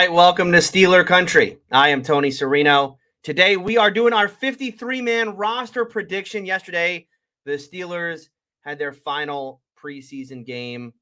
[0.00, 1.58] Right, welcome to Steeler Country.
[1.70, 2.96] I am Tony Serino.
[3.22, 6.46] Today we are doing our 53 man roster prediction.
[6.46, 7.06] Yesterday,
[7.44, 8.30] the Steelers
[8.62, 10.94] had their final preseason game.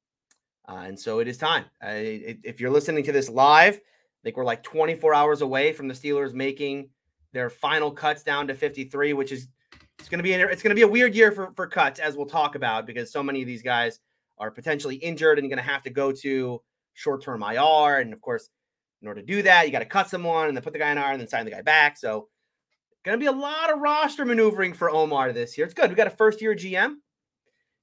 [0.68, 1.66] Uh, and so it is time.
[1.80, 3.80] Uh, if you're listening to this live, I
[4.24, 6.88] think we're like 24 hours away from the Steelers making
[7.32, 9.46] their final cuts down to 53, which is
[10.00, 12.16] it's going to be it's going to be a weird year for for cuts as
[12.16, 14.00] we'll talk about because so many of these guys
[14.38, 16.60] are potentially injured and going to have to go to
[16.94, 18.00] short term IR.
[18.00, 18.50] And of course,
[19.02, 20.90] in order to do that, you got to cut someone and then put the guy
[20.90, 21.96] in IR and then sign the guy back.
[21.96, 22.28] So,
[23.04, 25.64] going to be a lot of roster maneuvering for Omar this year.
[25.64, 25.90] It's good.
[25.90, 26.96] We got a first year GM.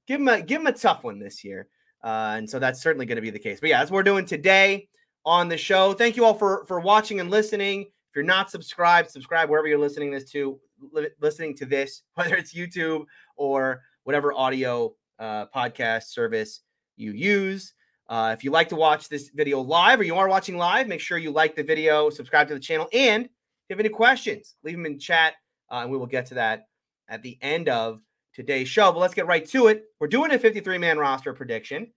[0.06, 1.68] Give him a give him a tough one this year.
[2.04, 3.58] Uh, and so that's certainly going to be the case.
[3.60, 4.88] But yeah, that's what we're doing today
[5.24, 5.92] on the show.
[5.92, 7.82] Thank you all for for watching and listening.
[7.82, 10.60] If you're not subscribed, subscribe wherever you're listening this to
[10.92, 13.06] li- listening to this, whether it's YouTube
[13.36, 16.60] or whatever audio uh, podcast service
[16.96, 17.74] you use.
[18.08, 21.00] Uh, if you like to watch this video live or you are watching live, make
[21.00, 23.30] sure you like the video, subscribe to the channel, and if
[23.70, 25.34] you have any questions, leave them in chat,
[25.72, 26.66] uh, and we will get to that
[27.08, 28.00] at the end of
[28.32, 28.92] today's show.
[28.92, 29.84] But let's get right to it.
[29.98, 31.92] We're doing a 53 man roster prediction,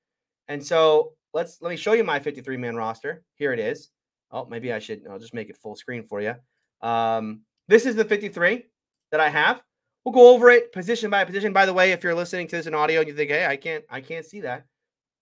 [0.47, 3.23] and so let's let me show you my 53 man roster.
[3.35, 3.89] Here it is.
[4.31, 5.03] Oh, maybe I should.
[5.09, 6.35] I'll just make it full screen for you.
[6.81, 8.65] Um, this is the 53
[9.11, 9.61] that I have.
[10.03, 11.53] We'll go over it position by position.
[11.53, 13.57] By the way, if you're listening to this in audio and you think, "Hey, I
[13.57, 14.65] can't, I can't see that,"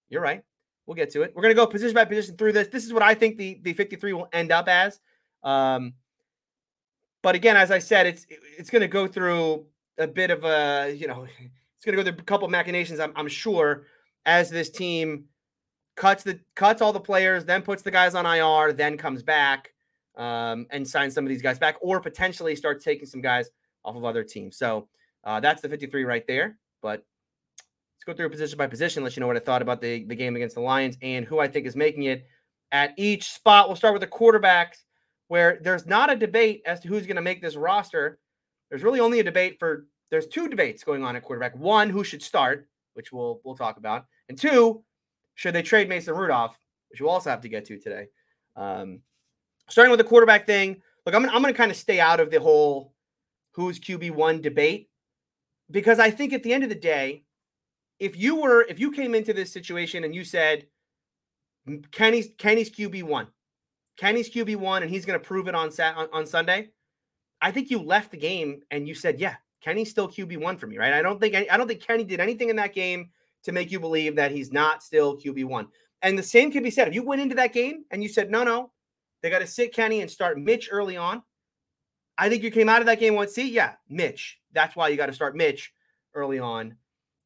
[0.08, 0.43] you're right.
[0.88, 1.33] We'll get to it.
[1.35, 2.69] We're going to go position by position through this.
[2.69, 4.99] This is what I think the, the 53 will end up as.
[5.43, 5.93] Um,
[7.21, 8.25] but again, as I said, it's
[8.58, 9.65] it's going to go through
[9.98, 13.11] a bit of a, you know, it's going to go through a couple machinations, I'm,
[13.15, 13.83] I'm sure,
[14.25, 15.25] as this team
[15.95, 19.73] cuts the cuts all the players, then puts the guys on IR, then comes back
[20.15, 23.49] um, and signs some of these guys back, or potentially starts taking some guys
[23.83, 24.58] off of other teams.
[24.58, 24.87] So
[25.23, 26.58] uh, that's the 53 right there.
[26.81, 27.04] But
[28.07, 30.35] go through position by position, let you know what I thought about the, the game
[30.37, 32.25] against the Lions and who I think is making it
[32.71, 33.67] at each spot.
[33.67, 34.83] We'll start with the quarterbacks,
[35.27, 38.17] where there's not a debate as to who's going to make this roster.
[38.69, 41.55] There's really only a debate for there's two debates going on at quarterback.
[41.57, 44.83] One, who should start, which we'll we'll talk about, and two,
[45.35, 46.57] should they trade Mason Rudolph,
[46.89, 48.07] which we'll also have to get to today.
[48.55, 49.01] Um,
[49.67, 52.31] starting with the quarterback thing, look, I'm I'm going to kind of stay out of
[52.31, 52.93] the whole
[53.51, 54.89] who's QB one debate
[55.69, 57.23] because I think at the end of the day,
[57.99, 60.67] if you were if you came into this situation and you said
[61.91, 63.27] Kenny's Kenny's QB one,
[63.97, 66.69] Kenny's QB one, and he's going to prove it on Sat on, on Sunday,
[67.41, 70.67] I think you left the game and you said, yeah, Kenny's still QB one for
[70.67, 70.93] me, right?
[70.93, 73.09] I don't think I don't think Kenny did anything in that game
[73.43, 75.67] to make you believe that he's not still QB one.
[76.02, 78.30] And the same can be said if you went into that game and you said,
[78.30, 78.71] no, no,
[79.21, 81.23] they got to sit Kenny and start Mitch early on.
[82.19, 84.39] I think you came out of that game went, see, yeah, Mitch.
[84.52, 85.71] That's why you got to start Mitch
[86.15, 86.75] early on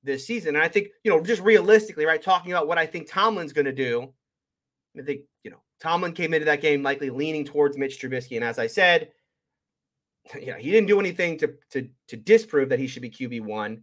[0.03, 0.55] this season.
[0.55, 3.65] And I think, you know, just realistically, right, talking about what I think Tomlin's going
[3.65, 4.13] to do,
[4.97, 8.35] I think, you know, Tomlin came into that game likely leaning towards Mitch Trubisky.
[8.35, 9.11] And as I said,
[10.39, 13.81] you know, he didn't do anything to, to, to disprove that he should be QB1.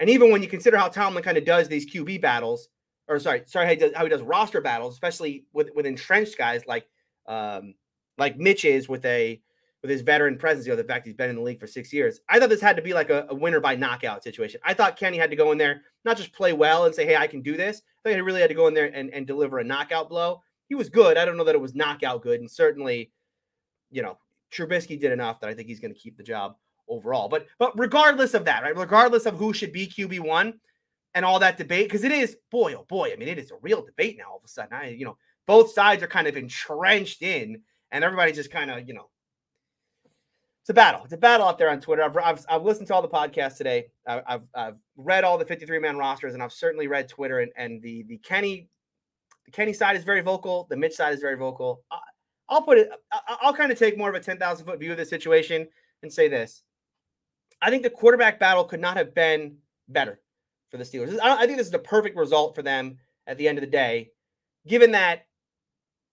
[0.00, 2.68] And even when you consider how Tomlin kind of does these QB battles,
[3.08, 6.38] or sorry, sorry, how he does, how he does roster battles, especially with, with entrenched
[6.38, 6.86] guys like,
[7.26, 7.74] um,
[8.16, 9.40] like Mitch is with a
[9.82, 11.92] with his veteran presence, you know, the fact he's been in the league for six
[11.92, 12.20] years.
[12.28, 14.60] I thought this had to be like a, a, winner by knockout situation.
[14.64, 17.16] I thought Kenny had to go in there, not just play well and say, hey,
[17.16, 17.82] I can do this.
[18.04, 20.42] I think he really had to go in there and, and deliver a knockout blow.
[20.68, 21.16] He was good.
[21.16, 22.40] I don't know that it was knockout good.
[22.40, 23.12] And certainly,
[23.90, 24.18] you know,
[24.52, 26.56] Trubisky did enough that I think he's going to keep the job
[26.88, 27.28] overall.
[27.28, 28.76] But but regardless of that, right?
[28.76, 30.54] Regardless of who should be QB1
[31.14, 33.56] and all that debate, because it is, boy, oh boy, I mean, it is a
[33.62, 34.72] real debate now all of a sudden.
[34.72, 35.16] I, you know,
[35.46, 39.08] both sides are kind of entrenched in, and everybody just kind of, you know,
[40.68, 41.00] it's a battle.
[41.02, 42.02] It's a battle out there on Twitter.
[42.02, 43.86] I've, I've, I've listened to all the podcasts today.
[44.06, 47.40] I, I've, I've read all the 53 man rosters, and I've certainly read Twitter.
[47.40, 48.68] And, and the the Kenny
[49.46, 50.66] the Kenny side is very vocal.
[50.68, 51.84] The Mitch side is very vocal.
[51.90, 51.96] I,
[52.50, 52.90] I'll put it.
[53.40, 55.66] I'll kind of take more of a 10,000 foot view of the situation
[56.02, 56.62] and say this.
[57.62, 59.56] I think the quarterback battle could not have been
[59.88, 60.20] better
[60.70, 61.18] for the Steelers.
[61.22, 63.70] I, I think this is the perfect result for them at the end of the
[63.70, 64.10] day,
[64.66, 65.24] given that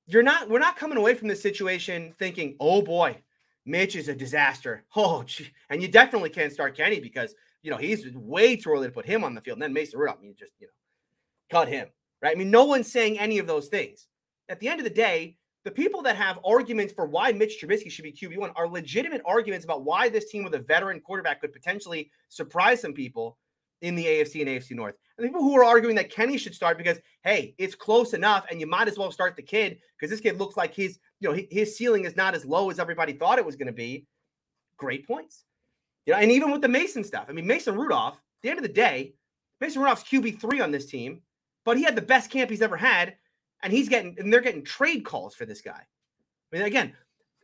[0.08, 0.50] you're not.
[0.50, 3.18] We're not coming away from this situation thinking, "Oh boy,
[3.66, 4.84] Mitch is a disaster.
[4.96, 5.52] Oh, gee.
[5.70, 9.06] and you definitely can't start Kenny because you know he's way too early to put
[9.06, 9.56] him on the field.
[9.56, 10.74] And then Mason Rudolph, you just you know
[11.50, 11.88] cut him,
[12.22, 12.36] right?
[12.36, 14.08] I mean, no one's saying any of those things.
[14.50, 17.90] At the end of the day, the people that have arguments for why Mitch Trubisky
[17.90, 21.42] should be QB one are legitimate arguments about why this team with a veteran quarterback
[21.42, 23.38] could potentially surprise some people
[23.82, 24.96] in the AFC and AFC North.
[25.18, 28.60] And people who are arguing that Kenny should start because hey, it's close enough, and
[28.60, 31.42] you might as well start the kid because this kid looks like he's you know
[31.50, 34.06] his ceiling is not as low as everybody thought it was going to be.
[34.78, 35.46] Great points.
[36.06, 38.16] You know, and even with the Mason stuff, I mean Mason Rudolph.
[38.16, 39.16] At the end of the day,
[39.62, 41.22] Mason Rudolph's QB three on this team,
[41.64, 43.16] but he had the best camp he's ever had.
[43.64, 45.82] and he's getting and they're getting trade calls for this guy.
[45.82, 46.94] I mean, again,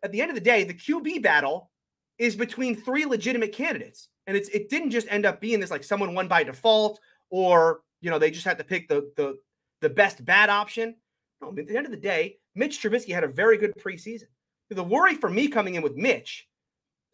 [0.03, 1.71] at the end of the day, the QB battle
[2.17, 5.83] is between three legitimate candidates, and it's it didn't just end up being this like
[5.83, 6.99] someone won by default
[7.31, 9.37] or you know they just had to pick the the
[9.81, 10.95] the best bad option.
[11.41, 14.25] No, at the end of the day, Mitch Trubisky had a very good preseason.
[14.69, 16.47] The worry for me coming in with Mitch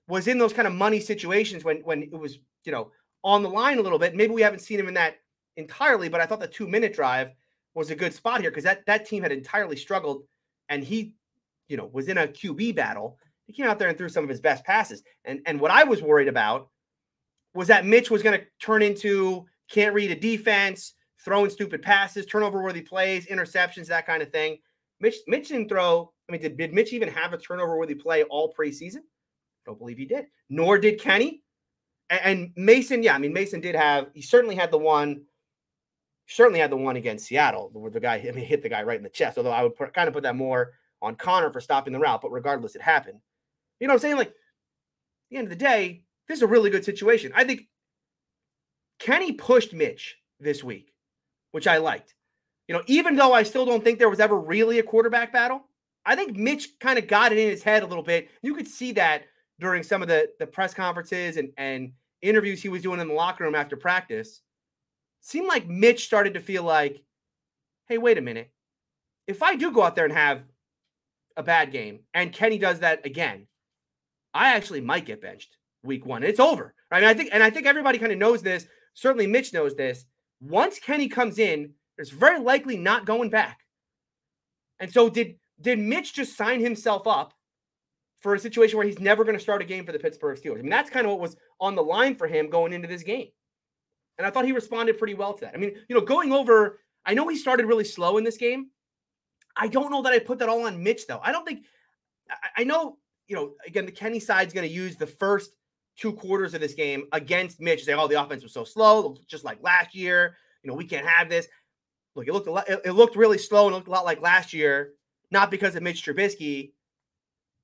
[0.08, 2.92] was in those kind of money situations when when it was you know
[3.24, 4.16] on the line a little bit.
[4.16, 5.16] Maybe we haven't seen him in that
[5.58, 7.32] entirely, but I thought the two minute drive
[7.74, 10.24] was a good spot here because that that team had entirely struggled,
[10.70, 11.14] and he,
[11.68, 13.18] you know, was in a QB battle.
[13.46, 15.04] He came out there and threw some of his best passes.
[15.26, 16.70] And and what I was worried about
[17.54, 20.94] was that Mitch was going to turn into can't read a defense,
[21.24, 24.60] throwing stupid passes, turnover worthy plays, interceptions, that kind of thing.
[25.00, 26.12] Mitch Mitch didn't throw.
[26.28, 29.02] I mean, did, did Mitch even have a turnover worthy play all preseason?
[29.66, 30.26] Don't believe he did.
[30.50, 31.44] Nor did Kenny.
[32.10, 35.24] And, and Mason, yeah, I mean, Mason did have, he certainly had the one,
[36.28, 38.98] certainly had the one against Seattle where the guy I mean, hit the guy right
[38.98, 39.38] in the chest.
[39.38, 42.22] Although I would put, kind of put that more on Connor for stopping the route,
[42.22, 43.20] but regardless, it happened.
[43.80, 44.18] You know what I'm saying?
[44.18, 44.34] Like,
[45.30, 47.32] the end of the day, this is a really good situation.
[47.36, 47.68] I think
[49.00, 50.94] Kenny pushed Mitch this week,
[51.52, 52.16] which I liked.
[52.68, 55.64] You know, even though I still don't think there was ever really a quarterback battle,
[56.06, 58.30] I think Mitch kind of got it in his head a little bit.
[58.42, 59.24] You could see that
[59.60, 61.92] during some of the, the press conferences and, and
[62.22, 64.42] interviews he was doing in the locker room after practice.
[65.22, 67.04] Seemed like Mitch started to feel like,
[67.88, 68.52] hey, wait a minute.
[69.28, 70.44] If I do go out there and have
[71.36, 73.48] a bad game and Kenny does that again,
[74.34, 76.24] I actually might get benched week one.
[76.24, 76.74] It's over.
[76.92, 76.98] Right?
[76.98, 78.68] I, mean, I think, and I think everybody kind of knows this.
[78.94, 80.06] Certainly Mitch knows this.
[80.40, 83.60] Once Kenny comes in, there's very likely not going back.
[84.80, 87.34] And so did did Mitch just sign himself up
[88.20, 90.60] for a situation where he's never going to start a game for the Pittsburgh Steelers?
[90.60, 93.04] I mean, that's kind of what was on the line for him going into this
[93.04, 93.28] game.
[94.18, 95.54] And I thought he responded pretty well to that.
[95.54, 98.70] I mean, you know, going over, I know he started really slow in this game.
[99.56, 101.20] I don't know that I put that all on Mitch, though.
[101.24, 101.66] I don't think,
[102.30, 102.98] I, I know,
[103.28, 105.52] you know, again, the Kenny side's going to use the first
[105.98, 109.44] two quarters of this game against Mitch, say, oh, the offense was so slow, just
[109.44, 110.38] like last year.
[110.64, 111.48] You know, we can't have this.
[112.18, 114.52] Look, it looked a lot, it looked really slow and looked a lot like last
[114.52, 114.94] year,
[115.30, 116.72] not because of Mitch Trubisky,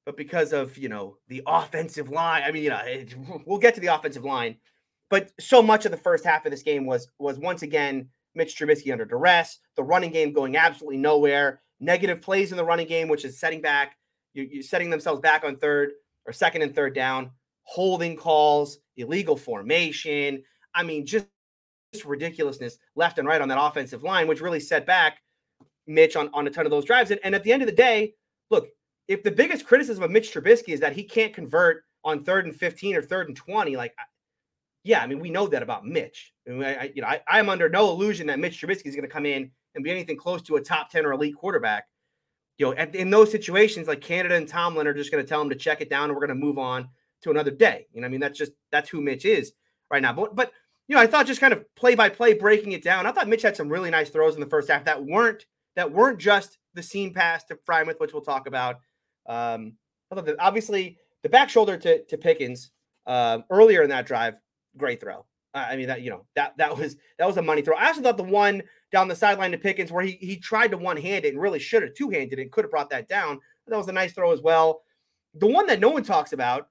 [0.06, 2.44] but because of you know the offensive line.
[2.44, 3.16] I mean, you know, it,
[3.46, 4.58] we'll get to the offensive line,
[5.10, 8.56] but so much of the first half of this game was was once again Mitch
[8.56, 13.08] Trubisky under duress, the running game going absolutely nowhere, negative plays in the running game,
[13.08, 13.98] which is setting back,
[14.36, 15.94] you, you setting themselves back on third
[16.28, 17.32] or second and third down,
[17.64, 20.44] holding calls, illegal formation.
[20.76, 21.28] I mean, just
[22.06, 25.20] ridiculousness left and right on that offensive line, which really set back
[25.88, 27.12] Mitch on, on a ton of those drives.
[27.12, 28.14] And, and at the end of the day,
[28.50, 28.68] look,
[29.08, 32.56] if the biggest criticism of Mitch Trubisky is that he can't convert on third and
[32.56, 33.94] 15 or third and 20, like,
[34.84, 36.34] yeah, I mean, we know that about Mitch.
[36.48, 39.08] I, mean, I you know, I, am under no illusion that Mitch Trubisky is going
[39.08, 41.86] to come in and be anything close to a top 10 or elite quarterback.
[42.58, 45.42] You know, at, in those situations, like Canada and Tomlin are just going to tell
[45.42, 46.90] him to check it down and we're going to move on
[47.24, 47.88] to another day.
[47.94, 49.54] You know, I mean, that's just that's who Mitch is
[49.90, 50.14] right now.
[50.14, 50.52] But but
[50.88, 53.06] you know, I thought just kind of play by play breaking it down.
[53.06, 55.92] I thought Mitch had some really nice throws in the first half that weren't that
[55.92, 58.76] weren't just the seam pass to Freiermuth, which we'll talk about.
[59.28, 59.74] Um,
[60.12, 62.72] I thought that obviously the back shoulder to to Pickens
[63.06, 64.36] uh, earlier in that drive,
[64.78, 65.26] great throw.
[65.56, 67.76] I mean that you know that that was that was a money throw.
[67.76, 70.78] I also thought the one down the sideline to Pickens where he he tried to
[70.78, 73.40] one hand it and really should have two handed it, could have brought that down.
[73.68, 74.82] That was a nice throw as well.
[75.36, 76.68] The one that no one talks about,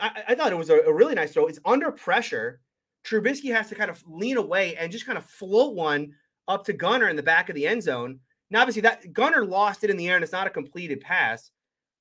[0.00, 1.46] I, I thought it was a, a really nice throw.
[1.46, 2.60] It's under pressure
[3.04, 6.14] Trubisky has to kind of lean away and just kind of float one
[6.48, 8.20] up to Gunner in the back of the end zone.
[8.50, 11.50] Now, obviously, that Gunner lost it in the air and it's not a completed pass.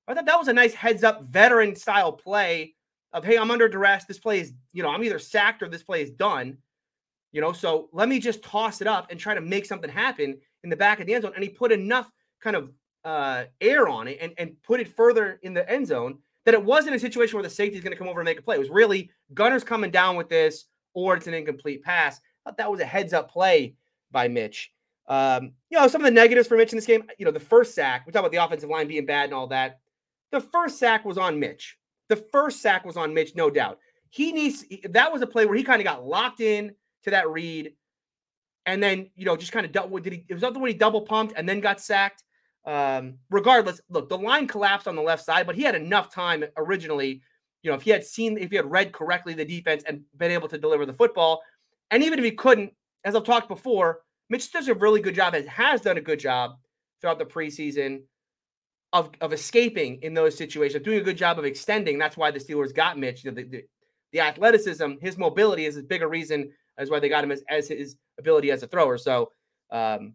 [0.07, 2.75] I thought that was a nice heads up veteran style play
[3.13, 4.05] of, hey, I'm under duress.
[4.05, 6.57] This play is, you know, I'm either sacked or this play is done.
[7.31, 10.37] You know, so let me just toss it up and try to make something happen
[10.63, 11.31] in the back of the end zone.
[11.35, 12.71] And he put enough kind of
[13.05, 16.63] uh, air on it and, and put it further in the end zone that it
[16.63, 18.55] wasn't a situation where the safety is going to come over and make a play.
[18.55, 22.19] It was really Gunner's coming down with this or it's an incomplete pass.
[22.45, 23.75] I thought that was a heads up play
[24.11, 24.71] by Mitch.
[25.07, 27.39] Um, you know, some of the negatives for Mitch in this game, you know, the
[27.39, 29.79] first sack, we talk about the offensive line being bad and all that.
[30.31, 31.77] The first sack was on Mitch.
[32.09, 33.79] The first sack was on Mitch, no doubt.
[34.09, 36.73] He needs that was a play where he kind of got locked in
[37.03, 37.73] to that read.
[38.65, 40.71] And then, you know, just kind of double did he it was not the way
[40.71, 42.23] he double pumped and then got sacked.
[42.65, 46.45] Um, regardless, look, the line collapsed on the left side, but he had enough time
[46.55, 47.21] originally
[47.63, 50.31] you know, if he had seen, if he had read correctly the defense and been
[50.31, 51.41] able to deliver the football,
[51.91, 52.73] and even if he couldn't,
[53.05, 56.19] as I've talked before, Mitch does a really good job, has, has done a good
[56.19, 56.57] job
[57.01, 58.01] throughout the preseason
[58.91, 61.97] of, of escaping in those situations, doing a good job of extending.
[61.97, 63.23] That's why the Steelers got Mitch.
[63.23, 63.63] You know, the, the,
[64.11, 67.43] the, athleticism, his mobility is as big a reason as why they got him as,
[67.49, 68.97] as his ability as a thrower.
[68.97, 69.31] So,
[69.71, 70.13] um,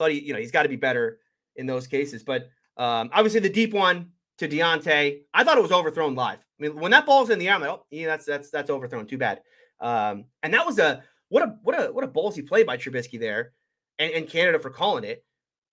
[0.00, 1.18] Thought he, you know, he's got to be better
[1.56, 2.22] in those cases.
[2.22, 2.48] But
[2.78, 4.08] um, obviously, the deep one
[4.40, 6.38] to Diontae, I thought it was overthrown live.
[6.38, 8.70] I mean, when that ball's in the air, I'm like, oh, yeah, that's that's that's
[8.70, 9.06] overthrown.
[9.06, 9.42] Too bad.
[9.80, 13.20] Um, and that was a what a what a what a ballsy play by Trubisky
[13.20, 13.52] there,
[13.98, 15.22] and, and Canada for calling it.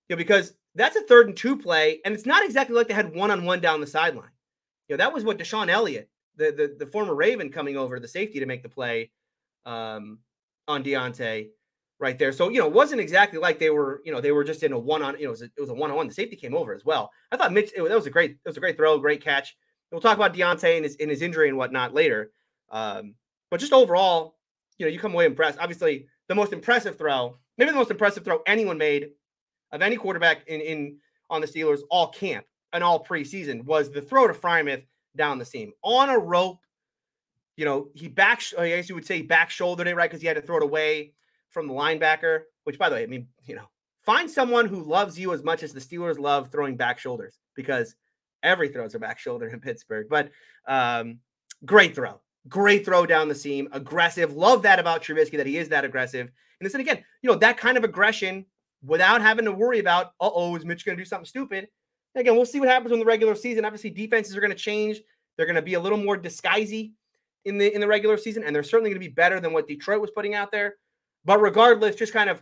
[0.09, 2.93] You know, because that's a third and two play, and it's not exactly like they
[2.93, 4.31] had one on one down the sideline.
[4.89, 8.07] You know, that was what DeShon Elliott, the, the the former Raven, coming over the
[8.07, 9.11] safety to make the play
[9.65, 10.19] um,
[10.67, 11.47] on Diontae
[11.99, 12.31] right there.
[12.31, 14.73] So you know, it wasn't exactly like they were, you know, they were just in
[14.73, 15.17] a one on.
[15.17, 16.07] You know, it was a, it was a one on one.
[16.07, 17.11] The safety came over as well.
[17.31, 17.71] I thought Mitch.
[17.75, 18.31] It, that was a great.
[18.31, 19.55] It was a great throw, great catch.
[19.91, 22.31] We'll talk about Diontae and his in his injury and whatnot later.
[22.69, 23.15] Um,
[23.49, 24.35] but just overall,
[24.77, 25.59] you know, you come away impressed.
[25.59, 29.09] Obviously, the most impressive throw, maybe the most impressive throw anyone made
[29.71, 30.97] of any quarterback in in
[31.29, 34.83] on the Steelers all camp and all preseason was the throw to Freiermuth
[35.15, 36.59] down the seam on a rope.
[37.55, 38.43] You know, he back.
[38.57, 40.63] I guess you would say back shouldered it right because he had to throw it
[40.63, 41.13] away
[41.49, 43.69] from the linebacker, which by the way, I mean, you know,
[44.05, 47.95] find someone who loves you as much as the Steelers love throwing back shoulders because
[48.43, 50.07] every throw is a back shoulder in Pittsburgh.
[50.09, 50.31] But
[50.67, 51.19] um,
[51.65, 52.21] great throw.
[52.47, 54.33] Great throw down the seam, aggressive.
[54.33, 56.31] Love that about Trubisky that he is that aggressive.
[56.59, 58.45] And this, and again, you know, that kind of aggression
[58.85, 61.67] without having to worry about, uh oh, is Mitch going to do something stupid?
[62.15, 63.65] And again, we'll see what happens in the regular season.
[63.65, 65.01] Obviously, defenses are going to change.
[65.35, 66.93] They're going to be a little more disguisey
[67.45, 69.67] in the in the regular season, and they're certainly going to be better than what
[69.67, 70.75] Detroit was putting out there.
[71.27, 72.41] But regardless, just kind of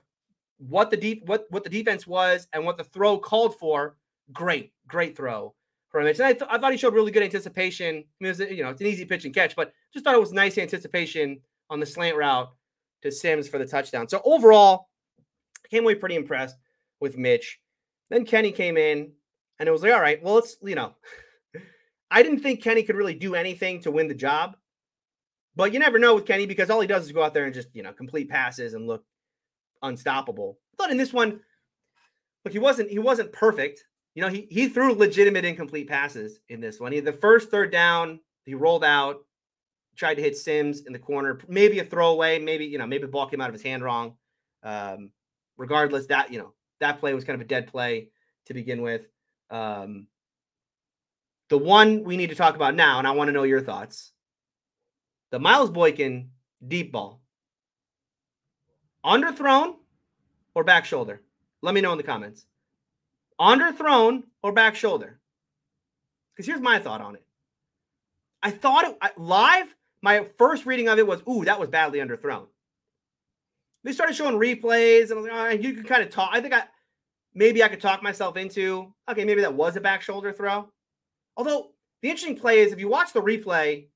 [0.57, 3.97] what the deep what what the defense was and what the throw called for.
[4.31, 5.53] Great, great throw
[5.89, 6.19] for Mitch.
[6.19, 7.95] And I, th- I thought he showed really good anticipation.
[7.97, 10.19] I mean, was, you know, it's an easy pitch and catch, but just thought it
[10.19, 11.39] was nice anticipation
[11.69, 12.51] on the slant route
[13.01, 14.07] to Sims for the touchdown.
[14.07, 14.89] So overall,
[15.69, 16.57] came away pretty impressed
[16.99, 17.59] with Mitch.
[18.09, 19.11] Then Kenny came in,
[19.59, 20.93] and it was like, all right, well, let's you know.
[22.11, 24.57] I didn't think Kenny could really do anything to win the job.
[25.55, 27.53] But you never know with Kenny because all he does is go out there and
[27.53, 29.03] just, you know, complete passes and look
[29.81, 30.59] unstoppable.
[30.77, 31.39] Thought in this one,
[32.43, 33.83] look, he wasn't he wasn't perfect.
[34.15, 36.91] You know, he he threw legitimate incomplete passes in this one.
[36.91, 39.25] He the first third down, he rolled out,
[39.95, 43.11] tried to hit Sims in the corner, maybe a throwaway, maybe, you know, maybe the
[43.11, 44.15] ball came out of his hand wrong.
[44.63, 45.11] Um,
[45.57, 48.09] regardless, that, you know, that play was kind of a dead play
[48.47, 49.07] to begin with.
[49.49, 50.07] Um,
[51.49, 54.11] the one we need to talk about now, and I want to know your thoughts
[55.35, 56.29] the Miles Boykin
[56.65, 57.21] deep ball.
[59.05, 59.73] Underthrown
[60.53, 61.23] or back shoulder?
[61.61, 62.45] Let me know in the comments.
[63.37, 65.19] Underthrown or back shoulder?
[66.31, 67.25] Because here's my thought on it.
[68.43, 72.45] I thought it live, my first reading of it was, ooh, that was badly underthrown.
[73.83, 76.29] They started showing replays, and I was like, oh, you can kind of talk.
[76.31, 76.63] I think I
[77.33, 80.69] maybe I could talk myself into, okay, maybe that was a back shoulder throw.
[81.35, 83.87] Although the interesting play is if you watch the replay,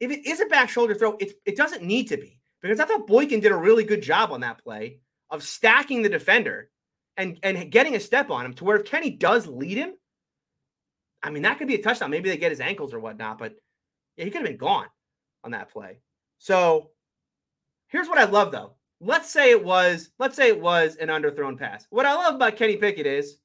[0.00, 2.84] if it is a back shoulder throw, it, it doesn't need to be because I
[2.84, 5.00] thought Boykin did a really good job on that play
[5.30, 6.70] of stacking the defender
[7.16, 9.94] and, and getting a step on him to where if Kenny does lead him,
[11.22, 12.10] I mean, that could be a touchdown.
[12.10, 13.56] Maybe they get his ankles or whatnot, but
[14.16, 14.86] yeah, he could have been gone
[15.44, 16.00] on that play.
[16.38, 16.90] So
[17.88, 18.74] here's what I love though.
[19.00, 21.86] Let's say it was, let's say it was an underthrown pass.
[21.90, 23.38] What I love about Kenny Pickett is,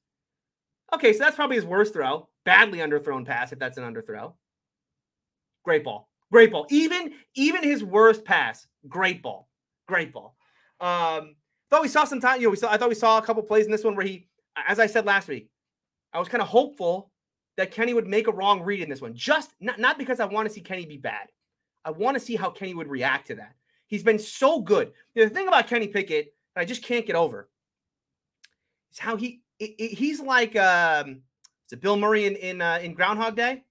[0.92, 4.34] okay, so that's probably his worst throw, badly underthrown pass if that's an underthrow.
[5.64, 6.08] Great ball.
[6.34, 6.66] Great ball.
[6.68, 9.48] Even even his worst pass, great ball.
[9.86, 10.34] Great ball.
[10.80, 11.36] Um,
[11.70, 12.40] thought we saw some time.
[12.40, 12.72] You know, we saw.
[12.72, 14.26] I thought we saw a couple plays in this one where he,
[14.66, 15.48] as I said last week,
[16.12, 17.12] I was kind of hopeful
[17.56, 19.14] that Kenny would make a wrong read in this one.
[19.14, 21.28] Just not not because I want to see Kenny be bad.
[21.84, 23.54] I want to see how Kenny would react to that.
[23.86, 24.90] He's been so good.
[25.14, 27.48] You know, the thing about Kenny Pickett that I just can't get over
[28.90, 31.22] is how he it, it, he's like um,
[31.68, 33.62] is it Bill Murray in in uh, in Groundhog Day?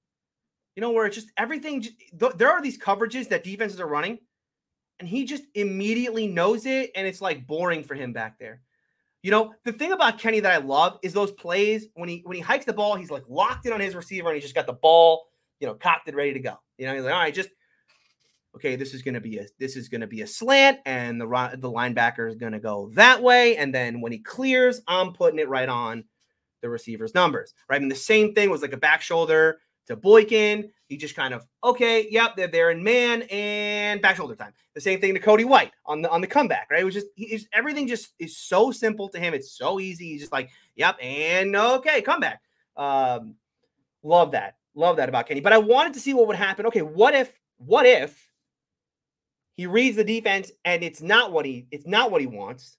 [0.76, 1.82] You know, where it's just everything.
[1.82, 1.96] Just,
[2.38, 4.20] there are these coverages that defenses are running,
[5.00, 8.62] and he just immediately knows it, and it's like boring for him back there.
[9.22, 12.36] You know, the thing about Kenny that I love is those plays when he when
[12.36, 14.68] he hikes the ball, he's like locked in on his receiver, and he just got
[14.68, 15.28] the ball,
[15.60, 16.58] you know, cocked and ready to go.
[16.78, 17.50] You know, he's like, all right, just
[18.56, 21.22] okay, this is going to be a this is going to be a slant, and
[21.22, 21.28] the
[21.58, 25.40] the linebacker is going to go that way, and then when he clears, I'm putting
[25.40, 26.04] it right on
[26.62, 27.54] the receiver's numbers.
[27.70, 30.70] Right, I mean, the same thing was like a back shoulder to Boykin.
[30.88, 34.54] He just kind of okay, yep, they're there in man and back shoulder time.
[34.76, 36.82] The same thing to Cody White on the on the comeback, right?
[36.82, 37.08] It was just
[37.54, 39.34] everything just is so simple to him.
[39.34, 40.10] It's so easy.
[40.12, 42.42] He's just like, yep, and okay, comeback.
[42.76, 43.36] Um,
[44.04, 45.42] love that, love that about Kenny.
[45.42, 46.66] But I wanted to see what would happen.
[46.68, 48.30] Okay, what if what if
[49.54, 52.78] he reads the defense and it's not what he it's not what he wants,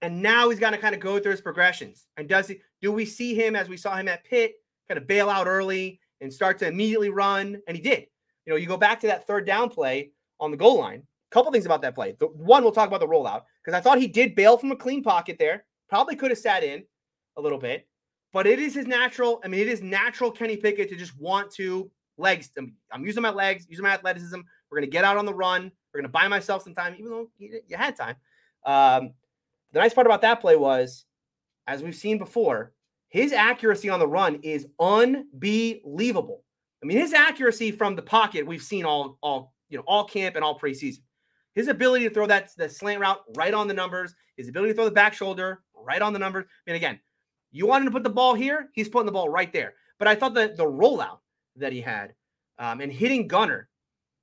[0.00, 2.06] and now he's got to kind of go through his progressions.
[2.16, 2.60] And does he?
[2.80, 4.56] Do we see him as we saw him at Pitt,
[4.88, 6.00] kind of bail out early?
[6.22, 7.60] And start to immediately run.
[7.68, 8.06] And he did.
[8.46, 11.00] You know, you go back to that third down play on the goal line.
[11.30, 12.16] A couple things about that play.
[12.18, 14.76] The one, we'll talk about the rollout because I thought he did bail from a
[14.76, 16.84] clean pocket there, Probably could have sat in
[17.36, 17.86] a little bit,
[18.32, 19.42] but it is his natural.
[19.44, 22.48] I mean, it is natural Kenny Pickett to just want to legs.
[22.56, 24.40] I'm using my legs, using my athleticism.
[24.70, 25.70] We're going to get out on the run.
[25.92, 28.16] We're going to buy myself some time, even though you, you had time.
[28.64, 29.12] Um,
[29.72, 31.04] the nice part about that play was,
[31.66, 32.72] as we've seen before,
[33.12, 36.42] his accuracy on the run is unbelievable.
[36.82, 40.34] I mean, his accuracy from the pocket we've seen all all you know all camp
[40.34, 41.02] and all preseason.
[41.54, 44.76] His ability to throw that the slant route right on the numbers, his ability to
[44.76, 46.46] throw the back shoulder right on the numbers.
[46.46, 46.98] I mean, again,
[47.50, 49.74] you want him to put the ball here, he's putting the ball right there.
[49.98, 51.18] But I thought that the rollout
[51.56, 52.14] that he had
[52.58, 53.68] um, and hitting Gunner,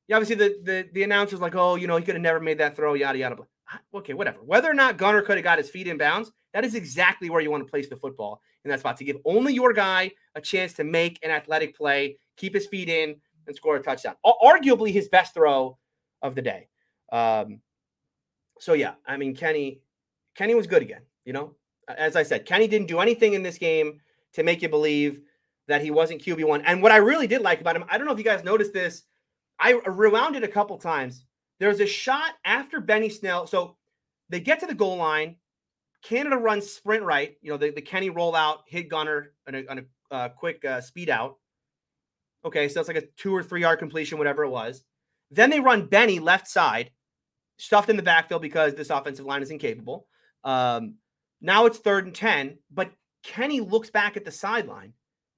[0.07, 2.57] yeah, obviously the the the announcer's like, oh, you know, he could have never made
[2.57, 3.35] that throw, yada yada.
[3.35, 3.45] But
[3.93, 4.39] Okay, whatever.
[4.43, 7.39] Whether or not Gunner could have got his feet in bounds, that is exactly where
[7.39, 10.41] you want to place the football in that spot to give only your guy a
[10.41, 13.15] chance to make an athletic play, keep his feet in,
[13.47, 14.15] and score a touchdown.
[14.25, 15.77] Arguably his best throw
[16.21, 16.67] of the day.
[17.11, 17.61] Um,
[18.59, 19.81] so yeah, I mean Kenny,
[20.35, 21.01] Kenny was good again.
[21.25, 21.55] You know,
[21.87, 23.99] as I said, Kenny didn't do anything in this game
[24.33, 25.21] to make you believe
[25.67, 26.61] that he wasn't QB one.
[26.61, 28.73] And what I really did like about him, I don't know if you guys noticed
[28.73, 29.03] this.
[29.59, 31.25] I rewound it a couple times.
[31.59, 33.47] There's a shot after Benny Snell.
[33.47, 33.75] So
[34.29, 35.35] they get to the goal line.
[36.03, 37.35] Canada runs sprint right.
[37.41, 40.81] You know, the, the Kenny rollout, hit Gunner on a, on a uh, quick uh,
[40.81, 41.37] speed out.
[42.45, 44.83] Okay, so it's like a two or three yard completion, whatever it was.
[45.31, 46.91] Then they run Benny left side,
[47.57, 50.07] stuffed in the backfield because this offensive line is incapable.
[50.43, 50.95] Um,
[51.41, 52.91] now it's third and 10, but
[53.23, 54.93] Kenny looks back at the sideline,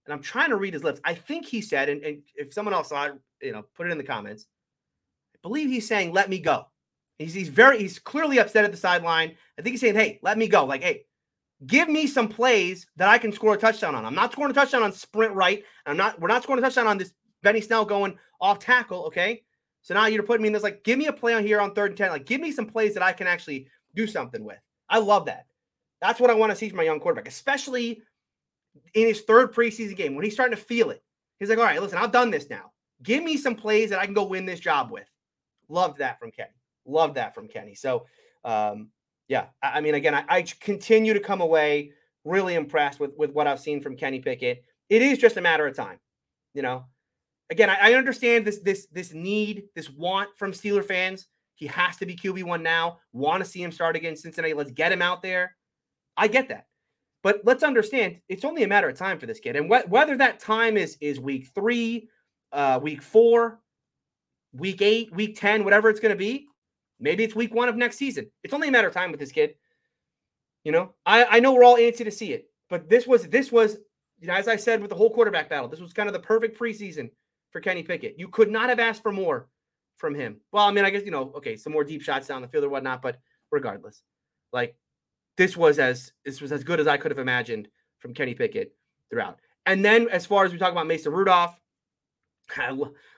[0.05, 1.01] and I'm trying to read his lips.
[1.03, 3.91] I think he said, and, and if someone else saw it, you know, put it
[3.91, 4.45] in the comments.
[5.35, 6.65] I believe he's saying, let me go.
[7.17, 9.35] He's, he's very, he's clearly upset at the sideline.
[9.61, 10.65] I think he's saying, hey, let me go.
[10.65, 11.03] Like, hey,
[11.67, 14.05] give me some plays that I can score a touchdown on.
[14.05, 15.63] I'm not scoring a touchdown on sprint right.
[15.85, 19.05] I'm not, we're not scoring a touchdown on this Benny Snell going off tackle.
[19.05, 19.43] Okay.
[19.83, 21.75] So now you're putting me in this, like, give me a play on here on
[21.75, 22.09] third and 10.
[22.09, 24.57] Like, give me some plays that I can actually do something with.
[24.89, 25.45] I love that.
[26.01, 28.01] That's what I want to see from my young quarterback, especially
[28.95, 31.03] in his third preseason game when he's starting to feel it.
[31.39, 32.71] He's like, all right, listen, I've done this now.
[33.03, 35.07] Give me some plays that I can go win this job with.
[35.69, 36.49] Loved that from Kenny.
[36.85, 37.75] Loved that from Kenny.
[37.75, 38.07] So,
[38.43, 38.89] um,
[39.31, 41.93] yeah, I, mean, again, I, I, continue to come away
[42.25, 44.65] really impressed with with what I've seen from Kenny Pickett.
[44.89, 45.99] It is just a matter of time,
[46.53, 46.83] you know.
[47.49, 51.27] Again, I, I understand this this this need, this want from Steeler fans.
[51.55, 52.97] He has to be QB one now.
[53.13, 54.53] Want to see him start against Cincinnati?
[54.53, 55.55] Let's get him out there.
[56.17, 56.65] I get that.
[57.23, 59.55] But let's understand it's only a matter of time for this kid.
[59.55, 62.09] And wh- whether that time is is week three,
[62.51, 63.61] uh, week four,
[64.51, 66.47] week eight, week 10, whatever it's going to be,
[67.01, 68.31] maybe it's week one of next season.
[68.43, 69.55] It's only a matter of time with this kid.
[70.63, 73.51] You know, I, I know we're all antsy to see it, but this was this
[73.51, 73.77] was,
[74.19, 76.19] you know, as I said with the whole quarterback battle, this was kind of the
[76.19, 77.09] perfect preseason
[77.49, 78.15] for Kenny Pickett.
[78.17, 79.49] You could not have asked for more
[79.97, 80.37] from him.
[80.51, 82.63] Well, I mean, I guess, you know, okay, some more deep shots down the field
[82.63, 83.19] or whatnot, but
[83.51, 84.03] regardless,
[84.53, 84.75] like
[85.37, 87.67] this was as this was as good as I could have imagined
[87.99, 88.75] from Kenny Pickett
[89.09, 89.39] throughout.
[89.65, 91.59] And then as far as we talk about Mason Rudolph,
[92.57, 92.77] I,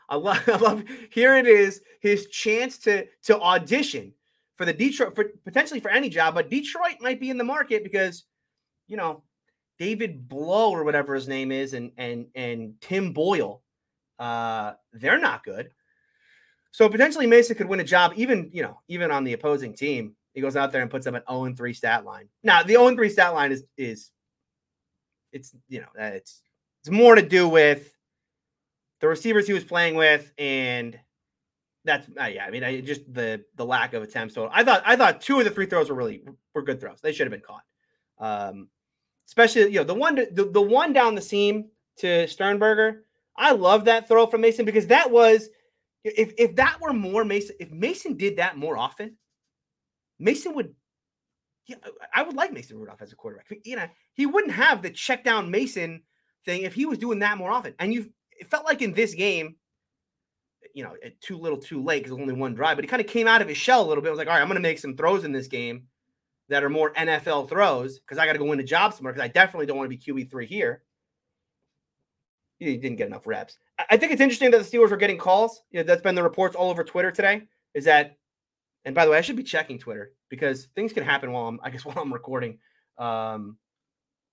[0.10, 4.14] I, love, I love here it is his chance to to audition
[4.56, 7.84] for the Detroit for potentially for any job, but Detroit might be in the market
[7.84, 8.24] because
[8.88, 9.24] you know
[9.80, 13.62] David Blough or whatever his name is and and and Tim Boyle,
[14.20, 15.72] uh, they're not good.
[16.72, 20.16] So potentially Mason could win a job even you know even on the opposing team.
[20.34, 22.28] He goes out there and puts up an 0 3 stat line.
[22.42, 24.12] Now, the 0 3 stat line is is
[25.32, 26.42] it's you know, it's
[26.82, 27.93] it's more to do with
[29.04, 30.98] the receivers he was playing with and
[31.84, 34.34] that's uh, yeah, I mean, I just the the lack of attempts.
[34.34, 36.24] So I thought I thought two of the three throws were really
[36.56, 37.02] were good throws.
[37.02, 37.64] They should have been caught.
[38.18, 38.70] Um,
[39.28, 41.66] especially you know the one the, the one down the seam
[41.98, 43.04] to Sternberger.
[43.36, 45.50] I love that throw from Mason because that was
[46.06, 49.18] if if that were more Mason if Mason did that more often,
[50.18, 50.74] Mason would,
[51.68, 51.76] yeah,
[52.16, 53.52] I would like Mason Rudolph as a quarterback.
[53.66, 56.04] You know, he wouldn't have the check down Mason
[56.46, 57.74] thing if he was doing that more often.
[57.80, 59.56] And you, it felt like in this game,
[60.74, 62.78] you know, too little, too late because only one drive.
[62.78, 64.10] But he kind of came out of his shell a little bit.
[64.10, 65.84] I was like, all right, I'm going to make some throws in this game
[66.50, 69.26] that are more NFL throws because I got to go win a job somewhere because
[69.26, 70.84] I definitely don't want to be QB three here.
[72.60, 73.58] He didn't get enough reps.
[73.90, 75.64] I think it's interesting that the Steelers are getting calls.
[75.72, 77.44] You know, that's been the reports all over Twitter today.
[77.74, 78.18] Is that
[78.86, 81.60] and by the way, I should be checking Twitter because things can happen while I'm,
[81.64, 82.60] I guess, while I'm recording.
[82.98, 83.58] Um,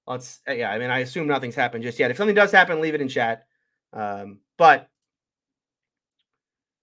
[0.06, 2.10] let's, yeah, I mean, I assume nothing's happened just yet.
[2.10, 3.46] If something does happen, leave it in chat.
[3.92, 4.88] Um, but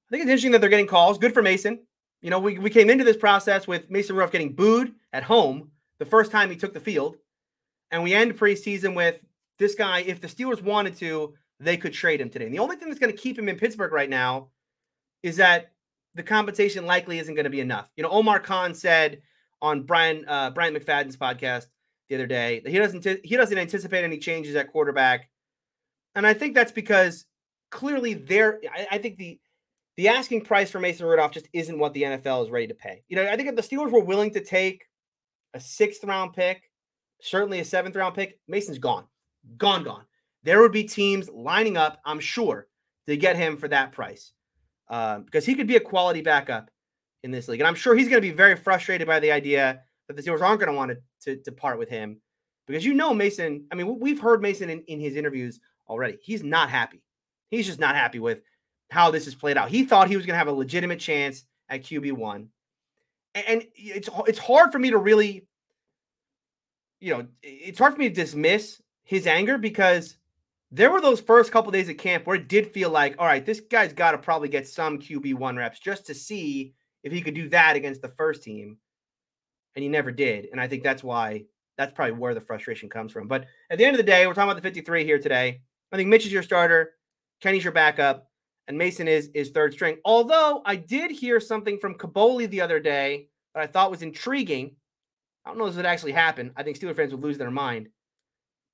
[0.08, 1.18] I think it's interesting that they're getting calls.
[1.18, 1.80] Good for Mason.
[2.22, 5.72] You know, we, we came into this process with Mason Rudolph getting booed at home
[6.00, 7.18] the first time he took the field.
[7.92, 9.22] And we end preseason with
[9.60, 12.46] this guy, if the Steelers wanted to, they could trade him today.
[12.46, 14.50] And the only thing that's going to keep him in Pittsburgh right now
[15.24, 15.72] is that
[16.16, 17.90] the compensation likely isn't going to be enough.
[17.96, 19.22] You know, Omar Khan said
[19.62, 21.68] on Brian uh, Brian McFadden's podcast
[22.10, 25.30] the other day that he doesn't he doesn't anticipate any changes at quarterback,
[26.18, 27.26] and I think that's because
[27.70, 28.60] clearly there.
[28.74, 29.40] I, I think the
[29.96, 33.04] the asking price for Mason Rudolph just isn't what the NFL is ready to pay.
[33.08, 34.86] You know, I think if the Steelers were willing to take
[35.54, 36.70] a sixth round pick,
[37.22, 39.06] certainly a seventh round pick, Mason's gone,
[39.58, 40.06] gone, gone.
[40.44, 42.68] There would be teams lining up, I'm sure,
[43.08, 44.34] to get him for that price
[44.90, 46.70] uh, because he could be a quality backup
[47.24, 47.60] in this league.
[47.60, 50.42] And I'm sure he's going to be very frustrated by the idea that the Steelers
[50.42, 52.22] aren't going to want to, to part with him
[52.68, 53.66] because you know Mason.
[53.72, 56.18] I mean, we've heard Mason in, in his interviews already.
[56.22, 57.02] He's not happy.
[57.50, 58.42] He's just not happy with
[58.90, 59.70] how this has played out.
[59.70, 62.50] He thought he was going to have a legitimate chance at QB one,
[63.36, 65.46] and it's it's hard for me to really,
[67.00, 70.18] you know, it's hard for me to dismiss his anger because
[70.72, 73.26] there were those first couple of days at camp where it did feel like, all
[73.26, 76.74] right, this guy's got to probably get some QB one reps just to see
[77.04, 78.78] if he could do that against the first team,
[79.76, 80.50] and he never did.
[80.52, 81.46] And I think that's why
[81.78, 83.28] that's probably where the frustration comes from.
[83.28, 85.62] But at the end of the day, we're talking about the 53 here today.
[85.92, 86.94] I think Mitch is your starter,
[87.42, 88.28] Kenny's your backup
[88.68, 89.98] and Mason is is third string.
[90.06, 94.76] Although I did hear something from Kaboly the other day that I thought was intriguing.
[95.46, 96.52] I don't know if it actually happened.
[96.58, 97.88] I think Steeler fans would lose their mind.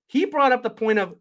[0.07, 1.15] He brought up the point of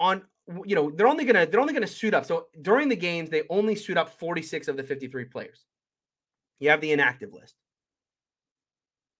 [0.00, 0.22] on
[0.66, 2.24] you know they're only gonna they're only gonna suit up.
[2.24, 5.64] So during the games they only suit up 46 of the 53 players.
[6.58, 7.54] You have the inactive list.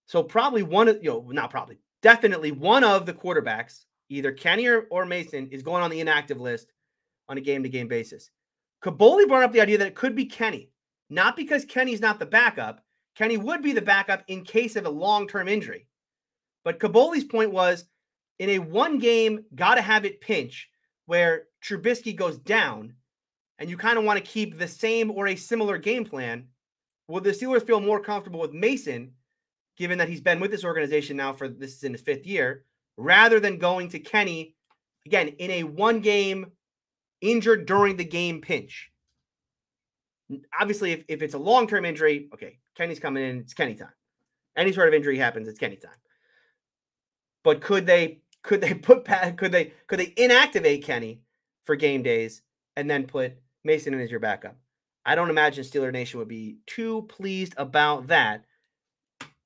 [0.07, 4.67] So probably one of you know not probably definitely one of the quarterbacks, either Kenny
[4.67, 6.73] or, or Mason, is going on the inactive list
[7.29, 8.31] on a game to game basis.
[8.83, 10.71] Kaboly brought up the idea that it could be Kenny,
[11.09, 12.85] not because Kenny's not the backup.
[13.17, 15.87] Kenny would be the backup in case of a long term injury.
[16.65, 17.85] But Kaboly's point was
[18.39, 20.69] in a one game, got to have it pinch
[21.07, 22.95] where Trubisky goes down
[23.59, 26.49] and you kind of want to keep the same or a similar game plan.
[27.09, 29.13] Will the Steelers feel more comfortable with Mason,
[29.77, 32.65] given that he's been with this organization now for this is in his fifth year,
[32.97, 34.55] rather than going to Kenny
[35.07, 36.47] again in a one game
[37.21, 38.91] injured during the game pinch.
[40.59, 43.93] Obviously, if, if it's a long term injury, okay, Kenny's coming in, it's Kenny time.
[44.57, 45.93] Any sort of injury happens, it's Kenny time.
[47.43, 49.05] But could they could they put
[49.37, 51.21] could they could they inactivate Kenny
[51.65, 52.43] for game days
[52.77, 54.57] and then put Mason in as your backup?
[55.07, 58.45] I don't imagine Steeler Nation would be too pleased about that.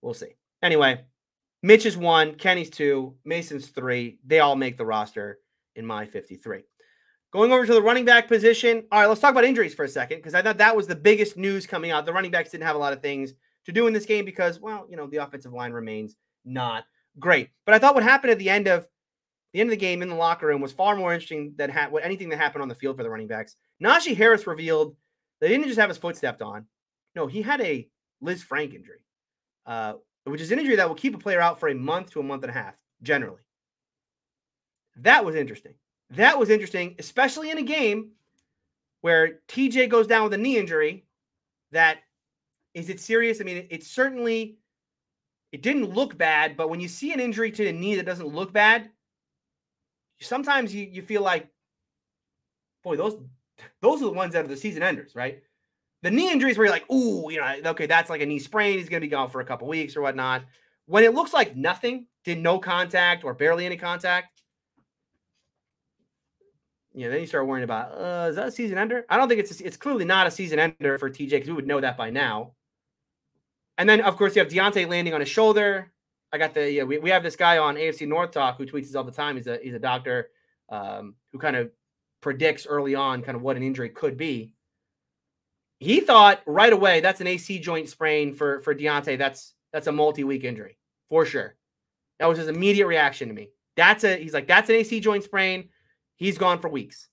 [0.02, 0.37] We'll see.
[0.62, 1.04] Anyway,
[1.62, 4.18] Mitch is one, Kenny's two, Mason's three.
[4.25, 5.38] They all make the roster
[5.75, 6.62] in my 53.
[7.33, 8.85] Going over to the running back position.
[8.90, 10.97] All right, let's talk about injuries for a second because I thought that was the
[10.97, 12.07] biggest news coming out.
[12.07, 13.35] The running backs didn't have a lot of things
[13.66, 16.85] to do in this game because, well, you know, the offensive line remains not
[17.18, 17.51] great.
[17.66, 18.87] But I thought what happened at the end of
[19.53, 21.88] the end of the game in the locker room was far more interesting than ha-
[21.88, 23.57] what anything that happened on the field for the running backs.
[23.83, 24.94] Najee Harris revealed
[25.40, 26.66] they didn't just have his foot stepped on.
[27.14, 27.88] No, he had a
[28.23, 29.01] Lisfranc injury,
[29.66, 29.94] uh,
[30.31, 32.23] which is an injury that will keep a player out for a month to a
[32.23, 33.41] month and a half generally.
[34.97, 35.75] That was interesting
[36.11, 38.12] that was interesting, especially in a game
[39.01, 41.05] where TJ goes down with a knee injury.
[41.73, 41.99] That
[42.75, 43.41] is it serious?
[43.41, 44.59] I mean, it, it certainly
[45.53, 48.27] it didn't look bad, but when you see an injury to the knee that doesn't
[48.27, 48.91] look bad,
[50.21, 51.49] sometimes you, you feel like,
[52.83, 53.17] boy, those
[53.81, 55.43] those are the ones that are the season enders, right?
[56.02, 58.78] The knee injuries where you're like, ooh, you know, okay, that's like a knee sprain.
[58.78, 60.44] He's gonna be gone for a couple weeks or whatnot.
[60.87, 64.38] When it looks like nothing, did no contact or barely any contact,
[66.94, 69.04] you know, then you start worrying about, uh, is that a season ender?
[69.08, 71.54] I don't think it's a, it's clearly not a season ender for TJ because we
[71.54, 72.54] would know that by now.
[73.76, 75.92] And then of course you have Diontae landing on his shoulder.
[76.32, 78.87] I got the yeah, we, we have this guy on AFC North Talk who tweets
[78.87, 79.37] this all the time.
[79.37, 80.30] He's a he's a doctor
[80.68, 81.70] um, who kind of
[82.20, 84.52] predicts early on kind of what an injury could be.
[85.79, 89.19] He thought right away that's an AC joint sprain for for Diontae.
[89.19, 91.57] That's that's a multi-week injury for sure.
[92.19, 93.51] That was his immediate reaction to me.
[93.77, 95.69] That's a he's like that's an AC joint sprain.
[96.17, 97.09] He's gone for weeks.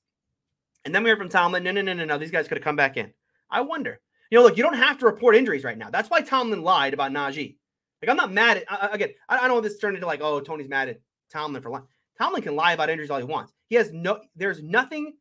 [0.84, 2.18] And then we heard from Tomlin, no, no, no, no, no.
[2.18, 3.12] These guys could have come back in.
[3.50, 4.00] I wonder.
[4.30, 5.90] You know, look, you don't have to report injuries right now.
[5.90, 7.58] That's why Tomlin lied about Najee.
[8.02, 10.22] Like, I'm not mad at, uh, again, I, I don't want this turned into like,
[10.22, 11.00] oh, Tony's mad at
[11.32, 11.86] Tomlin for lying.
[12.18, 13.54] Tomlin can lie about injuries all he wants.
[13.68, 15.14] He has no, there's nothing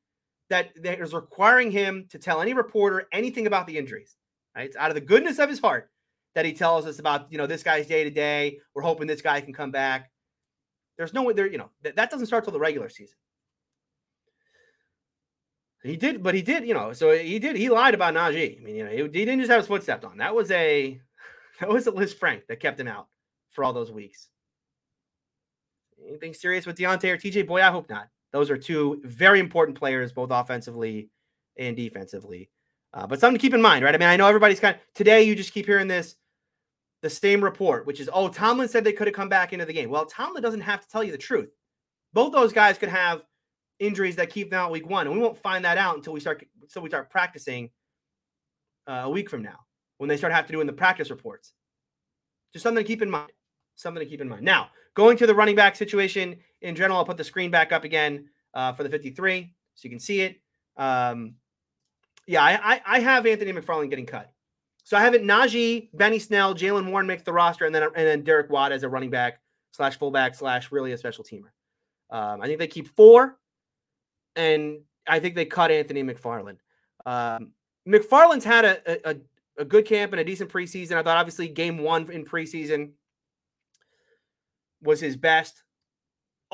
[0.51, 4.17] that, that is requiring him to tell any reporter anything about the injuries.
[4.55, 4.67] Right?
[4.67, 5.91] It's out of the goodness of his heart
[6.35, 8.59] that he tells us about, you know, this guy's day to day.
[8.75, 10.11] We're hoping this guy can come back.
[10.97, 13.17] There's no way there, you know, that, that doesn't start till the regular season.
[15.83, 16.95] He did, but he did, you know.
[16.95, 17.57] So he did.
[17.57, 18.59] He lied about Najee.
[18.59, 20.17] I mean, you know, he, he didn't just have his foot stepped on.
[20.17, 20.99] That was a
[21.61, 23.09] that was a frank that kept him out
[23.51, 24.29] for all those weeks.
[26.09, 27.47] Anything serious with Diontae or TJ?
[27.47, 28.09] Boy, I hope not.
[28.35, 31.09] Those are two very important players, both offensively
[31.57, 32.51] and defensively.
[32.93, 33.95] Uh, but something to keep in mind, right?
[33.95, 35.23] I mean, I know everybody's kind of today.
[35.23, 36.17] You just keep hearing this.
[37.03, 39.73] the same report, which is, oh, Tomlin said they could have come back into the
[39.73, 39.91] game.
[39.91, 41.51] Well, Tomlin doesn't have to tell you the truth.
[42.15, 43.23] Both those guys could have
[43.79, 46.21] injuries that keep them out week one, and we won't find that out until we
[46.21, 47.71] start until we start practicing
[48.87, 49.59] uh, a week from now
[49.99, 51.53] when they start having to do in the practice reports.
[52.53, 53.33] Just something to keep in mind.
[53.77, 54.43] Something to keep in mind.
[54.43, 57.85] Now, going to the running back situation in general, I'll put the screen back up
[57.85, 60.41] again uh, for the 53 so you can see it.
[60.77, 61.35] Um,
[62.27, 64.33] yeah, I, I, I have Anthony McFarland getting cut.
[64.83, 68.07] So I have it Najee, Benny Snell, Jaylen Warren makes the roster, and then and
[68.07, 69.41] then Derek Watt as a running back
[69.73, 71.51] slash fullback slash really a special teamer.
[72.11, 73.39] Um, I think they keep four,
[74.37, 76.59] and I think they cut Anthony McFarland.
[77.07, 77.53] Um,
[77.89, 79.17] McFarland's had a, a,
[79.59, 80.93] a good camp and a decent preseason.
[80.93, 82.93] I thought obviously game one in preseason
[84.83, 85.63] was his best.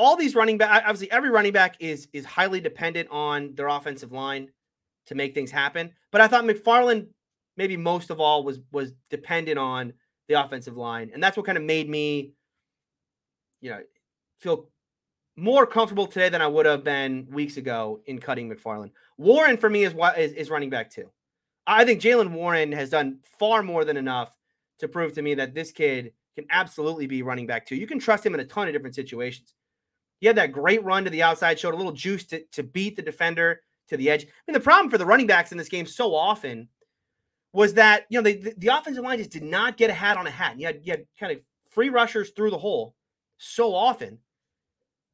[0.01, 4.13] All these running back, obviously every running back is is highly dependent on their offensive
[4.13, 4.49] line
[5.05, 5.93] to make things happen.
[6.11, 7.09] But I thought McFarland
[7.59, 9.93] maybe most of all was was dependent on
[10.27, 12.33] the offensive line, and that's what kind of made me,
[13.61, 13.81] you know,
[14.39, 14.71] feel
[15.37, 18.93] more comfortable today than I would have been weeks ago in cutting McFarland.
[19.19, 21.11] Warren for me is what is, is running back too.
[21.67, 24.35] I think Jaylen Warren has done far more than enough
[24.79, 27.77] to prove to me that this kid can absolutely be running back too.
[27.77, 29.53] You can trust him in a ton of different situations.
[30.21, 32.95] He had that great run to the outside, showed a little juice to, to beat
[32.95, 34.25] the defender to the edge.
[34.25, 36.69] I mean, the problem for the running backs in this game so often
[37.53, 40.17] was that you know they, the, the offensive line just did not get a hat
[40.17, 40.59] on a hat.
[40.59, 42.95] You had you had kind of free rushers through the hole
[43.39, 44.19] so often,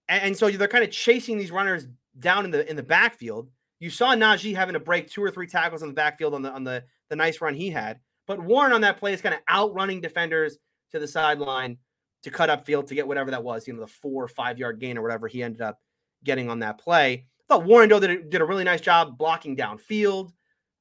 [0.08, 1.86] and, and so they're kind of chasing these runners
[2.18, 3.48] down in the in the backfield.
[3.78, 6.50] You saw Najee having to break two or three tackles on the backfield on the
[6.50, 9.40] on the the nice run he had, but Warren on that play is kind of
[9.48, 10.58] outrunning defenders
[10.90, 11.78] to the sideline
[12.26, 14.58] to cut up field to get whatever that was, you know, the four or five
[14.58, 15.78] yard gain or whatever he ended up
[16.24, 17.12] getting on that play.
[17.14, 20.32] I thought Warren Doe did, a really nice job blocking downfield.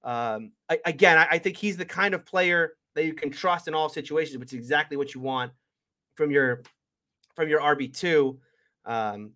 [0.04, 3.68] Um, I, again, I, I, think he's the kind of player that you can trust
[3.68, 5.52] in all situations, which is exactly what you want
[6.16, 6.64] from your
[7.36, 8.40] from your RB two.
[8.86, 9.34] Um,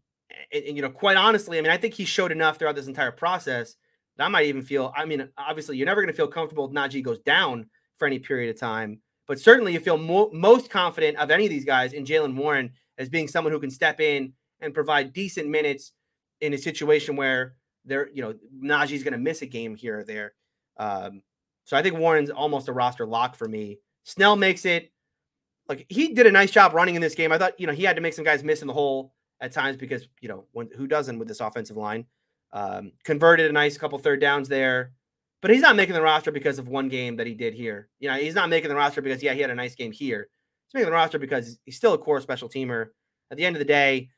[0.52, 2.88] and, and, you know, quite honestly, I mean, I think he showed enough throughout this
[2.88, 3.76] entire process
[4.18, 4.92] that I might even feel.
[4.98, 8.18] I mean, obviously, you're never going to feel comfortable if Najee goes down for any
[8.18, 11.94] period of time, but certainly you feel mo- most confident of any of these guys
[11.94, 15.92] in Jaylen Warren as being someone who can step in and provide decent minutes
[16.42, 17.54] in a situation where
[17.86, 20.34] they're, you know, Najee's going to miss a game here or there.
[20.78, 21.22] Um,
[21.64, 23.78] so I think Warren's almost a roster lock for me.
[24.04, 24.92] Snell makes it.
[25.68, 27.32] Like he did a nice job running in this game.
[27.32, 29.52] I thought, you know, he had to make some guys miss in the hole at
[29.52, 32.08] times because, you know, when who doesn't with this offensive line?
[32.52, 34.94] Um, converted a nice couple third downs there,
[35.42, 37.90] but he's not making the roster because of one game that he did here.
[38.00, 40.28] You know, he's not making the roster because yeah, he had a nice game here.
[40.68, 42.88] He's making the roster because he's still a core special teamer.
[43.32, 44.10] At the end of the day,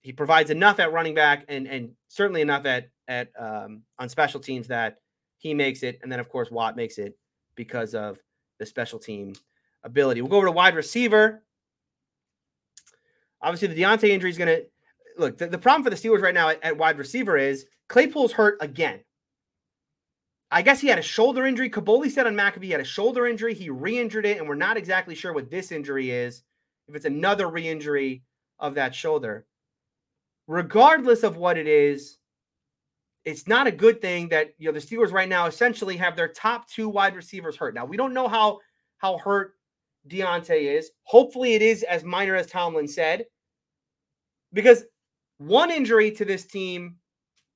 [0.00, 4.40] he provides enough at running back and and certainly enough at at um, on special
[4.40, 4.98] teams that
[5.38, 7.16] he makes it, and then of course Watt makes it
[7.54, 8.18] because of
[8.58, 9.34] the special team
[9.84, 10.22] ability.
[10.22, 11.42] We'll go over to wide receiver.
[13.40, 14.64] Obviously, the Diontae injury is going to
[15.18, 15.36] look.
[15.36, 18.56] The, the, problem for the Steelers right now at, at wide receiver is Claypool's hurt
[18.60, 19.00] again.
[20.54, 21.68] I guess he had a shoulder injury.
[21.68, 23.54] Kaboly said on McAfee he had a shoulder injury.
[23.54, 26.44] He re-injured it, and we're not exactly sure what this injury is.
[26.86, 28.22] If it's another re-injury
[28.60, 29.46] of that shoulder,
[30.46, 32.18] regardless of what it is,
[33.24, 36.28] it's not a good thing that you know the Steelers right now essentially have their
[36.28, 37.74] top two wide receivers hurt.
[37.74, 38.60] Now we don't know how
[38.98, 39.54] how hurt
[40.08, 40.92] Diontae is.
[41.02, 43.24] Hopefully, it is as minor as Tomlin said,
[44.52, 44.84] because
[45.38, 46.94] one injury to this team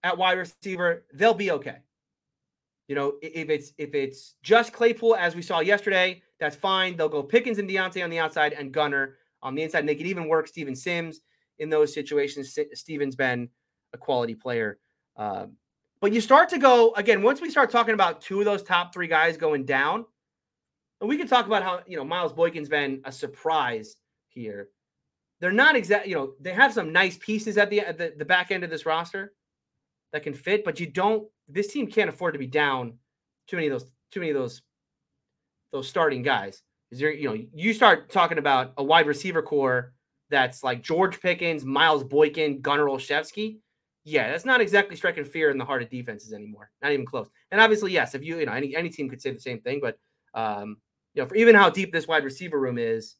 [0.02, 1.76] at wide receiver, they'll be okay.
[2.88, 6.96] You know, if it's if it's just Claypool as we saw yesterday, that's fine.
[6.96, 9.80] They'll go Pickens and Diontae on the outside and Gunner on the inside.
[9.80, 11.20] And they could even work Steven Sims
[11.58, 12.58] in those situations.
[12.74, 13.48] Steven's been
[13.92, 14.78] a quality player
[15.18, 15.56] um,
[16.00, 18.94] but you start to go again once we start talking about two of those top
[18.94, 20.06] three guys going down,
[21.00, 23.96] and we can talk about how you know Miles Boykin's been a surprise
[24.28, 24.68] here.
[25.40, 28.24] They're not exact, you know, they have some nice pieces at the, at the the
[28.24, 29.34] back end of this roster
[30.12, 31.28] that can fit, but you don't.
[31.48, 32.94] This team can't afford to be down
[33.46, 34.62] too many of those too many of those
[35.72, 36.62] those starting guys.
[36.90, 39.92] Is there, you know, you start talking about a wide receiver core
[40.30, 43.58] that's like George Pickens, Miles Boykin, Gunner Olszewski
[44.08, 46.70] yeah, that's not exactly striking fear in the heart of defenses anymore.
[46.82, 47.28] Not even close.
[47.50, 49.80] And obviously, yes, if you you know any any team could say the same thing,
[49.82, 49.98] but
[50.32, 50.78] um,
[51.12, 53.16] you know, for even how deep this wide receiver room is,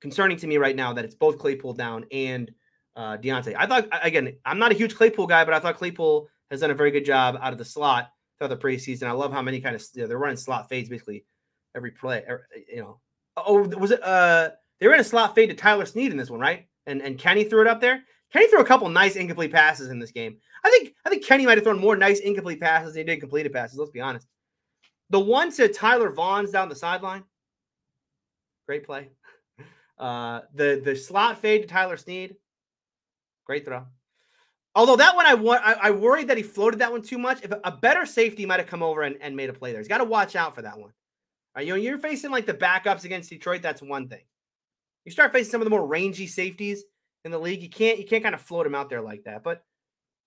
[0.00, 2.50] concerning to me right now that it's both Claypool down and
[2.96, 3.54] uh, Diontae.
[3.56, 6.70] I thought again, I'm not a huge Claypool guy, but I thought Claypool has done
[6.70, 9.04] a very good job out of the slot throughout the preseason.
[9.04, 11.24] I love how many kind of you know, they're running slot fades basically
[11.74, 12.24] every play.
[12.28, 13.00] Er, you know,
[13.36, 14.02] oh, was it?
[14.02, 16.66] Uh, they ran a slot fade to Tyler Snead in this one, right?
[16.86, 18.02] And and Kenny threw it up there.
[18.32, 20.36] Kenny threw a couple nice incomplete passes in this game.
[20.64, 23.20] I think I think Kenny might have thrown more nice incomplete passes than he did
[23.20, 23.78] completed passes.
[23.78, 24.26] Let's be honest.
[25.10, 27.24] The one to Tyler Vaughns down the sideline.
[28.66, 29.10] Great play.
[29.98, 32.36] Uh, the the slot fade to Tyler Snead.
[33.46, 33.86] Great throw.
[34.76, 37.42] Although that one, I want, I, I worried that he floated that one too much.
[37.42, 39.88] If a better safety might have come over and, and made a play there, he's
[39.88, 40.90] got to watch out for that one.
[41.56, 43.62] Right, you know, you're facing like the backups against Detroit.
[43.62, 44.20] That's one thing.
[45.06, 46.84] You start facing some of the more rangy safeties
[47.24, 47.62] in the league.
[47.62, 49.42] You can't, you can't kind of float him out there like that.
[49.42, 49.64] But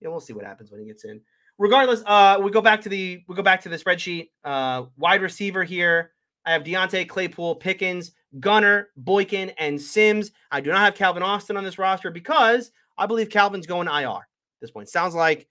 [0.02, 1.22] you know, we'll see what happens when he gets in.
[1.60, 4.30] Regardless, uh, we go back to the we go back to the spreadsheet.
[4.44, 6.14] Uh, wide receiver here.
[6.46, 10.32] I have Diontae Claypool, Pickens, Gunner, Boykin, and Sims.
[10.50, 14.29] I do not have Calvin Austin on this roster because I believe Calvin's going IR
[14.62, 14.90] this point.
[14.90, 15.48] Sounds like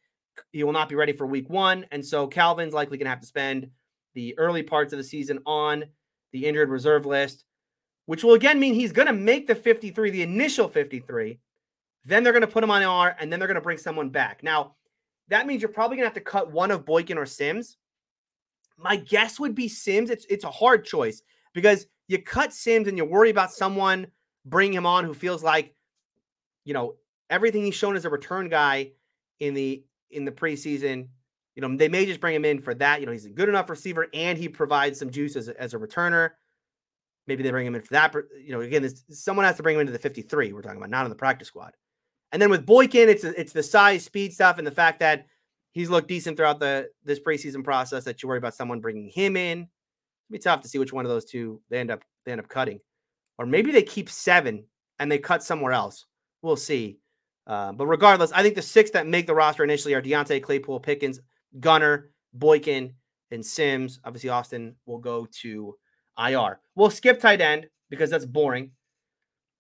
[0.52, 1.86] he will not be ready for week one.
[1.90, 3.68] And so Calvin's likely going to have to spend
[4.14, 5.84] the early parts of the season on
[6.32, 7.44] the injured reserve list,
[8.06, 11.38] which will again mean he's going to make the 53, the initial 53.
[12.04, 14.08] Then they're going to put him on IR and then they're going to bring someone
[14.08, 14.42] back.
[14.42, 14.74] Now,
[15.28, 17.76] that means you're probably going to have to cut one of Boykin or Sims.
[18.78, 20.08] My guess would be Sims.
[20.08, 24.06] It's it's a hard choice because you cut Sims and you worry about someone
[24.46, 25.74] bringing him on who feels like,
[26.64, 26.94] you know,
[27.28, 28.92] everything he's shown as a return guy
[29.40, 31.08] in the in the preseason.
[31.54, 33.00] You know, they may just bring him in for that.
[33.00, 35.74] You know, he's a good enough receiver and he provides some juice as a, as
[35.74, 36.30] a returner.
[37.26, 38.14] Maybe they bring him in for that.
[38.40, 40.52] You know, again, this, someone has to bring him into the 53.
[40.52, 41.72] We're talking about not on the practice squad.
[42.32, 45.26] And then with Boykin, it's it's the size, speed stuff, and the fact that
[45.72, 48.04] he's looked decent throughout the this preseason process.
[48.04, 49.58] That you worry about someone bringing him in.
[49.60, 49.68] It'd
[50.30, 52.48] be tough to see which one of those two they end up they end up
[52.48, 52.80] cutting,
[53.38, 54.64] or maybe they keep seven
[54.98, 56.04] and they cut somewhere else.
[56.42, 56.98] We'll see.
[57.48, 60.80] Uh, but regardless, I think the six that make the roster initially are Diontae Claypool,
[60.80, 61.20] Pickens,
[61.58, 62.92] Gunner, Boykin,
[63.30, 64.00] and Sims.
[64.04, 65.74] Obviously, Austin will go to
[66.18, 66.60] IR.
[66.74, 68.72] We'll skip tight end because that's boring.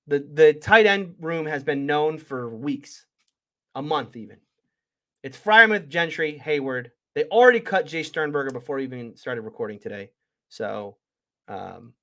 [0.06, 3.06] The the tight end room has been known for weeks,
[3.74, 4.38] a month even.
[5.22, 6.90] It's Freiermuth, Gentry, Heyward.
[7.14, 10.10] They already cut Jace Sternberger before we even started recording today.
[10.48, 10.96] So,
[11.48, 11.94] um,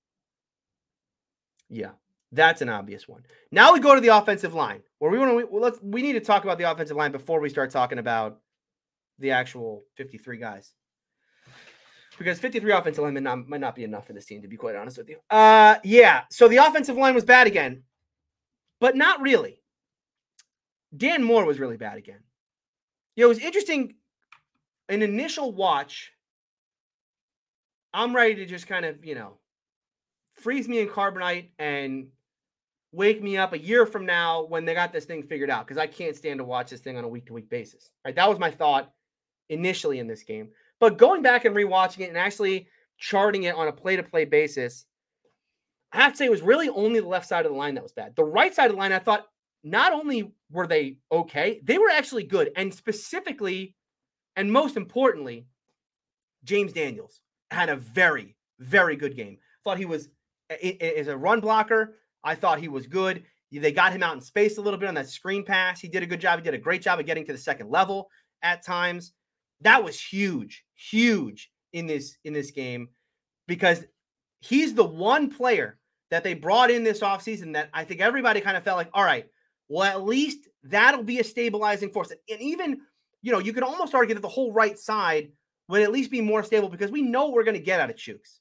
[1.69, 1.91] yeah,
[2.32, 3.24] that's an obvious one.
[3.52, 5.48] Now we go to the offensive line, where we want to.
[5.52, 5.80] Well, let's.
[5.84, 8.39] We need to talk about the offensive line before we start talking about
[9.20, 10.74] the actual 53 guys,
[12.18, 14.76] because 53 offensive linemen not, might not be enough for this team, to be quite
[14.76, 15.18] honest with you.
[15.30, 16.24] Uh, yeah.
[16.32, 17.84] So the offensive line was bad again,
[18.82, 19.62] but not really.
[20.96, 22.22] Dan Moore was really bad again.
[23.15, 23.94] You know, it was interesting.
[24.89, 26.12] An initial watch,
[27.94, 29.38] I'm ready to just kind of, you know,
[30.34, 32.08] freeze me in carbonite and
[32.96, 35.78] wake me up a year from now when they got this thing figured out because
[35.78, 37.92] I can't stand to watch this thing on a week to week basis.
[38.04, 38.16] Right.
[38.16, 38.92] That was my thought
[39.50, 40.50] initially in this game.
[40.80, 44.26] But going back and rewatching it and actually charting it on a play to play
[44.26, 44.86] basis,
[45.92, 47.84] I have to say it was really only the left side of the line that
[47.84, 48.16] was bad.
[48.16, 49.28] The right side of the line, I thought
[49.64, 52.52] not only were they okay, they were actually good.
[52.56, 53.76] And specifically,
[54.36, 55.48] and most importantly,
[56.44, 59.38] James Daniels had a very, very good game.
[59.64, 60.10] Thought he was
[60.50, 61.96] as a run blocker.
[62.26, 63.24] I thought he was good.
[63.52, 65.80] They got him out in space a little bit on that screen pass.
[65.80, 66.40] He did a good job.
[66.40, 68.10] He did a great job of getting to the second level
[68.42, 69.14] at times.
[69.62, 72.90] That was huge, huge in this in this game
[73.48, 73.86] because
[74.42, 75.78] he's the one player
[76.12, 79.04] that they brought in this offseason that I think everybody kind of felt like, all
[79.04, 79.28] right,
[79.70, 82.12] well, at least that'll be a stabilizing force.
[82.12, 82.82] And even,
[83.22, 85.32] you know, you could almost argue that the whole right side
[85.68, 87.96] would at least be more stable because we know we're going to get out of
[87.96, 88.40] Chuks.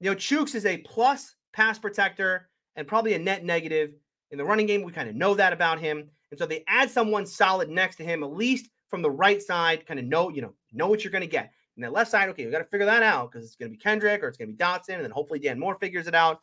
[0.00, 3.94] You know, Chuks is a plus pass protector and probably a net negative
[4.30, 4.82] in the running game.
[4.82, 6.08] We kind of know that about him.
[6.30, 9.86] And so they add someone solid next to him, at least from the right side,
[9.86, 11.52] kind of know, you know, know what you're going to get.
[11.76, 13.76] And the left side, okay, we got to figure that out because it's going to
[13.76, 16.14] be Kendrick or it's going to be Dotson, and then hopefully Dan Moore figures it
[16.14, 16.40] out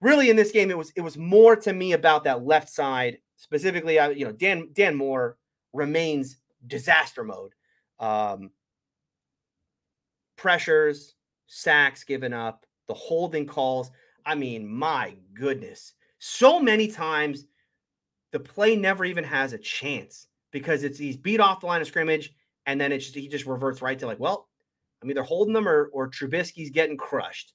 [0.00, 3.18] really in this game, it was it was more to me about that left side
[3.36, 3.98] specifically.
[3.98, 5.36] I, you know, Dan Dan Moore
[5.72, 6.36] remains
[6.66, 7.52] disaster mode.
[7.98, 8.50] Um,
[10.36, 11.14] pressures,
[11.46, 13.90] sacks given up, the holding calls.
[14.26, 17.46] I mean, my goodness, so many times
[18.32, 21.86] the play never even has a chance because it's he's beat off the line of
[21.86, 22.32] scrimmage
[22.66, 24.48] and then it's just, he just reverts right to like, well,
[25.02, 27.52] I'm either holding them or or Trubisky's getting crushed.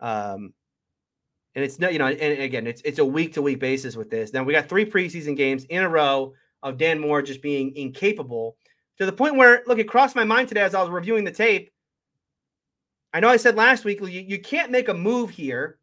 [0.00, 0.52] Um,
[1.54, 4.10] and it's not, you know, and again, it's it's a week to week basis with
[4.10, 4.32] this.
[4.32, 8.56] Now we got three preseason games in a row of Dan Moore just being incapable
[8.98, 11.30] to the point where, look, it crossed my mind today as I was reviewing the
[11.30, 11.70] tape.
[13.12, 15.78] I know I said last week you, you can't make a move here.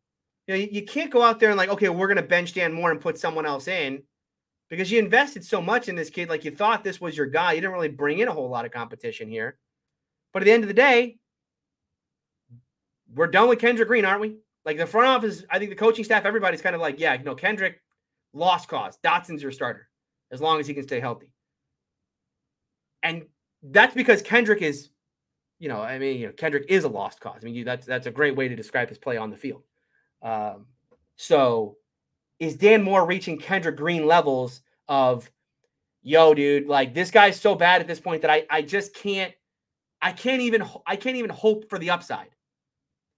[0.49, 2.73] You know, you, can't go out there and like, okay, we're going to bench Dan
[2.73, 4.01] Moore and put someone else in
[4.67, 6.27] because you invested so much in this kid.
[6.27, 7.53] Like you thought this was your guy.
[7.53, 9.59] You didn't really bring in a whole lot of competition here.
[10.33, 11.19] But at the end of the day,
[13.13, 14.37] we're done with Kendrick Green, aren't we?
[14.65, 17.23] Like the front office, I think the coaching staff, everybody's kind of like, yeah, you
[17.23, 17.83] know, Kendrick,
[18.33, 18.97] lost cause.
[19.03, 19.87] Dotson's your starter
[20.31, 21.31] as long as he can stay healthy.
[23.03, 23.27] And
[23.61, 24.89] that's because Kendrick is,
[25.59, 27.37] you know, I mean, you know, Kendrick is a lost cause.
[27.39, 29.61] I mean, you, that's that's a great way to describe his play on the field.
[30.21, 30.65] Um,
[31.15, 31.77] so
[32.39, 35.29] is Dan Moore reaching Kendrick Green levels of,
[36.01, 39.33] yo, dude, like this guy's so bad at this point that I I just can't
[40.01, 42.29] I can't even I can't even hope for the upside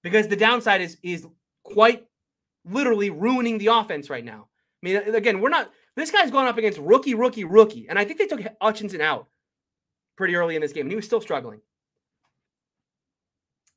[0.04, 1.28] because the downside is is
[1.64, 2.06] quite
[2.66, 4.48] literally ruining the offense right now.
[4.84, 5.72] I mean, again, we're not.
[5.96, 9.28] This guy's going up against rookie, rookie, rookie, and I think they took Hutchinson out
[10.16, 11.62] pretty early in this game, and he was still struggling.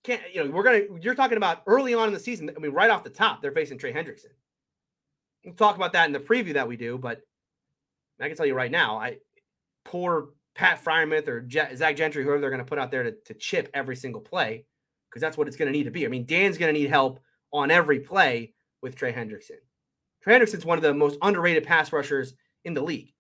[0.04, 0.50] Can't you know?
[0.50, 0.82] We're gonna.
[1.00, 2.50] You're talking about early on in the season.
[2.54, 4.32] I mean, right off the top, they're facing Trey Hendrickson.
[5.44, 7.22] We'll talk about that in the preview that we do, but
[8.20, 9.18] I can tell you right now, I
[9.84, 13.12] poor Pat Freiermuth or Je- Zach Gentry, whoever they're going to put out there to,
[13.26, 14.64] to chip every single play,
[15.10, 16.04] because that's what it's going to need to be.
[16.04, 17.20] I mean, Dan's going to need help
[17.52, 19.58] on every play with Trey Hendrickson.
[20.22, 22.34] Trey Hendrickson's one of the most underrated pass rushers
[22.64, 23.12] in the league.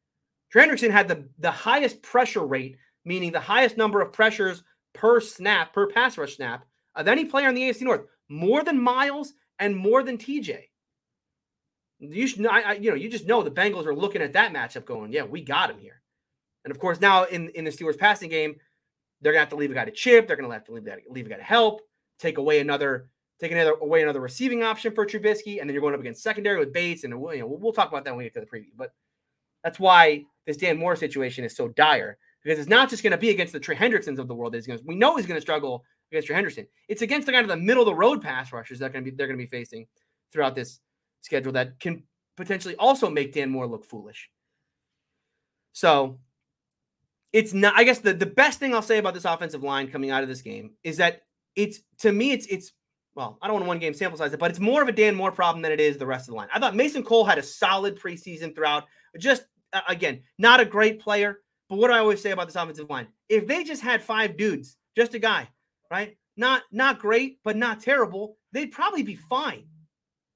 [0.50, 4.62] Trey Hendrickson had the, the highest pressure rate, meaning the highest number of pressures
[4.94, 6.64] per snap, per pass rush snap,
[6.96, 10.60] Uh, of any player in the AFC North, more than Myles and more than TJ.
[12.00, 14.52] You should, I, I, you know, you just know the Bengals are looking at that
[14.52, 16.02] matchup, going, "Yeah, we got him here."
[16.64, 18.56] And of course, now in, in the Steelers passing game,
[19.20, 20.26] they're gonna have to leave a guy to chip.
[20.26, 21.82] They're gonna have to leave, that, leave a guy to help.
[22.18, 23.08] Take away another,
[23.40, 26.58] take another away another receiving option for Trubisky, and then you're going up against secondary
[26.58, 28.46] with Bates, and you know, we'll, we'll talk about that when we get to the
[28.46, 28.70] preview.
[28.76, 28.92] But
[29.62, 33.18] that's why this Dan Moore situation is so dire because it's not just going to
[33.18, 34.52] be against the Trey Hendricksons of the world.
[34.52, 35.84] That he's going to, we know he's going to struggle
[36.14, 36.66] against Trey Henderson.
[36.88, 39.10] It's against the kind of the middle of the road pass rushers that going to
[39.10, 39.86] be they're going to be facing
[40.32, 40.80] throughout this
[41.20, 42.02] schedule that can
[42.36, 44.30] potentially also make Dan Moore look foolish.
[45.72, 46.18] So
[47.32, 47.74] it's not.
[47.76, 50.28] I guess the the best thing I'll say about this offensive line coming out of
[50.28, 51.22] this game is that
[51.56, 52.72] it's to me it's it's
[53.14, 55.14] well I don't want one game sample size it, but it's more of a Dan
[55.14, 56.48] Moore problem than it is the rest of the line.
[56.54, 58.84] I thought Mason Cole had a solid preseason throughout.
[59.18, 62.56] Just uh, again, not a great player, but what do I always say about this
[62.56, 63.08] offensive line?
[63.28, 65.48] If they just had five dudes, just a guy,
[65.94, 66.16] right?
[66.36, 69.64] Not not great, but not terrible, they'd probably be fine.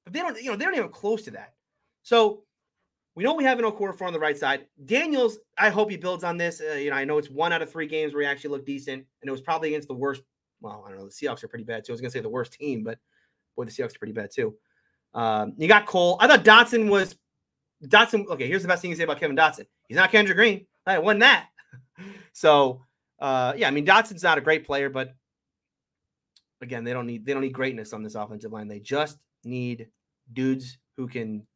[0.04, 1.54] But they don't, you know, they're not even close to that.
[2.02, 2.44] So
[3.16, 4.66] we know we have an Okorafor on the right side.
[4.84, 6.61] Daniels, I hope he builds on this.
[6.61, 8.66] Uh, you know, I know it's one out of three games where he actually looked
[8.66, 10.22] decent, and it was probably against the worst.
[10.61, 11.06] Well, I don't know.
[11.06, 11.92] The Seahawks are pretty bad too.
[11.92, 12.98] I was gonna say the worst team, but
[13.56, 14.54] boy, the Seahawks are pretty bad too.
[15.14, 16.16] Um, you got Cole.
[16.20, 17.16] I thought Dotson was
[17.84, 18.26] Dotson.
[18.28, 19.66] Okay, here's the best thing you say about Kevin Dotson.
[19.88, 20.66] He's not Kendrick Green.
[20.86, 21.48] I won that.
[22.32, 22.84] so
[23.18, 25.14] uh, yeah, I mean Dotson's not a great player, but
[26.61, 28.68] again, they don't need they don't need greatness on this offensive line.
[28.68, 29.88] They just need
[30.32, 31.46] dudes who can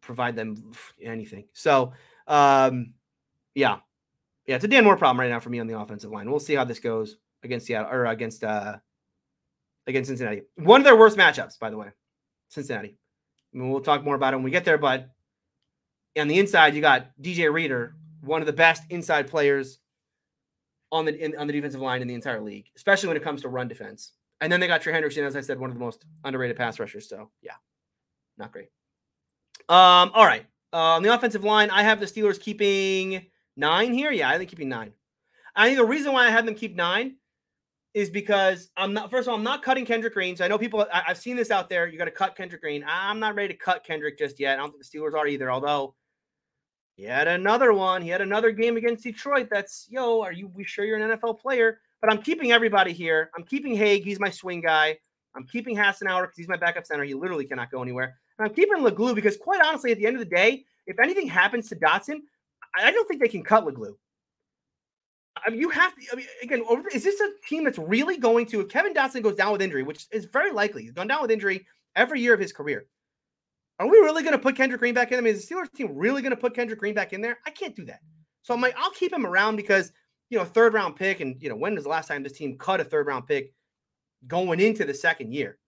[0.00, 1.44] provide them anything.
[1.52, 1.92] So,
[2.26, 2.94] um,
[3.54, 3.78] yeah,
[4.46, 6.30] yeah, it's a Dan Moore problem right now for me on the offensive line.
[6.30, 8.76] We'll see how this goes against Seattle or against uh
[9.86, 10.42] against Cincinnati.
[10.56, 11.88] One of their worst matchups, by the way,
[12.48, 12.96] Cincinnati.
[13.54, 14.78] I mean, we'll talk more about it when we get there.
[14.78, 15.10] But
[16.18, 19.78] on the inside, you got DJ Reader, one of the best inside players
[20.96, 23.42] on the in, on the defensive line in the entire league, especially when it comes
[23.42, 24.12] to run defense.
[24.40, 26.78] And then they got Trey Hendrickson, as I said, one of the most underrated pass
[26.78, 27.08] rushers.
[27.08, 27.52] So yeah,
[28.36, 28.68] not great.
[29.68, 30.44] Um, all right.
[30.72, 33.26] Uh, on the offensive line, I have the Steelers keeping
[33.56, 34.10] nine here.
[34.10, 34.92] Yeah, I think keeping nine.
[35.54, 37.16] I think the reason why I had them keep nine
[37.94, 39.10] is because I'm not.
[39.10, 40.36] First of all, I'm not cutting Kendrick Green.
[40.36, 40.86] So I know people.
[40.92, 41.88] I, have seen this out there.
[41.88, 42.84] You got to cut Kendrick Green.
[42.86, 44.58] I'm not ready to cut Kendrick just yet.
[44.58, 45.50] I don't think the Steelers are either.
[45.50, 45.94] Although
[46.96, 48.00] he had another one.
[48.00, 49.48] He had another game against Detroit.
[49.50, 50.22] That's yo.
[50.22, 50.48] Are you?
[50.48, 51.80] We sure you're an NFL player?
[52.00, 53.30] But I'm keeping everybody here.
[53.36, 54.02] I'm keeping Haeg.
[54.02, 54.98] He's my swing guy.
[55.34, 57.04] I'm keeping Hassenauer because he's my backup center.
[57.04, 58.16] He literally cannot go anywhere.
[58.38, 61.28] And I'm keeping Leglue because, quite honestly, at the end of the day, if anything
[61.28, 62.20] happens to Dotson,
[62.74, 63.96] I don't think they can cut Leglue.
[65.44, 66.02] I mean, you have to.
[66.12, 68.60] I mean, again, is this a team that's really going to?
[68.60, 71.30] If Kevin Dotson goes down with injury, which is very likely, he's gone down with
[71.30, 72.86] injury every year of his career.
[73.78, 75.18] Are we really going to put Kendrick Green back in?
[75.18, 77.38] I mean, is the Steelers team really going to put Kendrick Green back in there?
[77.46, 78.00] I can't do that.
[78.42, 79.92] So I'm like, I'll keep him around because
[80.30, 82.58] you know, third round pick, and you know, when was the last time this team
[82.58, 83.52] cut a third round pick
[84.26, 85.58] going into the second year?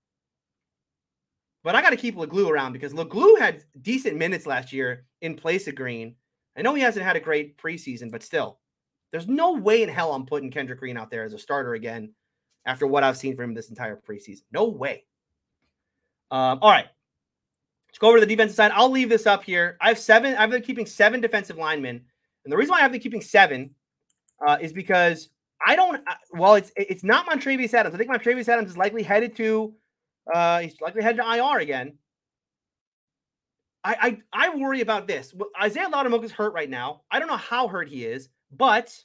[1.64, 5.34] But I got to keep Leglue around because Leglue had decent minutes last year in
[5.34, 6.14] place of Green.
[6.56, 8.58] I know he hasn't had a great preseason, but still,
[9.12, 12.14] there's no way in hell I'm putting Kendrick Green out there as a starter again
[12.64, 14.42] after what I've seen from him this entire preseason.
[14.52, 15.04] No way.
[16.30, 16.86] Um, all right.
[17.88, 18.70] Let's go over to the defensive side.
[18.74, 19.76] I'll leave this up here.
[19.80, 20.34] I have seven.
[20.36, 22.02] I've been keeping seven defensive linemen.
[22.44, 23.74] And the reason why I have been keeping seven
[24.46, 25.30] uh, is because
[25.66, 25.96] I don't.
[25.96, 27.94] Uh, well, it's it's not Montravius Adams.
[27.94, 29.74] I think Montravius Adams is likely headed to.
[30.32, 31.94] Uh, he's likely headed to IR again.
[33.84, 35.34] I I, I worry about this.
[35.60, 37.02] Isaiah Loudermilk is hurt right now.
[37.10, 38.96] I don't know how hurt he is, but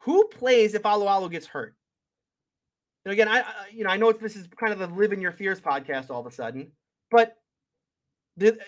[0.00, 1.74] who plays if Alualu gets hurt?
[3.04, 5.20] And again, I, I you know I know this is kind of the live in
[5.20, 6.70] your fears podcast all of a sudden,
[7.14, 7.36] but
[8.36, 8.58] the,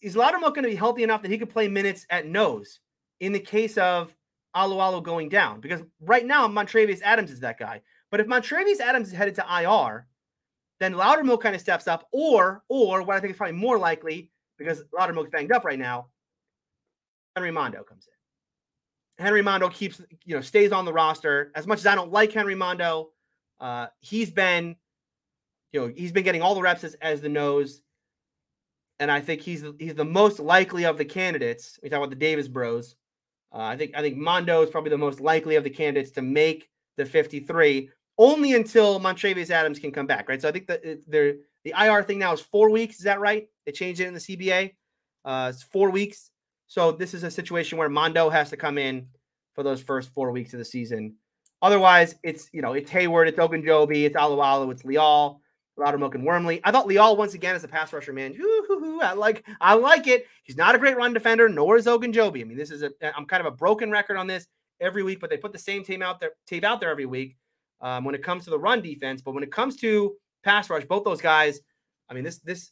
[0.00, 2.80] is Loudermilk going to be healthy enough that he could play minutes at nose
[3.20, 4.16] in the case of
[4.56, 7.82] Alualu going down because right now Montravius Adams is that guy.
[8.10, 10.06] But if Montravius Adams is headed to IR,
[10.78, 14.30] then Loudermilk kind of steps up, or or what I think is probably more likely
[14.56, 16.06] because Loudermilk's banged up right now,
[17.36, 19.24] Henry Mondeaux comes in.
[19.24, 21.52] Henry Mondeaux keeps you know stays on the roster.
[21.54, 23.08] As much as I don't like Henry Mondeaux,
[23.60, 24.74] uh, he's been
[25.72, 27.82] you know he's been getting all the reps as, as the nose,
[29.00, 31.78] and I think he's he's the most likely of the candidates.
[31.82, 32.94] We talk about the Davis Bros.
[33.52, 36.22] Uh, I think I think Mondeaux is probably the most likely of the candidates to
[36.22, 40.40] make the 53 only until Montravius Adams can come back, right?
[40.40, 42.98] So I think the the IR thing now is four weeks.
[42.98, 43.48] Is that right?
[43.64, 44.74] They changed it in the CBA.
[45.24, 46.30] Uh, it's four weeks.
[46.66, 49.08] So this is a situation where Mondeaux has to come in
[49.54, 51.14] for those first four weeks of the season.
[51.62, 55.40] Otherwise, it's you know it's Heyward, it's Ogunjobi, it's Alualu, it's Leal,
[55.80, 56.60] Loudermilk, and Wormley.
[56.64, 58.36] I thought Leal once again as a pass rusher, man.
[59.02, 60.26] I like I like it.
[60.44, 62.40] He's not a great run defender, nor is Ogunjobi.
[62.40, 64.46] I mean, this is a I'm kind of a broken record on this
[64.80, 67.36] every week, but they put the same team out there tape out there every week
[67.80, 69.22] um, when it comes to the run defense.
[69.22, 70.14] But when it comes to
[70.44, 71.60] pass rush, both those guys,
[72.08, 72.70] I mean, this this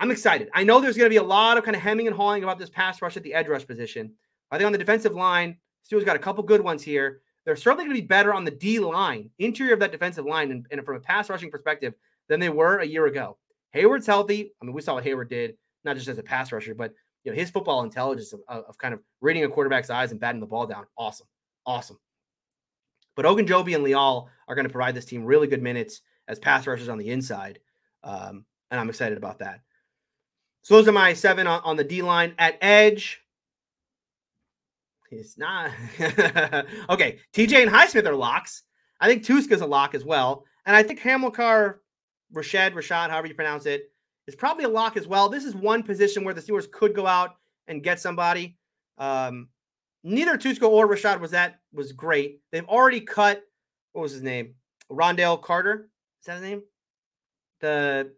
[0.00, 0.48] I'm excited.
[0.54, 2.58] I know there's going to be a lot of kind of hemming and hawing about
[2.58, 4.12] this pass rush at the edge rush position.
[4.50, 5.56] I think on the defensive line,
[5.88, 7.20] Steelers got a couple good ones here.
[7.44, 10.50] They're certainly going to be better on the D line, interior of that defensive line,
[10.50, 11.94] and, and from a pass rushing perspective
[12.28, 13.36] than they were a year ago.
[13.74, 14.52] Heyward's healthy.
[14.60, 16.92] I mean, we saw what Heyward did, not just as a pass rusher, but
[17.24, 20.40] you know his football intelligence of, of kind of reading a quarterback's eyes and batting
[20.40, 20.86] the ball down.
[20.96, 21.26] Awesome,
[21.66, 21.98] awesome.
[23.16, 26.66] But Ogunjobi and Leal are going to provide this team really good minutes as pass
[26.66, 27.58] rushers on the inside.
[28.04, 29.60] Um, and I'm excited about that.
[30.62, 32.34] So those are my seven on, on the D line.
[32.38, 33.22] At edge,
[35.08, 35.70] he's not.
[36.90, 38.62] okay, TJ and Highsmith are locks.
[39.00, 40.44] I think Tuszka's a lock as well.
[40.64, 41.80] And I think Hamilcar,
[42.34, 43.90] Rashad, Rashad, however you pronounce it,
[44.26, 45.28] is probably a lock as well.
[45.28, 47.36] This is one position where the Steelers could go out
[47.68, 48.56] and get somebody.
[48.98, 49.48] Um,
[50.02, 52.40] neither Tuszka or Rashad was that was great.
[52.50, 53.44] They've already cut
[53.96, 54.54] what was his name?
[54.90, 55.88] Ron'Dell Carter.
[56.20, 56.62] Is that his name?
[57.60, 58.12] The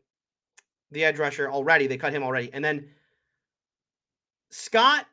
[0.90, 1.86] the edge rusher already.
[1.86, 2.50] They cut him already.
[2.52, 2.88] And then
[4.50, 5.06] Scott,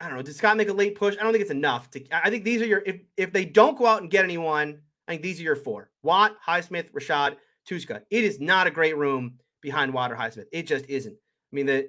[0.00, 0.22] I don't know.
[0.22, 1.16] Did Scott make a late push?
[1.18, 1.90] I don't think it's enough.
[1.92, 4.82] To I think these are your if if they don't go out and get anyone,
[5.08, 5.90] I think these are your four.
[6.02, 7.36] Watt, Highsmith, Rashad,
[7.70, 8.02] Tuszka.
[8.10, 10.46] It is not a great room behind Water Highsmith.
[10.52, 11.14] It just isn't.
[11.14, 11.88] I mean, the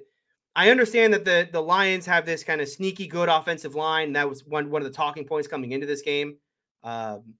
[0.54, 4.12] I understand that the the Lions have this kind of sneaky good offensive line.
[4.12, 6.36] That was one one of the talking points coming into this game.
[6.84, 7.34] Um,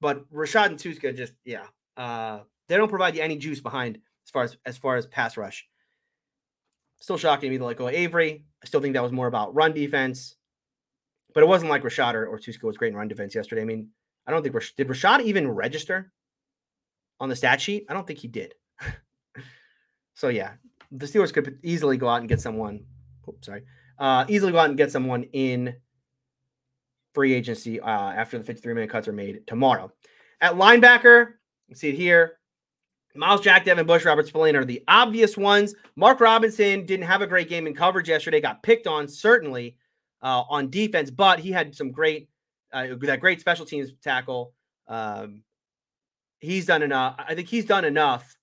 [0.00, 1.66] but Rashad and Tuszka just yeah,
[1.96, 5.36] uh, they don't provide you any juice behind as far as as far as pass
[5.36, 5.66] rush.
[7.00, 8.44] Still shocking me to let go Avery.
[8.62, 10.36] I still think that was more about run defense,
[11.34, 13.60] but it wasn't like Rashad or, or Tuszka was great in run defense yesterday.
[13.60, 13.90] I mean,
[14.26, 16.10] I don't think did Rashad even register
[17.20, 17.86] on the stat sheet.
[17.88, 18.54] I don't think he did.
[20.14, 20.52] so yeah,
[20.92, 22.84] the Steelers could easily go out and get someone.
[23.28, 23.62] Oops, sorry.
[23.98, 25.74] Uh, easily go out and get someone in
[27.14, 29.90] free agency uh, after the 53 minute cuts are made tomorrow.
[30.40, 31.32] At linebacker,
[31.66, 32.38] you see it here.
[33.14, 35.74] Myles Jack, Devin Bush, Robert Spillane are the obvious ones.
[35.96, 39.76] Mark Robinson didn't have a great game in coverage yesterday, got picked on, certainly
[40.22, 42.28] uh, on defense, but he had some great,
[42.74, 44.52] uh, that great special teams tackle.
[44.86, 45.42] Um,
[46.40, 47.16] he's done enough.
[47.18, 48.36] I think he's done enough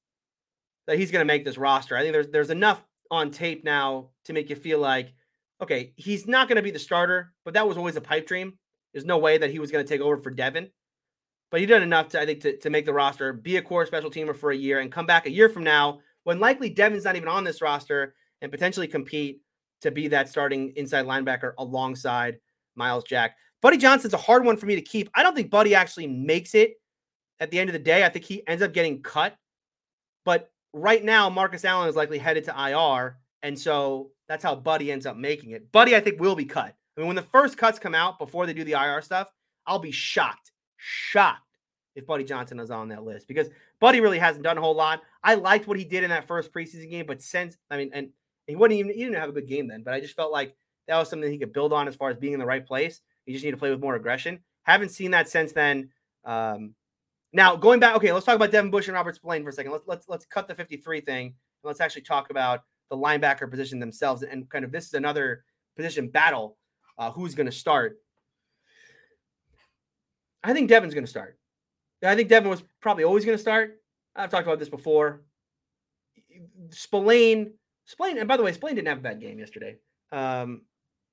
[0.87, 1.95] that he's going to make this roster.
[1.95, 5.13] I think there's there's enough on tape now to make you feel like,
[5.61, 8.57] okay, he's not going to be the starter, but that was always a pipe dream.
[8.93, 10.69] There's no way that he was going to take over for Devin.
[11.51, 13.85] But he did enough to, I think, to, to make the roster, be a core
[13.85, 17.03] special teamer for a year, and come back a year from now when likely Devin's
[17.03, 19.41] not even on this roster and potentially compete
[19.81, 22.39] to be that starting inside linebacker alongside
[22.75, 23.35] Myles Jack.
[23.61, 25.09] Buddy Johnson's a hard one for me to keep.
[25.15, 26.73] I don't think Buddy actually makes it
[27.43, 28.05] at the end of the day.
[28.05, 29.35] I think he ends up getting cut.
[30.23, 33.17] But right now, Marcus Allen is likely headed to IR.
[33.43, 35.69] And so that's how Buddy ends up making it.
[35.73, 36.73] Buddy, I think, will be cut.
[36.97, 39.29] I mean, when the first cuts come out before they do the IR stuff,
[39.67, 41.41] I'll be shocked, shocked
[41.95, 45.01] if Buddy Johnson is on that list because Buddy really hasn't done a whole lot.
[45.23, 48.09] I liked what he did in that first preseason game, but since I mean, and
[48.47, 50.55] he wouldn't even he didn't have a good game then, but I just felt like
[50.87, 53.01] that was something he could build on as far as being in the right place.
[53.25, 54.39] You just need to play with more aggression.
[54.63, 55.89] Haven't seen that since then.
[56.25, 56.73] Um,
[57.33, 59.71] now going back, okay, let's talk about Devin Bush and Robert Spillane for a second.
[59.71, 63.79] Let's let's let's cut the 53 thing and let's actually talk about the linebacker position
[63.79, 65.43] themselves and kind of this is another
[65.75, 66.57] position battle.
[66.97, 67.97] Uh, who's going to start?
[70.43, 71.39] I think Devin's going to start.
[72.03, 73.79] I think Devin was probably always going to start.
[74.15, 75.23] I've talked about this before.
[76.69, 77.53] Spillane,
[77.85, 79.77] Spillane, and by the way, Spillane didn't have a bad game yesterday.
[80.11, 80.61] Um,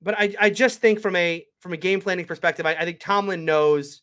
[0.02, 3.00] but I, I just think from a from a game planning perspective, I, I think
[3.00, 4.02] Tomlin knows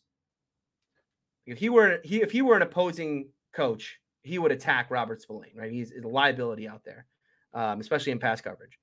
[1.48, 5.56] if he were he if he were an opposing coach, he would attack Robert Spillane,
[5.56, 5.72] right?
[5.72, 7.06] He's, a liability out there,
[7.54, 8.78] um, especially in pass coverage.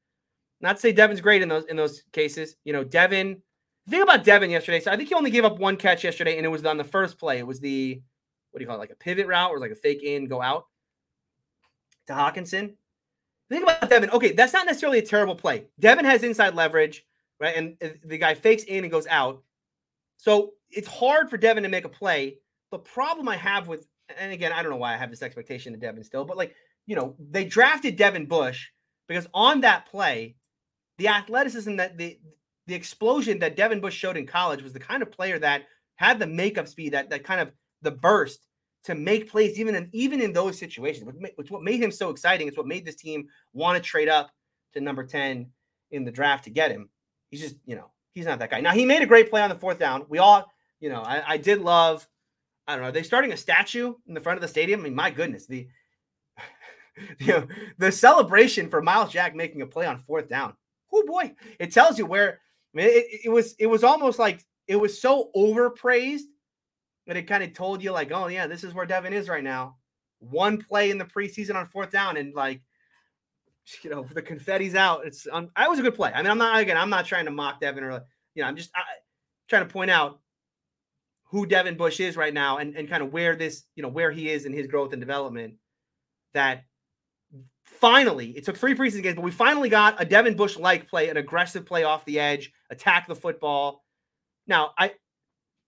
[0.62, 2.56] Not to say Devin's great in those in those cases.
[2.64, 3.42] You know, Devin
[3.86, 6.38] The thing about Devin yesterday, so I think he only gave up one catch yesterday,
[6.38, 7.38] and it was on the first play.
[7.38, 8.02] It was the
[8.52, 10.42] what do you call it, like a pivot route or like a fake in, go
[10.42, 10.66] out
[12.08, 12.74] to Hockenson.
[13.50, 15.66] The thing about Devin, okay, that's not necessarily a terrible play.
[15.80, 17.06] Devin has inside leverage,
[17.40, 17.56] right?
[17.56, 19.44] And the guy fakes in and goes out.
[20.18, 22.38] So it's hard for Devin to make a play.
[22.76, 23.88] The problem I have with,
[24.20, 26.54] and again, I don't know why I have this expectation of Devin still, but like,
[26.86, 28.68] you know, they drafted Devin Bush
[29.08, 30.36] because on that play,
[30.98, 32.20] the athleticism that the
[32.68, 35.64] the explosion that Devin Bush showed in college was the kind of player that
[35.96, 38.46] had the makeup speed, that that kind of the burst
[38.84, 41.10] to make plays even in even in those situations.
[41.38, 42.50] Which what made him so exciting.
[42.50, 44.32] It's what made this team want to trade up
[44.74, 45.50] to number 10
[45.92, 46.90] in the draft to get him.
[47.32, 48.60] He's just, you know, he's not that guy.
[48.60, 50.08] Now he made a great play on the fourth down.
[50.10, 50.52] We all,
[50.82, 52.06] you know, I, I did love,
[52.68, 54.82] I don't know, are they starting a statue in the front of the stadium?
[54.82, 55.68] I mean, my goodness, the
[57.20, 57.48] you know,
[57.78, 60.56] the celebration for Myles Jack making a play on fourth down.
[60.94, 62.40] Oh boy, it tells you where
[62.74, 66.26] I mean it, it was it was almost like it was so overpraised
[67.08, 69.44] that it kind of told you like, oh yeah, this is where Devin is right
[69.44, 69.78] now.
[70.20, 72.62] One play in the preseason on fourth down, and like,
[73.84, 75.06] you know, the confetti's out.
[75.06, 76.12] It's um, I was a good play.
[76.14, 78.04] I mean, I'm not again, I'm not trying to mock Devin or
[78.34, 78.82] you know, I'm just I,
[79.48, 80.20] trying to point out
[81.36, 84.10] who Devin Bush is right now and, and kind of where this, you know, where
[84.10, 85.56] he is in his growth and development.
[86.34, 86.64] That
[87.66, 91.10] finally, it took three preseason games, but we finally got a Devin Bush like play,
[91.10, 93.84] an aggressive play off the edge, attack the football.
[94.48, 94.94] Now, I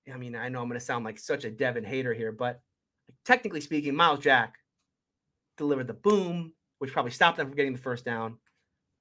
[0.10, 2.62] I mean, I know I'm going to sound like such a Devin hater here, but
[3.26, 4.56] technically speaking, Myles Jack
[5.58, 8.38] delivered the boom, which probably stopped them from getting the first down.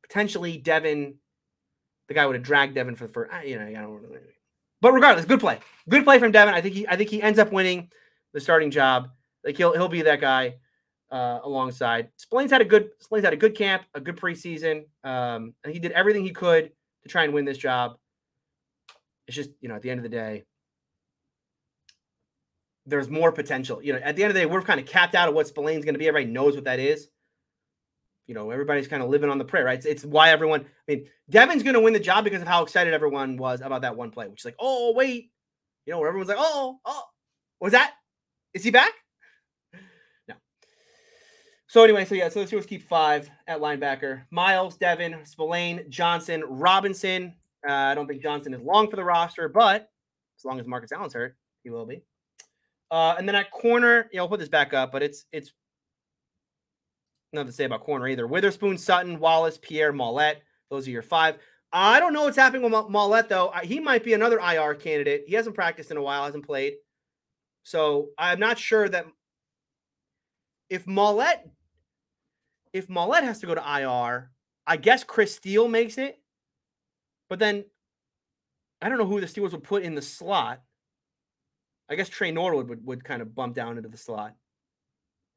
[0.02, 1.14] Potentially, Devin,
[2.08, 3.46] the guy would have dragged Devin for the first.
[3.46, 4.02] You know, I don't.
[4.80, 5.58] But regardless, good play,
[5.88, 6.54] good play from Devin.
[6.54, 7.90] I think he, I think he ends up winning
[8.32, 9.10] the starting job.
[9.44, 10.56] Like he'll he'll be that guy
[11.10, 12.08] uh, alongside.
[12.16, 15.78] Spillane's had a good Spillane's had a good camp, a good preseason, um, and he
[15.78, 16.72] did everything he could
[17.02, 17.96] to try and win this job.
[19.26, 20.44] It's just you know at the end of the day,
[22.86, 23.82] there's more potential.
[23.82, 25.46] You know, at the end of the day, we're kind of capped out of what
[25.46, 26.08] Spillane's going to be.
[26.08, 27.08] Everybody knows what that is.
[28.26, 29.78] You know, everybody's kind of living on the prayer, right?
[29.78, 30.62] It's, it's why everyone.
[30.62, 33.82] I mean, Devin's going to win the job because of how excited everyone was about
[33.82, 35.30] that one play, which is like, oh wait,
[35.84, 37.02] you know, where everyone's like, oh, oh,
[37.60, 37.94] was that?
[38.54, 38.92] Is he back?
[40.28, 40.34] No.
[41.68, 46.42] So anyway, so yeah, so let's just keep five at linebacker: Myles, Devin, Spillane, Johnson,
[46.48, 47.34] Robinson.
[47.68, 49.88] Uh, I don't think Johnson is long for the roster, but
[50.38, 52.02] as long as Marcus Allen's hurt, he will be.
[52.90, 55.52] Uh, and then at corner, you know, I'll put this back up, but it's it's
[57.36, 58.26] nothing to say about corner either.
[58.26, 60.42] Witherspoon, Sutton, Wallace, Pierre, Maulet.
[60.70, 61.38] Those are your five.
[61.72, 63.52] I don't know what's happening with Maulet though.
[63.62, 65.24] He might be another IR candidate.
[65.26, 66.74] He hasn't practiced in a while, hasn't played.
[67.62, 69.06] So I'm not sure that
[70.70, 71.48] if Maulet
[72.72, 74.30] if Maulet has to go to IR,
[74.66, 76.20] I guess Chris Steele makes it.
[77.28, 77.64] But then
[78.82, 80.62] I don't know who the Steelers would put in the slot.
[81.88, 84.34] I guess Tre Norwood would, would kind of bump down into the slot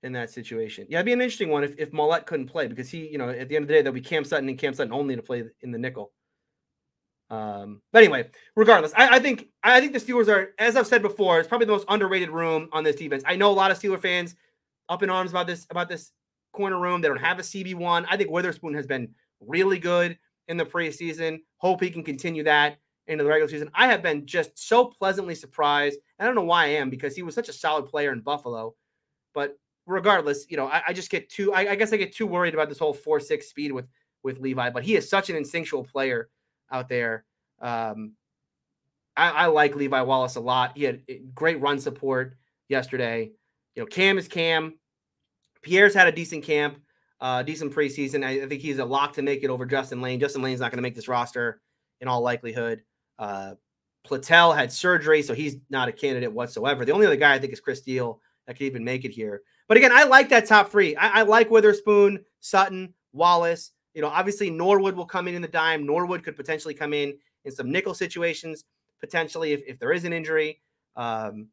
[0.04, 0.88] in that situation.
[0.90, 3.30] Yeah, it'd be an interesting one if, if Maulet couldn't play because he, you know,
[3.30, 5.22] at the end of the day, there'll be Cam Sutton and Cam Sutton only to
[5.22, 6.12] play in the nickel.
[7.30, 11.02] Um, but anyway, regardless, I, I, think I think the Steelers are, as I've said
[11.02, 13.24] before, it's probably the most underrated room on this defense.
[13.26, 14.36] I know a lot of Steeler fans
[14.88, 16.12] up in arms about this about this
[16.54, 17.02] corner room.
[17.02, 18.06] They don't have a CB one.
[18.10, 21.42] I think Witherspoon has been really good in the preseason.
[21.58, 23.70] Hope he can continue that into the regular season.
[23.74, 26.00] I have been just so pleasantly surprised.
[26.20, 28.76] I don't know why I am because he was such a solid player in Buffalo.
[29.34, 29.58] But
[29.90, 31.54] regardless, you know, I, I just get too.
[31.54, 33.86] I, I, guess I get too worried about this whole four six speed with
[34.24, 34.70] with Levi.
[34.70, 36.30] But he is such an instinctual player
[36.72, 37.26] out there.
[37.62, 38.14] Um,
[39.18, 40.78] I, I like Levi Wallace a lot.
[40.78, 42.38] He had eh, great run support
[42.70, 43.32] yesterday.
[43.76, 44.78] You know, Cam is Cam.
[45.62, 46.80] Pierre's had a decent camp,
[47.20, 48.26] uh, decent preseason.
[48.26, 50.20] I, I think he's a lock to make it over Justin Layne.
[50.20, 51.62] Justin Layne's not going to make this roster
[52.00, 52.82] in all likelihood.
[53.18, 53.56] Uh,
[54.08, 56.86] Platel had surgery, so he's not a candidate whatsoever.
[56.86, 59.42] The only other guy I think is Chris Steele that could even make it here.
[59.70, 60.96] But again, I like that top three.
[60.96, 63.72] I, I like Witherspoon, Sutton, Wallace.
[63.94, 65.86] You know, obviously Norwood will come in in the dime.
[65.86, 67.14] Norwood could potentially come in
[67.46, 68.66] in some nickel situations,
[69.00, 70.60] potentially if, if there is an injury.
[70.96, 71.50] Um,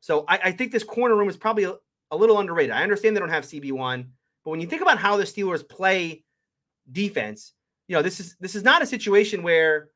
[0.00, 1.74] so I, I, think this corner room is probably a,
[2.10, 2.74] a little underrated.
[2.74, 4.06] I understand they don't have CB1,
[4.44, 6.24] but when you think about how the Steelers play
[6.90, 7.52] defense,
[7.86, 9.90] you know, this is this is not a situation where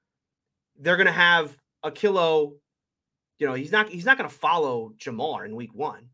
[0.79, 2.55] they're going to have a kilo.
[3.39, 6.09] You know, he's not he's not going to follow Ja'Marr in week one.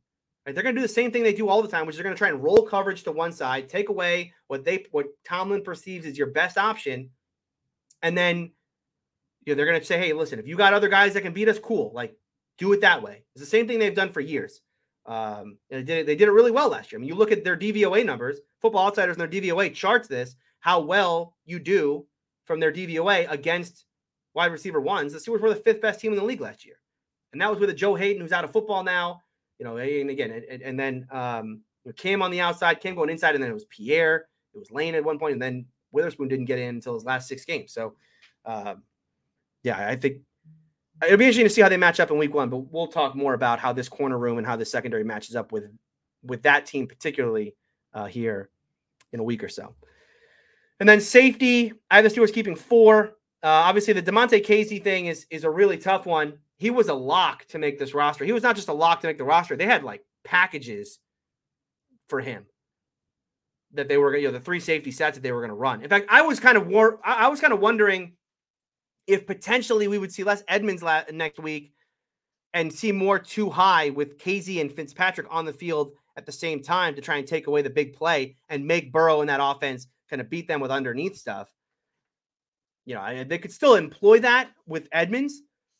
[0.48, 0.54] Right?
[0.54, 2.04] They're going to do the same thing they do all the time, which is they're
[2.04, 5.62] going to try and roll coverage to one side, take away what they what Tomlin
[5.62, 7.10] perceives as your best option,
[8.00, 8.52] and then
[9.44, 11.34] you know they're going to say, hey, listen, if you got other guys that can
[11.34, 11.92] beat us, cool.
[11.94, 12.16] Like
[12.56, 13.24] do it that way.
[13.34, 14.62] It's the same thing they've done for years.
[15.04, 16.98] Um, they did it, they did it really well last year.
[16.98, 18.40] I mean, you look at their DVOA numbers.
[18.62, 22.06] Football Outsiders and their DVOA charts this how well you do
[22.46, 23.84] from their DVOA against
[24.32, 25.12] wide receiver ones.
[25.12, 26.76] The Steelers were the fifth best team in the league last year,
[27.34, 29.20] and that was with a Joe Haden who's out of football now.
[29.58, 31.62] You know, and again, and, and then um,
[31.96, 34.94] Cam on the outside, Cam going inside, and then it was Pierre, it was Layne
[34.94, 37.72] at one point, and then Witherspoon didn't get in until his last six games.
[37.72, 37.94] So,
[38.44, 38.82] um,
[39.62, 40.18] yeah, I think
[41.04, 42.50] it'll be interesting to see how they match up in week one.
[42.50, 45.52] But we'll talk more about how this corner room and how the secondary matches up
[45.52, 45.70] with
[46.22, 47.54] with that team, particularly
[47.94, 48.50] uh, here
[49.12, 49.74] in a week or so.
[50.80, 53.16] And then safety, I have the Steelers keeping four.
[53.42, 56.38] Uh, obviously, the Damontae Kazee thing is is a really tough one.
[56.58, 58.24] He was a lock to make this roster.
[58.24, 59.56] He was not just a lock to make the roster.
[59.56, 60.98] They had like packages
[62.08, 62.46] for him
[63.74, 65.82] that they were, you know, the three safety sets that they were going to run.
[65.82, 66.98] In fact, I was kind of war.
[67.04, 68.14] I was kind of wondering
[69.06, 71.72] if potentially we would see less Edmunds la- next week
[72.54, 76.62] and see more too high with Kazee and Fitzpatrick on the field at the same
[76.62, 79.86] time to try and take away the big play and make Burrow in that offense
[80.10, 81.52] kind of beat them with underneath stuff.
[82.86, 84.88] You know, I, they could still employ that with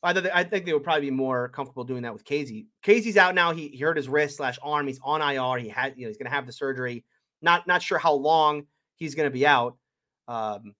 [0.02, 0.28] Edmunds.
[0.28, 2.66] Either I think they would probably be more comfortable doing that with Kazee.
[2.84, 3.52] Kazee's out now.
[3.52, 4.86] He, he hurt his wrist slash arm.
[4.86, 5.58] He's on IR.
[5.58, 7.04] He had, you know, he's going to have the surgery.
[7.42, 9.76] Not not sure how long he's going to be out.
[10.26, 10.74] Um,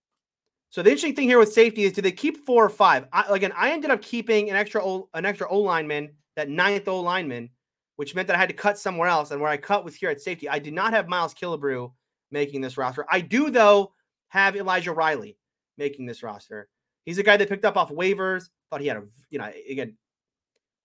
[0.71, 3.07] so the interesting thing here with safety is do they keep four or five?
[3.13, 6.89] I, again, I ended up keeping an extra o, an extra O lineman, that ninth
[6.89, 7.49] O lineman,
[7.97, 9.31] which meant that I had to cut somewhere else.
[9.31, 10.49] And where I cut was here at safety.
[10.49, 11.91] I did not have Miles Killebrew
[12.31, 13.07] making this roster.
[13.11, 13.93] I do, though,
[14.29, 15.39] have Elijah Riley
[15.79, 16.69] making this roster.
[17.07, 18.51] He's a guy that picked up off waivers.
[18.71, 19.97] Thought he had a, you know, again,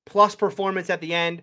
[0.05, 1.41] plus performance at the end.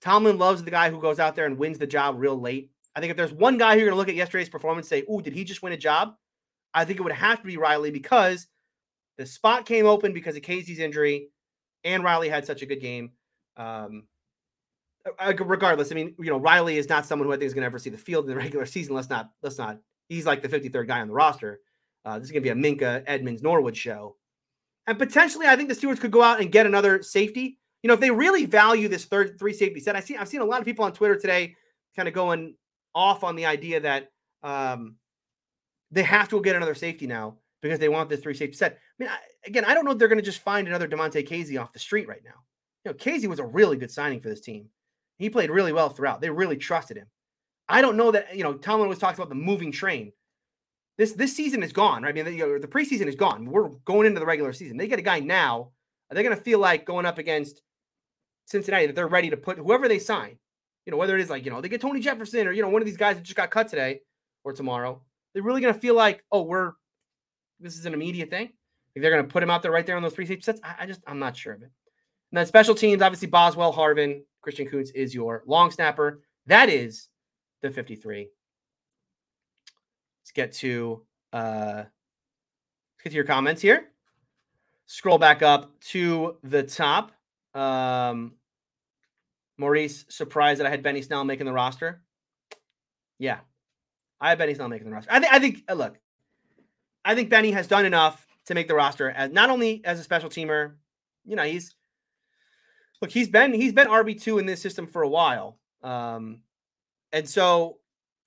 [0.00, 2.70] Tomlin loves the guy who goes out there and wins the job real late.
[2.94, 5.04] I think if there's one guy who you're going to look at yesterday's performance say,
[5.10, 6.14] "Ooh, did he just win a job?"
[6.72, 8.46] I think it would have to be Riley because
[9.18, 11.28] the spot came open because of Kazee's injury,
[11.84, 13.12] and Riley had such a good game.
[13.56, 14.04] Um,
[15.28, 17.66] regardless, I mean, you know, Riley is not someone who I think is going to
[17.66, 18.94] ever see the field in the regular season.
[18.94, 19.78] Let's not, let's not.
[20.08, 21.60] He's like the 53rd guy on the roster.
[22.04, 24.16] Uh, this is going to be a Minkah Edmunds Norwood show,
[24.86, 27.58] and potentially, I think the Steelers could go out and get another safety.
[27.82, 30.40] You know, if they really value this third three safety set, I see I've seen
[30.40, 31.56] a lot of people on Twitter today
[31.96, 32.54] kind of going
[32.94, 34.10] off on the idea that
[34.42, 34.96] um,
[35.90, 38.72] they have to get another safety now because they want this three safety set.
[38.72, 41.28] I mean, I, again, I don't know if they're going to just find another Damontae
[41.28, 42.42] Kazee off the street right now.
[42.84, 44.68] You know, Kazee was a really good signing for this team.
[45.18, 46.20] He played really well throughout.
[46.20, 47.06] They really trusted him.
[47.68, 48.54] I don't know that you know.
[48.54, 50.12] Tomlin was talking about the moving train.
[51.00, 52.10] This this season is gone, right?
[52.10, 53.46] I mean, the, you know, the preseason is gone.
[53.46, 54.76] We're going into the regular season.
[54.76, 55.70] They get a guy now.
[56.10, 57.62] Are they going to feel like going up against
[58.44, 60.36] Cincinnati that they're ready to put whoever they sign?
[60.84, 62.68] You know, whether it is like you know they get Tony Jefferson or you know
[62.68, 64.02] one of these guys that just got cut today
[64.44, 65.00] or tomorrow.
[65.32, 66.72] They're really going to feel like, oh, we're
[67.60, 68.50] this is an immediate thing.
[68.94, 70.60] Like they're going to put him out there right there on those three safety sets.
[70.62, 71.70] I, I just I'm not sure of it.
[72.30, 76.20] And then special teams, obviously Boswell, Harvin, Christian Kuntz is your long snapper.
[76.44, 77.08] That is
[77.62, 78.28] the 53.
[80.30, 81.02] Let's get to
[81.32, 83.88] uh let's get to your comments here.
[84.86, 87.10] Scroll back up to the top.
[87.52, 88.34] Um
[89.58, 92.02] Maurice surprised that I had Benny Snell making the roster.
[93.18, 93.40] Yeah,
[94.20, 95.10] I bet he's not making the roster.
[95.12, 95.32] I think.
[95.32, 95.64] I think.
[95.68, 95.98] Uh, look,
[97.04, 100.04] I think Benny has done enough to make the roster as not only as a
[100.04, 100.74] special teamer.
[101.24, 101.74] You know, he's
[103.02, 103.10] look.
[103.10, 105.58] He's been he's been RB two in this system for a while.
[105.82, 106.42] Um,
[107.12, 107.78] and so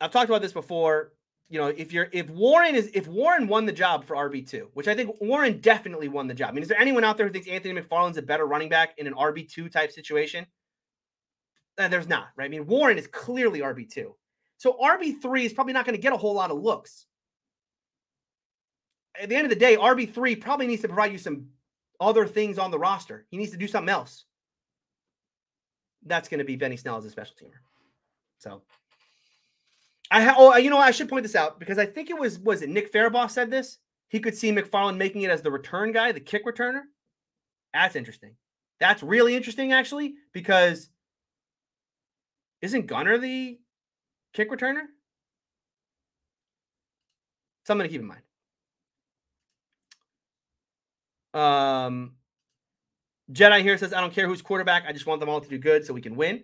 [0.02, 1.14] I've talked about this before.
[1.50, 4.70] You know, if you're if Warren is if Warren won the job for RB two,
[4.74, 6.50] which I think Warren definitely won the job.
[6.50, 8.96] I mean, is there anyone out there who thinks Anthony McFarland's a better running back
[8.98, 10.48] in an RB two type situation?
[11.78, 12.46] Uh, there's not, right?
[12.46, 14.16] I mean, Warren is clearly RB two.
[14.64, 17.06] So RB3 is probably not going to get a whole lot of looks.
[19.22, 21.48] At the end of the day, RB3 probably needs to provide you some
[22.00, 23.26] other things on the roster.
[23.30, 24.24] He needs to do something else.
[26.06, 27.60] That's going to be Benny Snell as a special teamer.
[28.40, 28.62] So
[30.14, 32.38] I ha- oh, you know, I should point this out because I think it was
[32.38, 33.80] was it Nick Farabaugh said this.
[34.10, 36.84] He could see McFarland making it as the return guy, the kick returner.
[37.74, 38.36] That's interesting.
[38.80, 40.90] That's really interesting, actually, because
[42.62, 43.60] isn't Gunner the
[44.34, 44.84] kick returner.
[47.66, 48.22] Something to keep in mind.
[51.34, 52.12] Um,
[53.32, 54.84] Jedi here says, I don't care who's quarterback.
[54.88, 56.44] I just want them all to do good so we can win.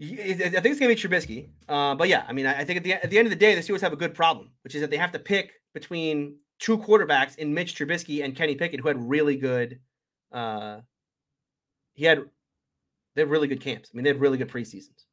[0.00, 1.48] I think it's going to be Trubisky.
[1.68, 3.54] Uh, but yeah, I mean, I think at the, at the end of the day,
[3.54, 6.78] the Steelers have a good problem, which is that they have to pick between two
[6.78, 9.80] quarterbacks in Mitch Trubisky and Kenny Pickett, who had really good,
[10.30, 10.80] uh,
[11.94, 12.20] he had,
[13.14, 13.90] they had really good camps.
[13.92, 15.04] I mean, they had really good preseasons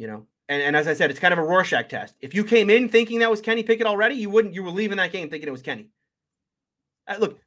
[0.00, 0.26] you know.
[0.48, 2.16] And, and as I said, it's kind of a Rorschach test.
[2.20, 4.54] If you came in thinking that was Kenny Pickett already, you wouldn't.
[4.54, 5.90] You were leaving that game thinking it was Kenny.
[7.06, 7.38] Uh, look,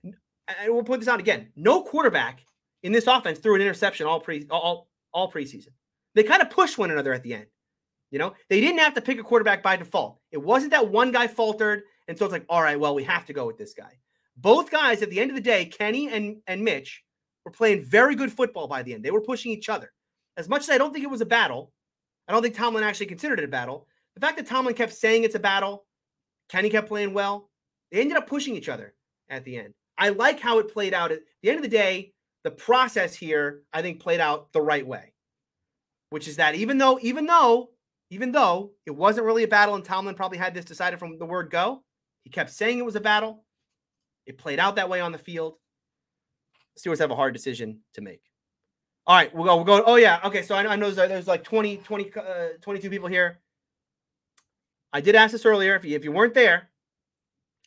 [0.47, 1.49] I will put this out again.
[1.55, 2.45] No quarterback
[2.83, 5.69] in this offense threw an interception all pre all all preseason.
[6.15, 7.47] They kind of pushed one another at the end.
[8.11, 10.19] You know, they didn't have to pick a quarterback by default.
[10.31, 13.25] It wasn't that one guy faltered, and so it's like, all right, well, we have
[13.25, 13.97] to go with this guy.
[14.37, 17.03] Both guys at the end of the day, Kenny and, and Mitch,
[17.45, 19.03] were playing very good football by the end.
[19.03, 19.91] They were pushing each other.
[20.37, 21.71] As much as I don't think it was a battle,
[22.27, 23.87] I don't think Tomlin actually considered it a battle.
[24.15, 25.85] The fact that Tomlin kept saying it's a battle,
[26.49, 27.49] Kenny kept playing well,
[27.91, 28.93] they ended up pushing each other
[29.29, 29.73] at the end.
[29.97, 31.11] I like how it played out.
[31.11, 34.85] At the end of the day, the process here, I think, played out the right
[34.85, 35.12] way,
[36.13, 37.71] which is that even though, even though,
[38.11, 41.25] even though it wasn't really a battle and Tomlin probably had this decided from the
[41.25, 41.81] word go,
[42.21, 43.43] he kept saying it was a battle.
[44.27, 45.55] It played out that way on the field.
[46.77, 48.21] Steelers have a hard decision to make.
[49.07, 49.55] All right, we'll go.
[49.55, 49.83] We'll go.
[49.87, 50.43] Oh yeah, okay.
[50.43, 52.23] So I, I know there's, there's, like 20, 20 uh,
[52.61, 53.39] 22 people here.
[54.93, 55.75] I did ask this earlier.
[55.75, 56.69] If you, if you weren't there,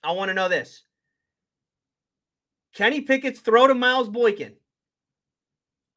[0.04, 0.84] I want to know this:
[2.76, 4.54] Kenny Pickett's throw to Miles Boykin,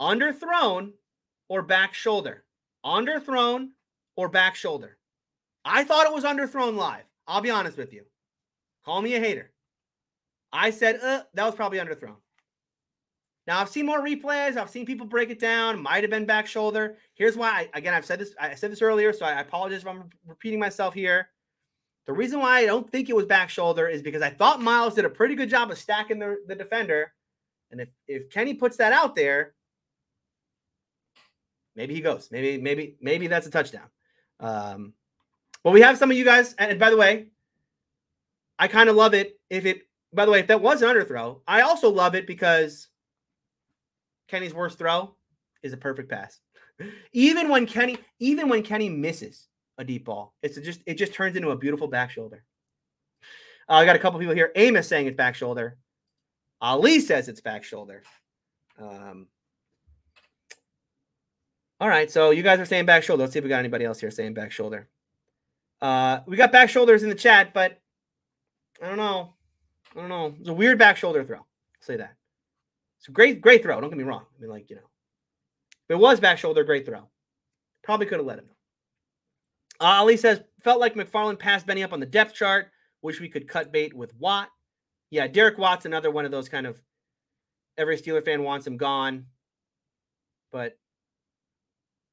[0.01, 0.93] underthrown
[1.49, 2.45] or back shoulder,
[2.85, 3.69] underthrown
[4.15, 4.97] or back shoulder.
[5.65, 7.03] I thought it was underthrown live.
[7.27, 8.03] I'll be honest with you.
[8.85, 9.51] Call me a hater.
[10.51, 12.15] I said, uh, that was probably underthrown.
[13.45, 14.57] Now I've seen more replays.
[14.57, 15.81] I've seen people break it down.
[15.81, 16.97] Might have been back shoulder.
[17.15, 17.67] Here's why.
[17.73, 18.33] I, again, I've said this.
[18.39, 21.29] I said this earlier, so I apologize if I'm repeating myself here.
[22.05, 24.95] The reason why I don't think it was back shoulder is because I thought Miles
[24.95, 27.13] did a pretty good job of stacking the, the defender.
[27.71, 29.53] And if, if Kenny puts that out there,
[31.79, 32.27] maybe he goes.
[32.29, 33.87] Maybe, maybe, maybe that's a touchdown.
[34.41, 34.93] Um,
[35.63, 37.27] but we have some of you guys, and by the way,
[38.59, 41.39] I kind of love it if it, by the way, if that was an underthrow,
[41.47, 42.89] I also love it because
[44.27, 45.15] Kenny's worst throw
[45.63, 46.41] is a perfect pass.
[47.13, 51.37] even when Kenny, even when Kenny misses a deep ball, it's just it just turns
[51.37, 52.43] into a beautiful back shoulder.
[53.69, 54.51] Uh, I got a couple people here.
[54.55, 55.77] Amos saying it's back shoulder.
[56.59, 58.03] Ali says it's back shoulder.
[58.77, 59.27] Um,
[61.79, 63.21] all right, so you guys are saying back shoulder.
[63.21, 64.87] Let's see if we got anybody else here saying back shoulder.
[65.81, 67.79] Uh, we got back shoulders in the chat, but
[68.83, 69.33] I don't know.
[69.95, 70.35] I don't know.
[70.39, 71.37] It's a weird back shoulder throw.
[71.37, 71.45] I'll
[71.79, 72.15] say that.
[72.99, 73.79] It's a great, great throw.
[73.79, 74.25] Don't get me wrong.
[74.37, 74.89] I mean, like, you know,
[75.87, 77.07] if it was back shoulder, great throw.
[77.81, 78.49] Probably could have let him.
[79.79, 82.71] Uh, Ali says, felt like McFarland passed Benny up on the depth chart.
[83.01, 84.49] Wish we could cut bait with Watt.
[85.11, 86.81] Yeah, Derek Watt's another one of those kind of
[87.77, 89.25] every Steeler fan wants him gone,
[90.51, 90.77] but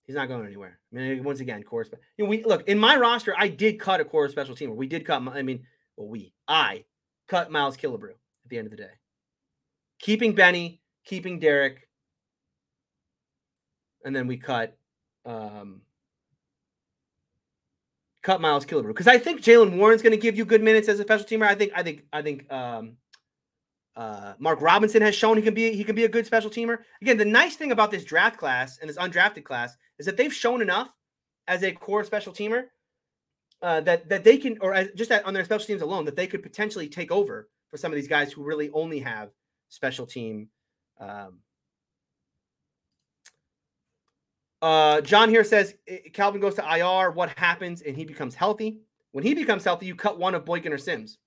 [0.07, 0.79] he's not going anywhere.
[0.93, 1.87] I mean, once again, core.
[2.17, 3.35] You know, we look in my roster.
[3.39, 4.75] I did cut a core special teamer.
[4.75, 5.23] We did cut.
[5.29, 5.65] I mean,
[5.97, 6.85] well, we I
[7.29, 8.91] cut Miles Killebrew at the end of the day
[9.99, 11.89] keeping Benny, keeping Derek,
[14.05, 14.77] and then we cut
[15.25, 15.81] um,
[18.23, 21.01] cut Miles Killebrew because I think Jaylen Warren's going to give you good minutes as
[21.01, 21.47] a special teamer.
[21.47, 22.97] I think I think I think um,
[23.97, 26.79] uh, Mark Robinson has shown he can be he can be a good special teamer.
[27.03, 30.33] Again, the nice thing about this draft class and this undrafted class is that they've
[30.33, 30.93] shown enough
[31.49, 32.65] as a core special teamer
[33.63, 36.27] uh, that that they can, or as, just on their special teams alone, that they
[36.27, 39.31] could potentially take over for some of these guys who really only have
[39.69, 40.49] special team.
[41.01, 41.41] Um,
[44.63, 45.75] uh, John here says
[46.13, 47.11] Calvin goes to IR.
[47.11, 48.79] What happens and he becomes healthy?
[49.13, 51.19] When he becomes healthy, you cut one of Boykin or Sims.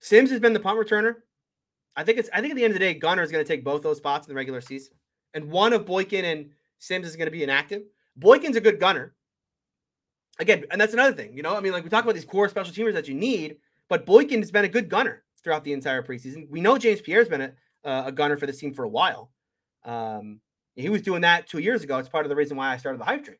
[0.00, 1.16] Sims has been the punt returner.
[1.96, 2.30] I think it's.
[2.32, 3.98] I think at the end of the day, Gunner is going to take both those
[3.98, 4.94] spots in the regular season,
[5.34, 7.82] and one of Boykin and Sims is going to be inactive.
[8.16, 9.14] Boykin's a good gunner.
[10.38, 11.36] Again, and that's another thing.
[11.36, 13.56] You know, I mean, like we talk about these core special teamers that you need.
[13.90, 16.48] But Boykin has been a good gunner throughout the entire preseason.
[16.48, 17.52] We know James Pierre's been a,
[17.84, 19.30] uh, a gunner for this team for a while.
[19.84, 20.40] Um,
[20.76, 21.98] he was doing that two years ago.
[21.98, 23.36] It's part of the reason why I started the hype train.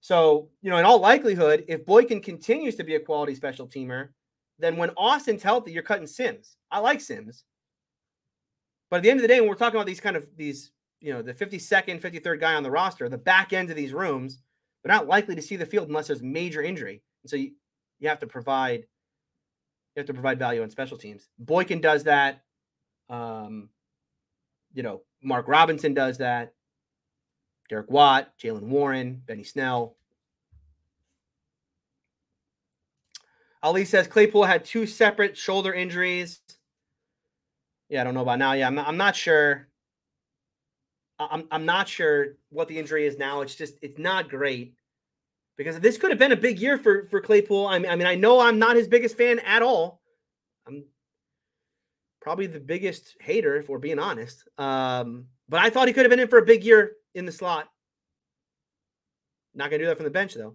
[0.00, 4.10] So, you know, in all likelihood, if Boykin continues to be a quality special teamer,
[4.58, 6.56] then when Austin's healthy, you're cutting Sims.
[6.70, 7.44] I like Sims.
[8.90, 10.70] But at the end of the day, when we're talking about these kind of these,
[11.00, 14.38] you know, the 52nd, 53rd guy on the roster, the back end of these rooms,
[14.82, 17.02] they're not likely to see the field unless there's major injury.
[17.22, 17.52] And so you,
[17.98, 18.86] you have to provide
[19.94, 21.28] you have to provide value on special teams.
[21.40, 22.44] Boykin does that.
[23.10, 23.68] Um,
[24.72, 26.54] you know, Mark Robinson does that.
[27.68, 29.96] Derek Watt, Jaylen Warren, Benny Snell.
[33.62, 36.40] Ali says Claypool had two separate shoulder injuries.
[37.88, 38.52] Yeah, I don't know about now.
[38.52, 39.66] Yeah, I'm not, I'm not sure.
[41.18, 43.40] I'm, I'm not sure what the injury is now.
[43.40, 44.74] It's just, it's not great
[45.58, 47.66] because this could have been a big year for for Claypool.
[47.66, 50.00] I mean, I mean, I know I'm not his biggest fan at all.
[50.66, 50.84] I'm
[52.22, 54.48] probably the biggest hater, if we're being honest.
[54.56, 57.32] Um, but I thought he could have been in for a big year in the
[57.32, 57.68] slot.
[59.54, 60.54] Not gonna do that from the bench though.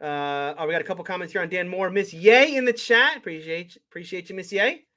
[0.00, 1.90] Uh, oh, we got a couple comments here on Dan Moore.
[1.90, 3.18] Miss Yay in the chat.
[3.18, 4.87] Appreciate appreciate you, Miss Yay.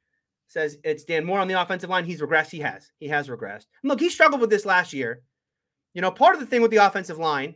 [0.51, 2.03] Says it's Dan Moore on the offensive line.
[2.03, 2.49] He's regressed.
[2.49, 2.91] He has.
[2.99, 3.67] He has regressed.
[3.83, 5.21] And look, he struggled with this last year.
[5.93, 7.55] You know, part of the thing with the offensive line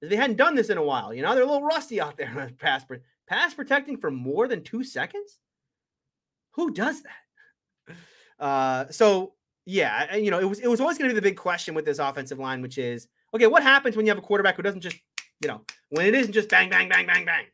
[0.00, 1.12] is they hadn't done this in a while.
[1.12, 2.86] You know, they're a little rusty out there on pass.
[3.26, 5.40] pass protecting for more than two seconds?
[6.52, 7.94] Who does that?
[8.38, 9.32] Uh, so
[9.64, 11.86] yeah, you know, it was it was always going to be the big question with
[11.86, 14.82] this offensive line, which is okay, what happens when you have a quarterback who doesn't
[14.82, 14.98] just,
[15.40, 17.46] you know, when it isn't just bang, bang, bang, bang, bang.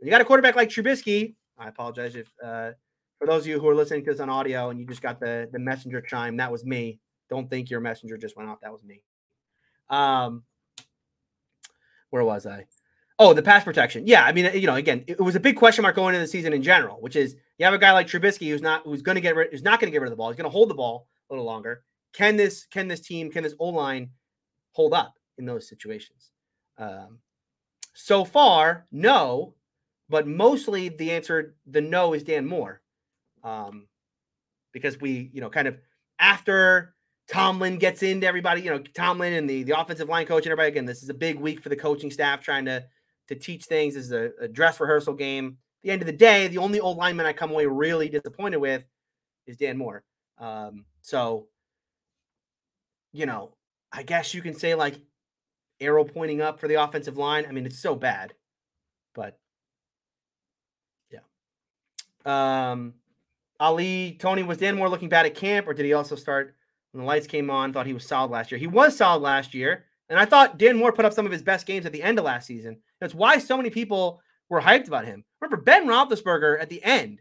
[0.00, 1.34] You got a quarterback like Trubisky.
[1.58, 2.70] I apologize if uh,
[3.18, 5.20] for those of you who are listening to this on audio and you just got
[5.20, 6.36] the the messenger chime.
[6.36, 7.00] That was me.
[7.28, 8.60] Don't think your messenger just went off.
[8.60, 9.02] That was me.
[9.88, 10.44] Um,
[12.10, 12.66] where was I?
[13.18, 14.06] Oh, the pass protection.
[14.06, 16.30] Yeah, I mean, you know, again, it was a big question mark going into the
[16.30, 19.14] season in general, which is you have a guy like Trubisky who's not who's going
[19.14, 20.28] to get rid, who's not going to get rid of the ball.
[20.28, 21.82] He's going to hold the ball a little longer.
[22.12, 24.10] Can this can this team can this O line
[24.72, 26.30] hold up in those situations?
[26.78, 27.18] Um,
[27.94, 29.54] so far, no,
[30.10, 32.82] but mostly the answer the no is Dan Moore,
[33.46, 33.86] um,
[34.72, 35.78] because we you know kind of
[36.18, 36.94] after
[37.28, 40.68] Tomlin gets into everybody, you know, Tomlin and the, the offensive line coach and everybody.
[40.68, 42.84] Again, this is a big week for the coaching staff trying to
[43.28, 43.94] to teach things.
[43.94, 45.58] This is a, a dress rehearsal game.
[45.82, 48.58] At the end of the day, the only old lineman I come away really disappointed
[48.58, 48.84] with
[49.46, 50.04] is Dan Moore.
[50.38, 51.48] Um, so,
[53.12, 53.54] you know,
[53.92, 55.00] I guess you can say like
[55.80, 57.46] arrow pointing up for the offensive line.
[57.48, 58.34] I mean, it's so bad,
[59.14, 59.38] but
[61.10, 61.20] yeah.
[62.24, 62.94] Um,
[63.60, 66.54] Ali, Tony, was Dan Moore looking bad at camp, or did he also start
[66.92, 67.72] when the lights came on?
[67.72, 68.58] Thought he was solid last year.
[68.58, 71.42] He was solid last year, and I thought Dan Moore put up some of his
[71.42, 72.78] best games at the end of last season.
[73.00, 75.24] That's why so many people were hyped about him.
[75.40, 77.20] Remember Ben Roethlisberger at the end,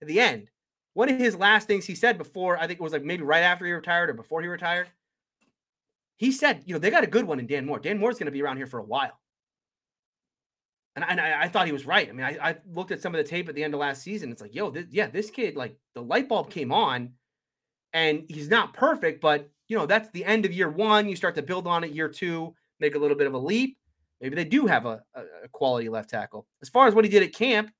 [0.00, 0.50] at the end,
[0.94, 3.42] one of his last things he said before, I think it was like maybe right
[3.42, 4.90] after he retired or before he retired.
[6.16, 7.78] He said, you know, they got a good one in Dan Moore.
[7.78, 9.18] Dan Moore's going to be around here for a while.
[10.94, 12.08] And, and I, I, thought he was right.
[12.08, 14.02] I mean, I, I, looked at some of the tape at the end of last
[14.02, 14.30] season.
[14.30, 17.12] It's like, yo, this, yeah, this kid, like the light bulb came on
[17.94, 21.08] and he's not perfect, but, you know, that's the end of year one.
[21.08, 23.78] You start to build on it year two, make a little bit of a leap.
[24.20, 26.46] Maybe they do have a, a, a quality left tackle.
[26.60, 27.72] As far as what he did at camp,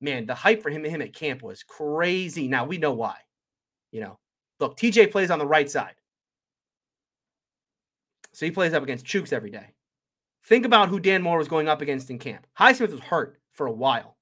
[0.00, 2.46] man, the hype for him and him at camp was crazy.
[2.46, 3.16] Now we know why.
[3.90, 4.18] You know,
[4.60, 5.94] look, TJ plays on the right side.
[8.32, 9.73] So he plays up against Chuks every day.
[10.46, 12.46] Think about who Dan Moore was going up against in camp.
[12.58, 14.16] Highsmith was hurt for a while.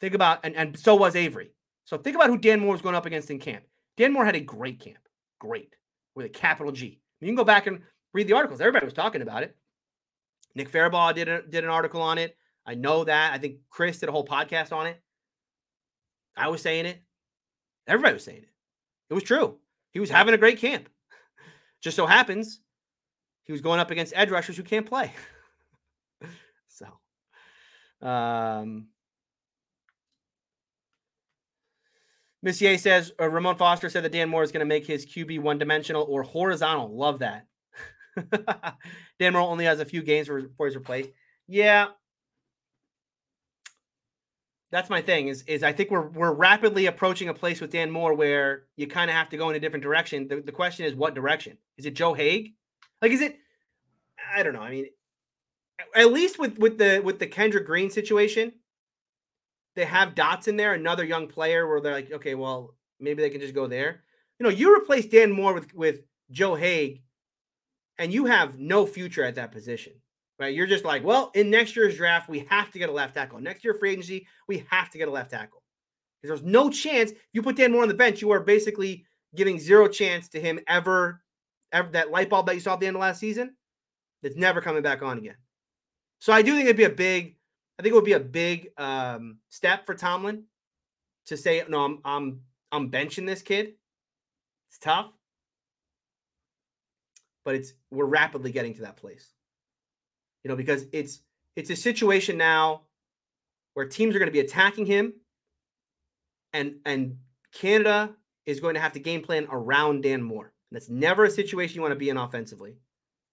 [0.00, 1.50] Think about, and, and so was Avery.
[1.84, 3.64] So think about who Dan Moore was going up against in camp.
[3.96, 4.98] Dan Moore had a great camp.
[5.40, 5.74] Great.
[6.14, 7.00] With a capital G.
[7.20, 7.80] You can go back and
[8.12, 8.60] read the articles.
[8.60, 9.56] Everybody was talking about it.
[10.54, 12.36] Nick Farabaugh did, a, did an article on it.
[12.64, 13.32] I know that.
[13.32, 15.00] I think Chris did a whole podcast on it.
[16.36, 17.02] I was saying it.
[17.88, 18.50] Everybody was saying it.
[19.10, 19.58] It was true.
[19.92, 20.88] He was having a great camp.
[21.82, 22.60] Just so happens
[23.44, 25.12] he was going up against edge rushers who can't play.
[26.68, 26.86] so,
[28.06, 28.88] um,
[32.42, 35.40] Monsieur says uh, Ramon Foster said that Dan Moore is going to make his QB
[35.40, 36.94] one dimensional or horizontal.
[36.94, 37.46] Love that.
[39.18, 41.10] Dan Moore only has a few games before he's replaced.
[41.48, 41.88] Yeah,
[44.70, 45.28] that's my thing.
[45.28, 48.86] Is is I think we're we're rapidly approaching a place with Dan Moore where you
[48.86, 50.28] kind of have to go in a different direction.
[50.28, 51.56] The, the question is, what direction?
[51.78, 52.54] Is it Joe Haeg?
[53.02, 53.38] Like, is it?
[54.34, 54.62] I don't know.
[54.62, 54.86] I mean,
[55.94, 58.52] at least with with the with the Kendrick Green situation,
[59.76, 60.74] they have Dotson there.
[60.74, 64.02] Another young player where they're like, okay, well, maybe they can just go there.
[64.38, 67.02] You know, you replace Dan Moore with with Joe Haeg,
[67.98, 69.92] and you have no future at that position,
[70.38, 70.54] right?
[70.54, 73.40] You're just like, well, in next year's draft, we have to get a left tackle.
[73.40, 75.62] Next year free agency, we have to get a left tackle.
[76.20, 79.58] Because there's no chance you put Dan Moore on the bench, you are basically giving
[79.58, 81.23] zero chance to him ever
[81.74, 83.54] ever that light bulb that you saw at the end of last season,
[84.22, 85.36] that's never coming back on again.
[86.20, 87.36] So I do think it'd be a big,
[87.78, 90.44] I think it would be a big um, step for Tomlin
[91.26, 92.40] to say, no, I'm I'm
[92.72, 93.74] I'm benching this kid.
[94.70, 95.12] It's tough.
[97.44, 99.28] But it's we're rapidly getting to that place.
[100.42, 101.20] You know, because it's
[101.56, 102.82] it's a situation now
[103.74, 105.12] where teams are going to be attacking him
[106.54, 107.18] and and
[107.52, 108.14] Canada
[108.46, 110.53] is going to have to game plan around Dan Moore.
[110.74, 112.76] That's never a situation you want to be in offensively.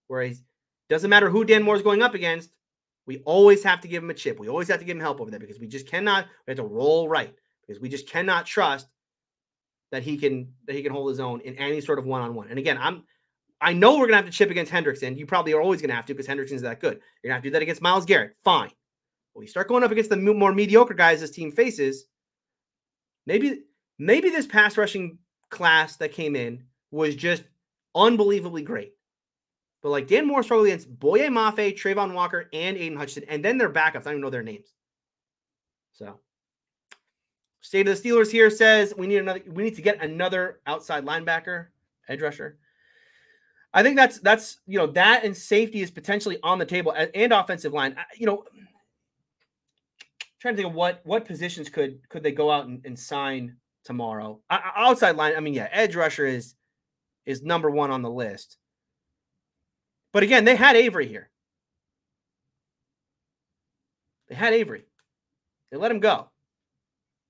[0.07, 0.43] Whereas it
[0.89, 2.51] doesn't matter who Dan Moore is going up against,
[3.07, 4.39] we always have to give him a chip.
[4.39, 6.25] We always have to give him help over there because we just cannot.
[6.45, 7.33] We have to roll right
[7.65, 8.87] because we just cannot trust
[9.91, 12.35] that he can that he can hold his own in any sort of one on
[12.35, 12.47] one.
[12.49, 13.03] And again, I'm
[13.59, 15.17] I know we're gonna have to chip against Hendrickson.
[15.17, 16.99] You probably are always gonna have to because Hendrickson's that good.
[17.23, 18.35] You're gonna have to do that against Myles Garrett.
[18.43, 18.71] Fine.
[19.33, 22.05] When you start going up against the more mediocre guys this team faces,
[23.25, 23.63] maybe
[23.97, 25.17] maybe this pass rushing
[25.49, 27.43] class that came in was just
[27.95, 28.93] unbelievably great.
[29.81, 33.57] But like Dan Moore struggled against Boye Mafe, Travon Walker, and Aidan Hutchinson, and then
[33.57, 34.01] their backups.
[34.01, 34.67] I don't even know their names.
[35.93, 36.19] So,
[37.61, 39.41] State of the Steelers here says we need another.
[39.47, 41.67] We need to get another outside linebacker,
[42.07, 42.57] edge rusher.
[43.73, 47.33] I think that's that's you know that and safety is potentially on the table and
[47.33, 47.95] offensive line.
[48.17, 48.43] You know,
[50.39, 53.55] trying to think of what what positions could could they go out and, and sign
[53.83, 54.39] tomorrow.
[54.49, 56.55] I, outside line, I mean, yeah, edge rusher is
[57.25, 58.57] is number one on the list.
[60.13, 61.29] But again, they had Avery here.
[64.27, 64.85] They had Avery.
[65.71, 66.29] They let him go.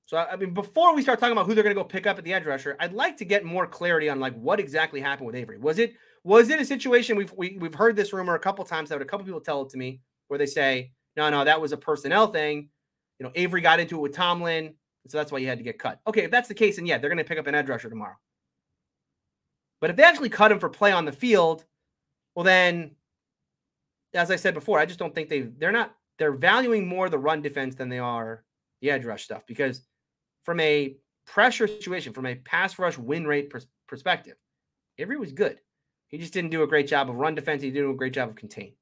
[0.06, 2.18] So I mean, before we start talking about who they're going to go pick up
[2.18, 5.28] at the edge rusher, I'd like to get more clarity on like what exactly happened
[5.28, 5.58] with Avery.
[5.58, 8.40] Was it was it a situation we've we, have we have heard this rumor a
[8.40, 8.90] couple times?
[8.90, 11.72] That a couple people tell it to me where they say, no, no, that was
[11.72, 12.70] a personnel thing.
[13.20, 14.74] You know, Avery got into it with Tomlin,
[15.08, 16.00] so that's why he had to get cut.
[16.08, 17.90] Okay, if that's the case, and yeah, they're going to pick up an edge rusher
[17.90, 18.16] tomorrow.
[19.82, 21.66] But if they actually cut him for play on the field,
[22.36, 22.92] well then,
[24.14, 27.18] as I said before, I just don't think they they're not they're valuing more the
[27.18, 28.44] run defense than they are
[28.82, 29.82] the edge rush stuff because
[30.44, 34.38] from a pressure situation, from a pass rush win rate pers- perspective,
[34.98, 35.60] Avery was good.
[36.08, 37.64] He just didn't do a great job of run defense.
[37.64, 38.74] He didn't do a great job of contain.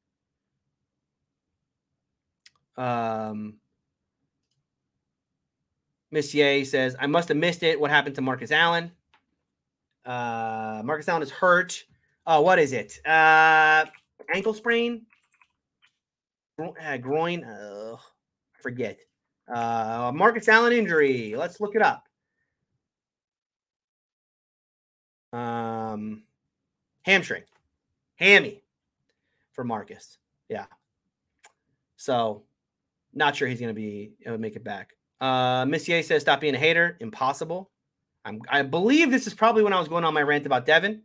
[2.76, 3.56] Um,
[6.12, 7.80] Miss Ye says, I must have missed it.
[7.80, 8.91] What happened to Marcus Allen?
[10.10, 11.86] Uh, Marcus Allen is hurt.
[12.26, 12.99] Oh, what is it?
[13.05, 13.86] Uh,
[14.34, 15.05] ankle sprain?
[16.57, 17.43] Gro- uh, groin?
[17.43, 17.95] Uh,
[18.60, 18.99] forget.
[19.47, 21.36] Uh, Marcus Allen injury.
[21.38, 22.07] Let's look it up.
[25.32, 26.24] Um,
[27.03, 27.43] hamstring,
[28.16, 28.64] hammy
[29.53, 30.18] for Marcus.
[30.49, 30.66] Yeah.
[31.97, 32.45] So,
[33.14, 34.95] not sure he's going to be able to make it back.
[35.22, 36.97] Uh, Missier says, "Stop being a hater.
[36.99, 37.70] Impossible."
[38.26, 41.04] I'm, I believe this is probably when I was going on my rant about Devin.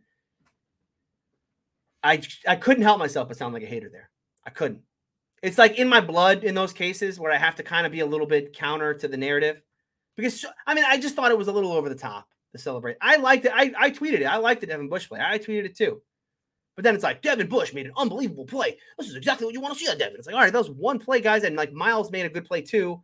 [2.03, 4.09] I I couldn't help myself but sound like a hater there.
[4.45, 4.81] I couldn't
[5.45, 7.99] it's like in my blood in those cases where I have to kind of be
[7.99, 9.61] a little bit counter to the narrative
[10.15, 12.97] because I mean I just thought it was a little over the top to celebrate.
[13.01, 13.51] I liked it.
[13.53, 14.25] I, I tweeted it.
[14.25, 15.19] I liked the Devin Bush play.
[15.21, 16.01] I tweeted it too.
[16.75, 18.77] But then it's like Devin Bush made an unbelievable play.
[18.97, 20.17] This is exactly what you want to see on Devin.
[20.17, 22.45] It's like all right, that was one play, guys, and like Myles made a good
[22.45, 23.01] play too.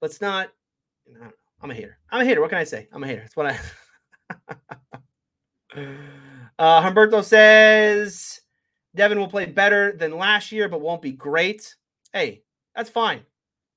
[0.00, 0.50] Let's not.
[1.62, 1.98] I'm a hater.
[2.10, 2.40] I'm a hater.
[2.40, 2.88] What can I say?
[2.92, 3.20] I'm a hater.
[3.20, 3.58] That's what I.
[6.58, 8.40] uh, Humberto says
[8.94, 11.74] Devin will play better than last year, but won't be great.
[12.12, 12.42] Hey,
[12.74, 13.20] that's fine.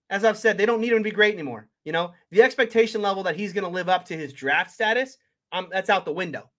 [0.10, 1.70] As I've said, they don't need him to be great anymore.
[1.84, 5.18] You know, the expectation level that he's going to live up to his draft status,
[5.52, 6.50] um, that's out the window.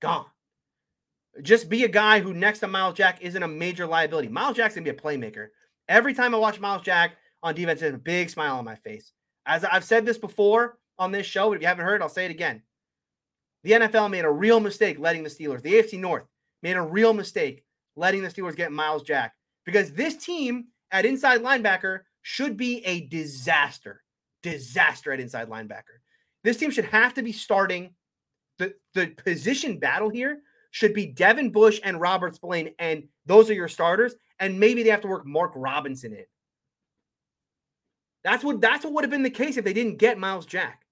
[0.00, 0.26] Gone.
[1.42, 4.28] Just be a guy who next to Myles Jack isn't a major liability.
[4.28, 5.48] Myles Jack's gonna be a playmaker.
[5.88, 9.12] Every time I watch Myles Jack on defense, there's a big smile on my face.
[9.46, 12.24] As I've said this before on this show, but if you haven't heard, I'll say
[12.24, 12.62] it again.
[13.62, 16.24] The NFL made a real mistake letting the Steelers, the AFC North,
[16.62, 17.64] made a real mistake
[17.96, 19.34] letting the Steelers get Myles Jack
[19.64, 24.02] because this team at inside linebacker should be a disaster.
[24.42, 25.98] Disaster at inside linebacker.
[26.44, 27.94] This team should have to be starting
[28.58, 30.40] the, the position battle here
[30.70, 34.14] should be Devin Bush and Robert Spillane, and those are your starters.
[34.38, 36.24] And maybe they have to work Mark Robinson in.
[38.26, 40.84] That's what that's what would have been the case if they didn't get Myles Jack.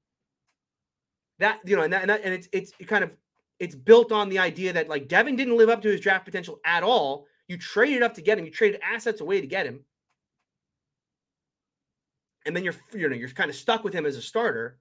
[1.41, 3.17] That you know, and, that, and, that, and it's it's kind of
[3.59, 6.61] it's built on the idea that like Devin didn't live up to his draft potential
[6.65, 7.27] at all.
[7.49, 8.45] You traded up to get him.
[8.45, 9.81] You traded assets away to get him,
[12.47, 14.79] and then you're you know you're kind of stuck with him as a starter,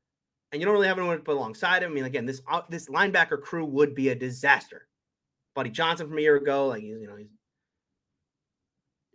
[0.52, 1.90] and you don't really have anyone to put alongside him.
[1.90, 4.88] I mean, again, this uh, this linebacker crew would be a disaster.
[5.56, 7.18] Buddy Johnson from a year ago, like you know,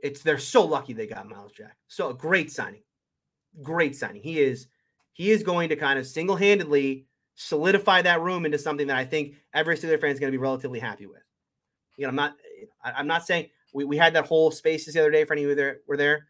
[0.03, 1.77] it's they're so lucky they got Myles Jack.
[1.87, 2.83] So a great signing,
[3.63, 4.23] great signing.
[4.23, 4.69] He is
[5.13, 9.05] he is going to kind of single handedly solidify that room into something that I
[9.05, 11.23] think every Steeler fan is going to be relatively happy with.
[11.97, 12.37] You know, I'm not
[12.85, 15.51] I'm not saying we, we had that whole spaces the other day for any of
[15.51, 16.27] you there were there.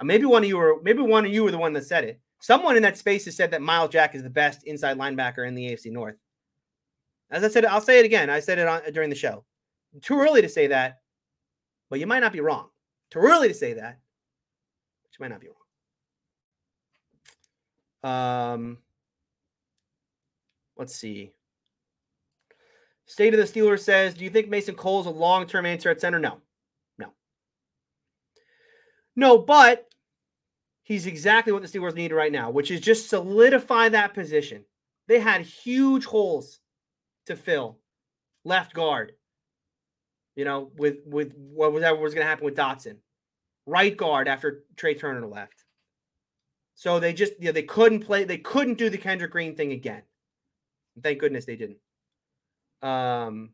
[0.00, 2.04] Uh, maybe one of you were maybe one of you were the one that said
[2.04, 2.20] it.
[2.40, 5.54] Someone in that space has said that Myles Jack is the best inside linebacker in
[5.54, 6.18] the AFC North.
[7.30, 8.30] As I said, I'll say it again.
[8.30, 9.44] I said it on, during the show.
[10.02, 11.00] Too early to say that,
[11.88, 12.68] but you might not be wrong.
[13.10, 13.98] Too early to say that,
[15.02, 15.56] but you might not be wrong.
[18.06, 18.78] Um,
[20.76, 21.32] Let's see.
[23.06, 25.90] State of the Steelers says, Do you think Mason Cole is a long term answer
[25.90, 26.18] at center?
[26.18, 26.38] No.
[26.98, 27.12] No.
[29.14, 29.88] No, but
[30.82, 34.64] he's exactly what the Steelers need right now, which is just solidify that position.
[35.08, 36.60] They had huge holes
[37.26, 37.78] to fill.
[38.44, 39.12] Left guard,
[40.36, 42.98] you know, with with what was that was going to happen with Dotson.
[43.66, 45.55] Right guard after Trai Turner left.
[46.76, 48.24] So they just you know, they couldn't play.
[48.24, 50.02] They couldn't do the Kendrick Green thing again.
[51.02, 51.78] Thank goodness they didn't.
[52.82, 53.50] Um,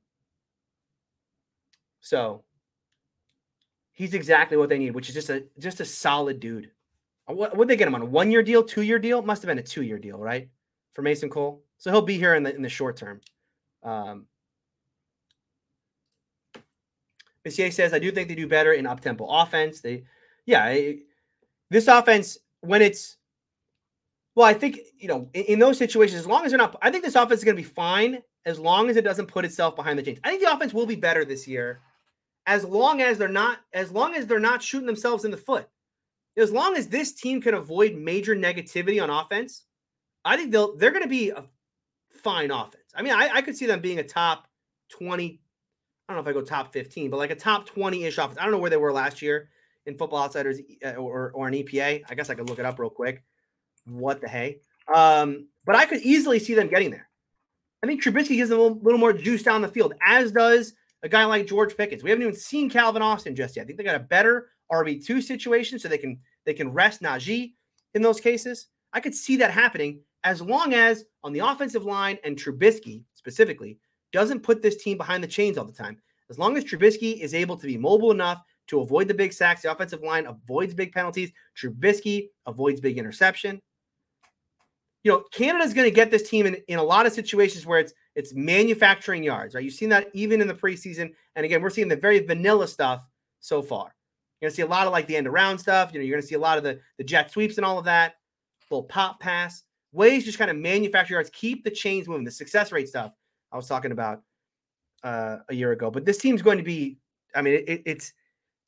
[2.01, 2.43] so
[3.93, 6.73] he's exactly what they need, which is just a just a solid dude.
[7.31, 9.23] Uh, what would they get him on a one year deal, two year deal?
[9.23, 10.49] Must have been a two year deal, right?
[10.93, 11.63] For Mason Cole.
[11.79, 13.21] So he'll be here in the in the short term.
[13.85, 14.27] Um,
[17.45, 19.81] Messier says, I do think they do better in up tempo offense.
[19.81, 20.05] They,
[20.47, 20.93] yeah,
[21.71, 23.17] this offense when it's
[24.35, 26.91] well, I think you know in, in, those situations, as long as they're not, I
[26.91, 29.77] think this offense is going to be fine as long as it doesn't put itself
[29.77, 30.19] behind the chains.
[30.25, 31.81] I think the offense will be better this year,
[32.47, 35.69] as long as they're not, as long as they're not shooting themselves in the foot.
[36.39, 39.65] As long as this team can avoid major negativity on offense,
[40.25, 41.45] I think they'll they're going to be a
[42.23, 42.85] fine offense.
[42.95, 44.47] I mean, I, I could see them being a top
[44.89, 45.43] twenty.
[46.09, 48.39] I don't know if I go top fifteen, but like a top twenty ish offense.
[48.39, 49.51] I don't know where they were last year
[49.87, 52.05] in Football Outsiders uh, or or an EPA.
[52.09, 53.23] I guess I could look it up real quick
[53.85, 54.61] what the hey.
[54.93, 57.09] Um, but I could easily see them getting there.
[57.83, 60.75] I think Trubisky gives them a little, little, more juice down the field, as does
[61.03, 62.05] a guy like George Pickens.
[62.05, 63.63] We haven't even seen Calvin Austin just yet.
[63.63, 67.03] I think they got a better RB two situation, so they can they can rest
[67.03, 67.55] Najee
[67.95, 68.67] in those cases.
[68.93, 73.79] I could see that happening as long as on the offensive line and Trubisky specifically
[74.13, 76.01] doesn't put this team behind the chains all the time.
[76.31, 79.63] As long as Trubisky is able to be mobile enough to avoid the big sacks,
[79.63, 83.61] the offensive line avoids big penalties, Trubisky avoids big interception
[85.05, 87.81] you know, Canada's going to get this team in, in a lot of situations where
[87.81, 89.65] it's it's manufacturing yards, right?
[89.65, 91.13] You've seen that even in the preseason.
[91.35, 93.07] And again, we're seeing the very vanilla stuff
[93.41, 93.95] so far.
[94.41, 95.91] You're gonna see a lot of like the end around stuff.
[95.93, 97.85] You know, you're gonna see a lot of the the jet sweeps and all of
[97.87, 98.15] that,
[98.71, 99.63] little pop pass,
[99.93, 103.13] ways just kind of manufacture yards, keep the chains moving, the success rate stuff
[103.51, 104.23] I was talking about
[105.03, 105.91] uh, a year ago.
[105.91, 106.99] But this team's going to be,
[107.35, 108.13] I mean, it, it's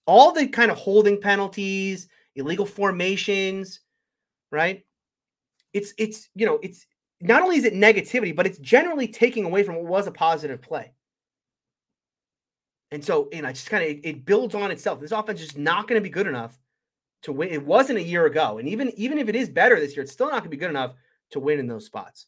[0.07, 3.81] all the kind of holding penalties, illegal formations,
[4.51, 4.85] right?
[5.75, 6.87] it's it's you know it's
[7.21, 10.63] not only is it negativity, but it's generally taking away from what was a positive
[10.63, 10.93] play.
[12.91, 15.01] And so, and I just kind of it, it, builds on itself.
[15.01, 16.59] This offense is not going to be good enough
[17.23, 17.49] to win.
[17.49, 20.13] It wasn't a year ago, and even even if it is better this year, it's
[20.13, 20.95] still not going to be good enough
[21.33, 22.27] to win in those spots.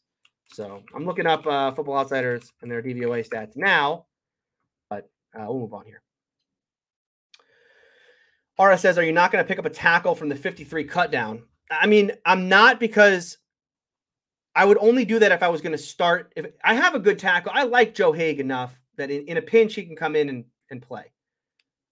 [0.53, 4.07] So I'm looking up uh, Football Outsiders and their DVOA stats now,
[4.91, 5.09] but
[5.39, 6.03] uh, we'll move on here.
[8.59, 11.11] RS says, "Are you not going to pick up a tackle from the 53 cut
[11.11, 13.39] down?" I mean, I'm not because
[14.55, 16.33] I would only do that if I was going to start.
[16.37, 19.43] If I have a good tackle, I like Joe Haeg enough that in, in a
[19.43, 21.13] pinch he can come in and, and play.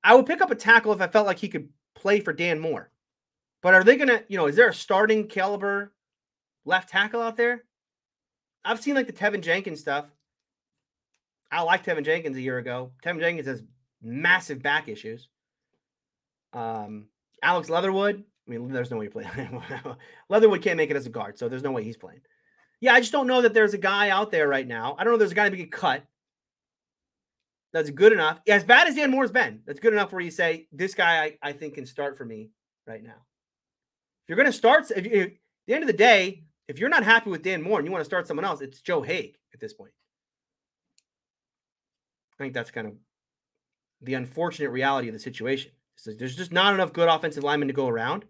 [0.03, 2.59] I would pick up a tackle if I felt like he could play for Dan
[2.59, 2.91] Moore.
[3.63, 5.93] But are they going to, you know, is there a starting caliber
[6.65, 7.65] left tackle out there?
[8.65, 10.07] I've seen like the Teven Jenkins stuff.
[11.51, 12.93] I liked Teven Jenkins a year ago.
[13.05, 13.63] Teven Jenkins has
[14.03, 15.29] massive back issues.
[16.55, 17.09] Um,
[17.43, 19.27] Alex Leatherwood, I mean, there's no way he plays.
[20.29, 22.21] Leatherwood can't make it as a guard, so there's no way he's playing.
[22.81, 24.97] Yeah, I just don't know that there's a guy out there right now.
[24.99, 26.05] I don't know there's a guy to get cut
[27.75, 28.41] that's good enough.
[28.49, 31.39] As bad as Dan Moore's been, that's good enough where you say, this guy I,
[31.43, 32.51] I think can start for me
[32.87, 33.11] right now.
[33.11, 35.33] If you're going to start, if you, at
[35.67, 38.01] the end of the day, if you're not happy with Dan Moore and you want
[38.01, 39.91] to start someone else, it's Joe Haeg at this point.
[42.39, 42.95] I think that's kind of
[44.03, 45.73] the unfortunate reality of the situation.
[46.05, 48.25] There's just not enough good offensive linemen to go around.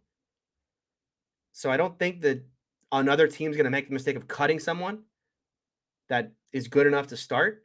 [1.53, 2.45] So I don't think that
[2.93, 5.03] another team's going to make the mistake of cutting someone
[6.09, 7.65] that is good enough to start.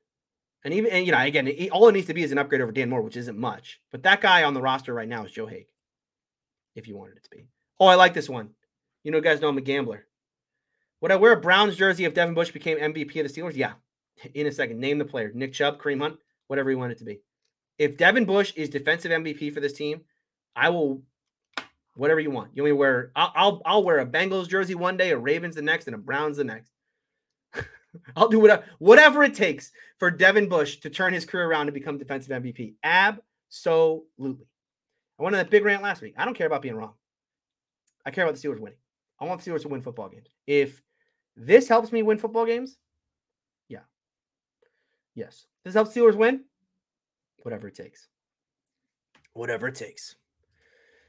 [0.63, 2.61] And even, and, you know, again, it, all it needs to be is an upgrade
[2.61, 3.79] over Dan Moore, which isn't much.
[3.91, 5.67] But that guy on the roster right now is Joe Haeg,
[6.75, 7.47] if you wanted it to be.
[7.79, 8.49] Oh, I like this one.
[9.03, 10.05] You know, guys know I'm a gambler.
[11.01, 13.55] Would I wear a Browns jersey if Devin Bush became MVP of the Steelers?
[13.55, 13.73] Yeah.
[14.33, 14.79] In a second.
[14.79, 15.31] Name the player.
[15.33, 16.17] Nick Chubb, Kareem Hunt,
[16.47, 17.21] whatever you want it to be.
[17.79, 20.01] If Devin Bush is defensive MVP for this team,
[20.55, 21.01] I will
[21.95, 22.51] whatever you want.
[22.53, 23.11] You want me to wear?
[23.15, 25.97] I'll, I'll, I'll wear a Bengals jersey one day, a Ravens the next, and a
[25.97, 26.71] Browns the next.
[28.15, 31.73] I'll do whatever whatever it takes for Devin Bush to turn his career around and
[31.73, 32.75] become defensive MVP.
[32.83, 34.45] Absolutely.
[35.17, 36.13] I went on that big rant last week.
[36.17, 36.93] I don't care about being wrong.
[38.05, 38.77] I care about the Steelers winning.
[39.19, 40.29] I want the Steelers to win football games.
[40.47, 40.81] If
[41.35, 42.77] this helps me win football games,
[43.67, 43.79] yeah.
[45.15, 45.45] Yes.
[45.65, 46.45] This helps Steelers win.
[47.43, 48.07] Whatever it takes.
[49.33, 50.15] Whatever it takes.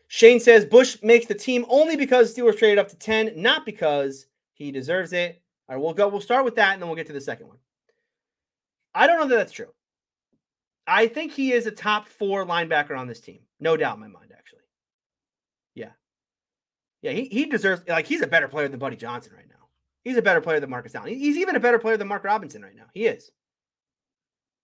[0.08, 4.26] Shane says Bush makes the team only because Steelers traded up to 10, not because
[4.54, 5.40] he deserves it.
[5.68, 6.08] All right, we'll go.
[6.08, 7.58] We'll start with that and then we'll get to the second one.
[8.92, 9.72] I don't know that that's true.
[10.86, 13.40] I think he is a top four linebacker on this team.
[13.60, 14.62] No doubt in my mind, actually.
[15.74, 15.90] Yeah.
[17.02, 19.68] Yeah, he, he deserves, like, he's a better player than Buddy Johnson right now.
[20.02, 21.14] He's a better player than Marcus Allen.
[21.14, 22.86] He's even a better player than Mark Robinson right now.
[22.92, 23.30] He is.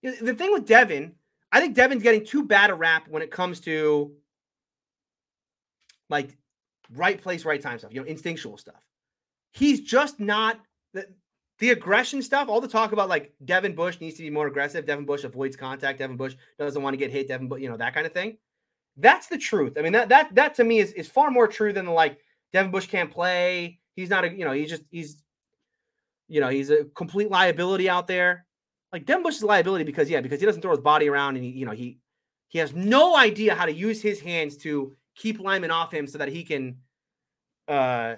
[0.03, 1.15] The thing with Devin,
[1.57, 4.13] I think Devin's getting too bad a rap when it comes to
[6.11, 6.37] like
[6.95, 8.85] right place, right time stuff, you know, instinctual stuff.
[9.53, 10.61] He's just not
[10.93, 11.07] the,
[11.59, 14.85] the aggression stuff, all the talk about like Devin Bush needs to be more aggressive.
[14.85, 15.99] Devin Bush avoids contact.
[15.99, 17.27] Devin Bush doesn't want to get hit.
[17.27, 18.37] Devin, you know, that kind of thing.
[18.99, 19.79] That's the truth.
[19.79, 22.19] I mean, that that that to me is is far more true than the like
[22.53, 23.81] Devin Bush can't play.
[23.95, 25.23] He's not a, you know, he's just he's
[26.29, 28.46] you know, he's a complete liability out there.
[28.97, 31.37] Like Devin Bush is a liability because yeah, because he doesn't throw his body around
[31.37, 31.99] and he, you know, he
[32.49, 36.17] he has no idea how to use his hands to keep linemen off him so
[36.17, 36.79] that he can
[37.69, 38.15] uh,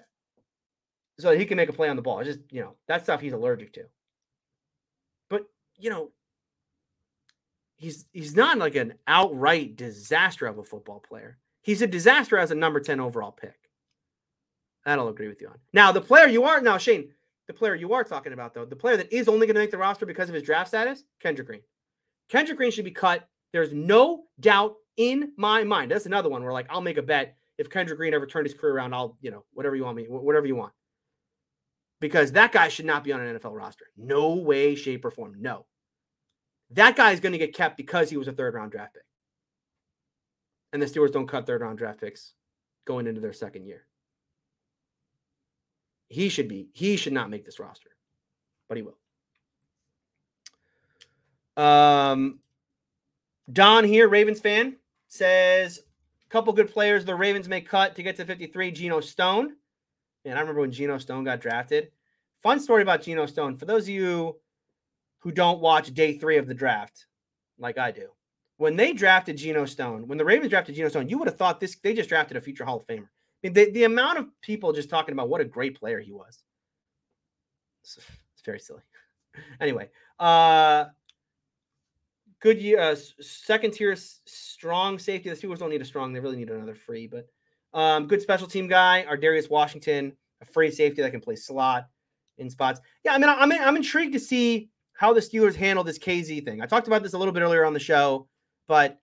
[1.19, 2.21] so he can make a play on the ball.
[2.21, 3.87] It's just you know that stuff he's allergic to.
[5.29, 5.47] But
[5.77, 6.13] you know,
[7.75, 11.39] he's he's not like an outright disaster of a football player.
[11.61, 13.69] He's a disaster as a number ten overall pick.
[14.85, 15.59] That'll agree with you on.
[15.73, 17.11] Now the player you are now Shane,
[17.49, 19.71] the player you are talking about though, the player that is only going to make
[19.71, 21.63] the roster because of his draft status, Kendrick Green.
[22.29, 23.29] Kendrick Green should be cut.
[23.53, 25.91] There's no doubt in my mind.
[25.91, 28.55] That's another one where like I'll make a bet if Kendrick Green ever turned his
[28.55, 30.73] career around, I'll you know whatever you want me, whatever you want
[32.01, 33.87] because that guy should not be on an NFL roster.
[33.97, 35.35] No way, shape, or form.
[35.39, 35.67] No.
[36.71, 39.03] That guy is going to get kept because he was a third round draft pick.
[40.73, 42.35] And the Steelers don't cut third round draft picks
[42.87, 43.87] going into their second year.
[46.09, 47.91] He should be, he should not make this roster,
[48.69, 48.97] but he will.
[51.63, 52.41] Um,
[53.53, 54.77] Don here, Ravens fan,
[55.09, 58.71] says a couple good players the Ravens may cut to get to 53.
[58.71, 59.57] Geno Stone.
[60.25, 61.91] And I remember when Geno Stone got drafted.
[62.43, 63.57] Fun story about Geno Stone.
[63.57, 64.37] For those of you
[65.21, 67.07] who don't watch day three of the draft,
[67.59, 68.09] like I do,
[68.59, 71.61] when they drafted Geno Stone, when the Ravens drafted Geno Stone, you would have thought
[71.61, 73.09] this they just drafted a future Hall of Famer.
[73.43, 76.43] Mean, the, the amount of people just talking about what a great player he was.
[77.83, 78.83] It's, it's very silly.
[79.61, 79.89] anyway,
[80.19, 80.87] uh
[82.41, 85.29] good year, uh, second tier strong safety.
[85.29, 87.07] The Steelers don't need a strong; they really need another free.
[87.07, 87.29] But
[87.75, 91.89] um, good special team guy, Ar'Darius Washington, a free safety that can play slot
[92.39, 92.81] in spots.
[93.05, 96.61] Yeah, I mean, I'm I'm intrigued to see how the Steelers handle this Kazee thing.
[96.61, 98.29] I talked about this a little bit earlier on the show,
[98.67, 98.99] but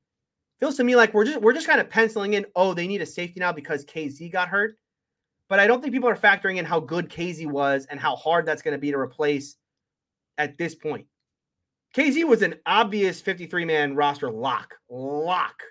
[0.60, 2.45] feels to me like we're just we're just kind of penciling in.
[2.56, 4.77] Oh, they need a safety now because Kazee got hurt.
[5.48, 8.45] But I don't think people are factoring in how good Kazee was and how hard
[8.45, 9.57] that's going to be to replace
[10.40, 11.06] at this point.
[11.95, 15.61] Kazee was an obvious 53 man roster lock, lock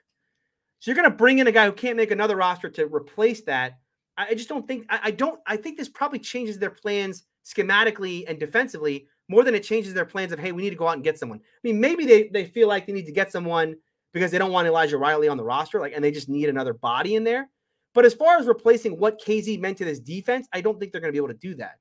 [0.84, 3.40] so you're going to bring in a guy who can't make another roster to replace
[3.44, 3.78] that.
[4.18, 8.24] I just don't think I, I don't I think this probably changes their plans schematically
[8.28, 10.96] and defensively more than it changes their plans of hey we need to go out
[10.96, 11.38] and get someone.
[11.38, 13.76] I mean maybe they they feel like they need to get someone
[14.14, 16.72] because they don't want Elijah Riley on the roster like and they just need another
[16.72, 17.50] body in there.
[17.92, 21.00] But as far as replacing what Kazee meant to this defense, I don't think they're
[21.00, 21.74] going to be able to do that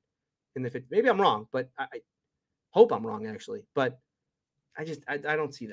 [0.54, 0.88] in the 50.
[0.90, 2.00] Maybe I'm wrong, but I, I
[2.70, 3.64] hope I'm wrong actually.
[3.74, 3.98] But
[4.76, 5.68] I just I, I don't see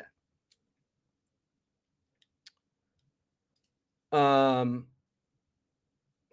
[4.11, 4.17] that.
[4.17, 4.87] Um,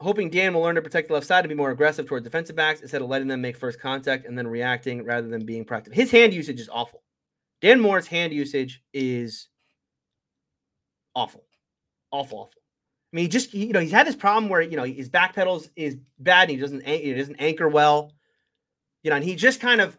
[0.00, 2.56] hoping Dan will learn to protect the left side and be more aggressive towards defensive
[2.56, 5.94] backs instead of letting them make first contact and then reacting rather than being proactive.
[5.94, 7.02] His hand usage is awful.
[7.62, 9.48] Dan Moore's hand usage is
[11.14, 11.44] awful,
[12.10, 12.52] awful, awful.
[13.12, 15.34] I mean, he just you know he's had this problem where you know his back
[15.34, 18.12] pedals is bad and he doesn't he doesn't anchor well,
[19.02, 19.96] you know, and he just kind of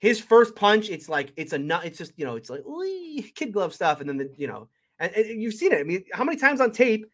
[0.00, 2.62] his first punch it's like it's a nut it's just you know it's like
[3.34, 4.68] kid glove stuff and then the you know
[4.98, 5.80] and, and you've seen it.
[5.80, 7.06] I mean, how many times on tape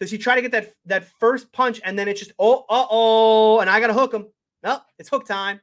[0.00, 2.86] does he try to get that that first punch and then it's just oh uh
[2.90, 4.26] oh, and I gotta hook him.
[4.62, 5.60] No, it's hook time.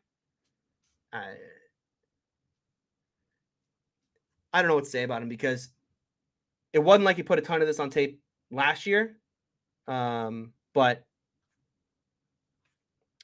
[1.12, 1.34] I,
[4.54, 5.70] I don't know what to say about him because
[6.74, 8.22] it wasn't like he put a ton of this on tape
[8.52, 9.18] last year.
[9.88, 11.06] Um, but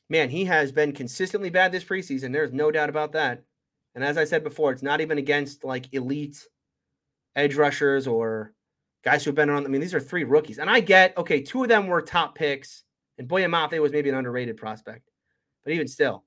[0.09, 2.33] man, he has been consistently bad this preseason.
[2.33, 3.43] There's no doubt about that.
[3.95, 6.45] And as I said before, it's not even against like elite
[7.35, 8.53] edge rushers or
[9.03, 9.65] guys who've been on.
[9.65, 10.59] I mean, these are three rookies.
[10.59, 12.83] And I get, okay, two of them were top picks,
[13.17, 15.09] and Boye Mafe was maybe an underrated prospect.
[15.63, 16.23] But even still,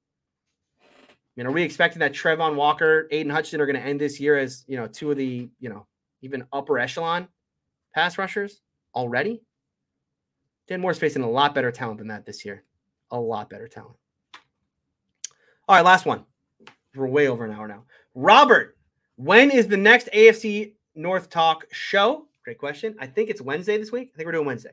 [0.83, 0.95] I
[1.37, 4.37] mean, are we expecting that Travon Walker, Aidan Hutchinson are going to end this year
[4.37, 5.87] as, you know, two of the, you know,
[6.23, 7.29] even upper echelon
[7.95, 8.61] pass rushers
[8.95, 9.43] already?
[10.69, 12.65] Dan Moore's facing a lot better talent than that this year.
[13.11, 13.97] A lot better talent.
[15.69, 16.25] All right, last one.
[16.95, 17.85] We're way over an hour now.
[18.15, 18.77] Robert,
[19.17, 22.27] when is the next AFC North Talk show?
[22.45, 22.97] Great question.
[22.99, 24.11] I think it's Wednesday this week.
[24.15, 24.71] I think we're doing Wednesday.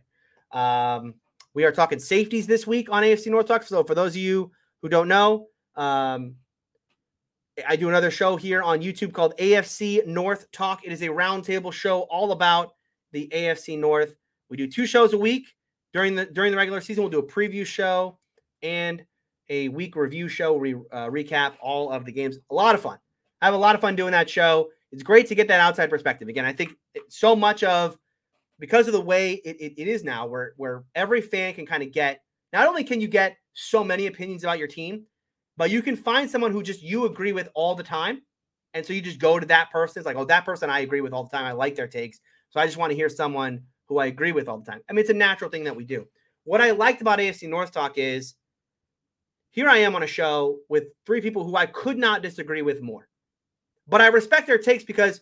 [0.52, 1.15] Um,
[1.53, 3.64] we are talking safeties this week on AFC North Talk.
[3.64, 4.52] So for those of you
[4.82, 6.36] who don't know, um,
[7.67, 10.85] I do another show here on YouTube called AFC North Talk.
[10.85, 12.73] It is a roundtable show all about
[13.13, 14.15] the AFC North.
[14.49, 15.55] We do two shows a week
[15.93, 17.03] during the during the regular season.
[17.03, 18.19] We'll do a preview show
[18.61, 19.03] and
[19.49, 20.53] a week review show.
[20.53, 22.38] We uh, recap all of the games.
[22.51, 22.99] A lot of fun.
[23.41, 25.89] I have a lot of fun doing that show it's great to get that outside
[25.89, 26.27] perspective.
[26.27, 26.75] Again, I think
[27.09, 27.97] so much of
[28.59, 31.84] because of the way it, it, it is now, where where every fan can kind
[31.84, 32.21] of get
[32.53, 35.03] not only can you get so many opinions about your team,
[35.57, 38.21] but you can find someone who just you agree with all the time.
[38.73, 39.99] And so you just go to that person.
[39.99, 41.45] It's like, oh, that person I agree with all the time.
[41.45, 42.19] I like their takes.
[42.49, 44.81] So I just want to hear someone who I agree with all the time.
[44.89, 46.05] I mean, it's a natural thing that we do.
[46.43, 48.35] What I liked about AFC North Talk is
[49.49, 52.81] here I am on a show with three people who I could not disagree with
[52.81, 53.07] more.
[53.88, 55.21] But I respect their takes because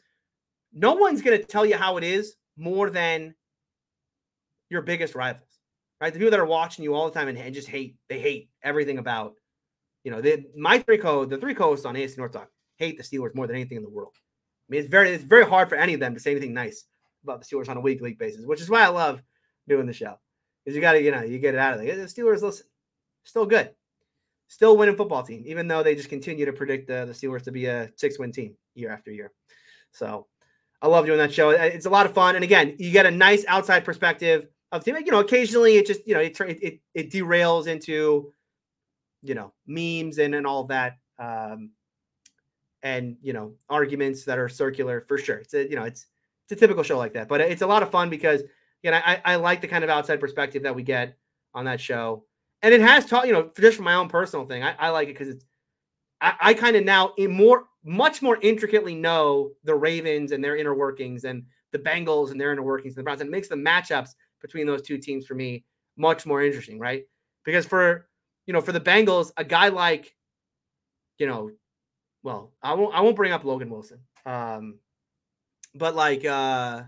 [0.74, 3.34] no one's going to tell you how it is more than
[4.70, 5.48] your biggest rivals.
[6.02, 6.12] right?
[6.12, 8.50] The people that are watching you all the time and, and just hate, they hate
[8.64, 9.36] everything about,
[10.06, 13.04] you know, they, my three co, the three co-hosts on AFC North Talk hate the
[13.04, 14.14] Steelers more than anything in the world.
[14.16, 16.86] I mean, it's very, it's very hard for any of them to say anything nice
[17.24, 19.22] about the Steelers on a week week basis, which is why I love
[19.68, 20.16] doing the show.
[20.64, 21.96] Because you got to, you know, you get it out of there.
[21.96, 22.68] The Steelers, listen,
[23.24, 23.72] still good,
[24.48, 27.52] still winning football team, even though they just continue to predict the, the Steelers to
[27.52, 29.32] be a six win team year after year.
[29.92, 30.28] So
[30.84, 31.50] I love doing that show.
[31.50, 32.36] It's a lot of fun.
[32.36, 34.98] And again, you get a nice outside perspective of team.
[35.04, 38.32] You know, occasionally it just, you know, it, it, it derails into,
[39.28, 40.98] you know, memes and, and all that.
[41.20, 41.72] Um,
[42.84, 45.38] and, you know, arguments that are circular for sure.
[45.38, 46.06] It's a, you know, it's,
[46.44, 48.44] it's a typical show like that, but it's a lot of fun because,
[48.84, 51.18] again, I, I like the kind of outside perspective that we get
[51.56, 52.26] on that show.
[52.62, 55.08] And it has taught, you know, just from my own personal thing, I, I like
[55.08, 55.46] it because it's,
[56.22, 60.56] I, I kind of now in more, much more intricately know the Ravens and their
[60.56, 63.22] inner workings and the Bengals and their inner workings and the Browns.
[63.22, 64.12] It makes the matchups
[64.42, 65.64] between those two teams for me
[65.98, 67.06] much more interesting, right?
[67.44, 68.08] Because for
[68.46, 70.16] you know, for the Bengals, a guy like,
[71.18, 71.52] you know,
[72.24, 74.00] well, I won't I won't bring up Logan Wilson.
[74.26, 74.80] Um,
[75.74, 76.84] but like uh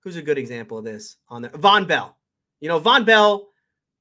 [0.00, 1.50] who's a good example of this on there?
[1.52, 2.16] Vonn Bell.
[2.60, 3.48] You know, Vonn Bell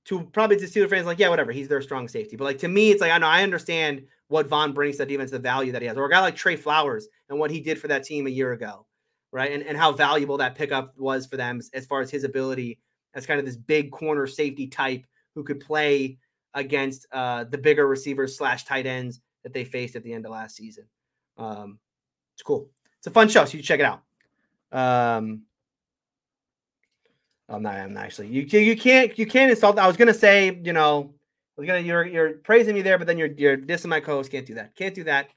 [0.05, 2.35] to probably to Steelers fans, like, yeah, whatever, he's their strong safety.
[2.35, 5.09] But like to me, it's like I know I understand what Vonn brings to that
[5.09, 7.59] defense, the value that he has, or a guy like Tre Flowers and what he
[7.59, 8.85] did for that team a year ago,
[9.31, 9.51] right?
[9.51, 12.79] And and how valuable that pickup was for them as far as his ability
[13.15, 15.05] as kind of this big corner safety type
[15.35, 16.17] who could play
[16.53, 20.31] against uh, the bigger receivers slash tight ends that they faced at the end of
[20.31, 20.85] last season.
[21.37, 21.79] Um,
[22.33, 22.69] it's cool.
[22.97, 24.01] It's a fun show, so you check it out.
[24.71, 25.43] Um,
[27.49, 27.75] I'm not.
[27.75, 28.27] I'm not actually.
[28.29, 29.77] You you can't you can't insult.
[29.77, 31.13] I was gonna say you know
[31.57, 34.31] gonna you're you're praising me there, but then you're you're dissing my co-host.
[34.31, 34.75] Can't do that.
[34.75, 35.29] Can't do that.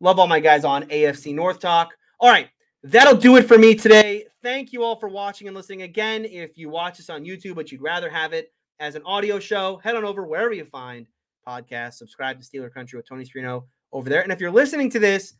[0.00, 1.94] Love all my guys on AFC North Talk.
[2.20, 2.48] All right,
[2.82, 4.24] that'll do it for me today.
[4.42, 5.82] Thank you all for watching and listening.
[5.82, 9.38] Again, if you watch this on YouTube, but you'd rather have it as an audio
[9.38, 11.06] show, head on over wherever you find
[11.46, 11.94] podcasts.
[11.94, 14.22] Subscribe to Steeler Country with Tony Serino over there.
[14.22, 15.34] And if you're listening to this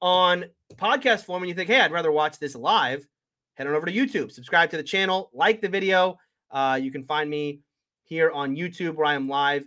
[0.00, 0.44] on
[0.76, 3.06] podcast form and you think, hey, I'd rather watch this live,
[3.54, 4.30] head on over to YouTube.
[4.30, 6.18] Subscribe to the channel, like the video.
[6.50, 7.60] Uh, you can find me
[8.04, 9.66] here on YouTube where I am live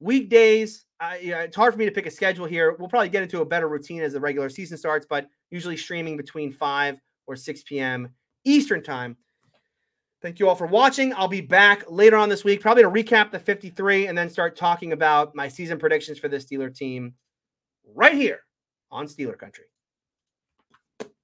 [0.00, 0.86] weekdays.
[0.98, 2.74] I, yeah, it's hard for me to pick a schedule here.
[2.78, 6.16] We'll probably get into a better routine as the regular season starts, but usually streaming
[6.16, 8.08] between 5 or 6 p.m.
[8.44, 9.16] Eastern time.
[10.26, 11.14] Thank you all for watching.
[11.14, 14.56] I'll be back later on this week, probably to recap the 53 and then start
[14.56, 17.14] talking about my season predictions for this Steeler team
[17.94, 18.40] right here
[18.90, 19.66] on Steeler Country.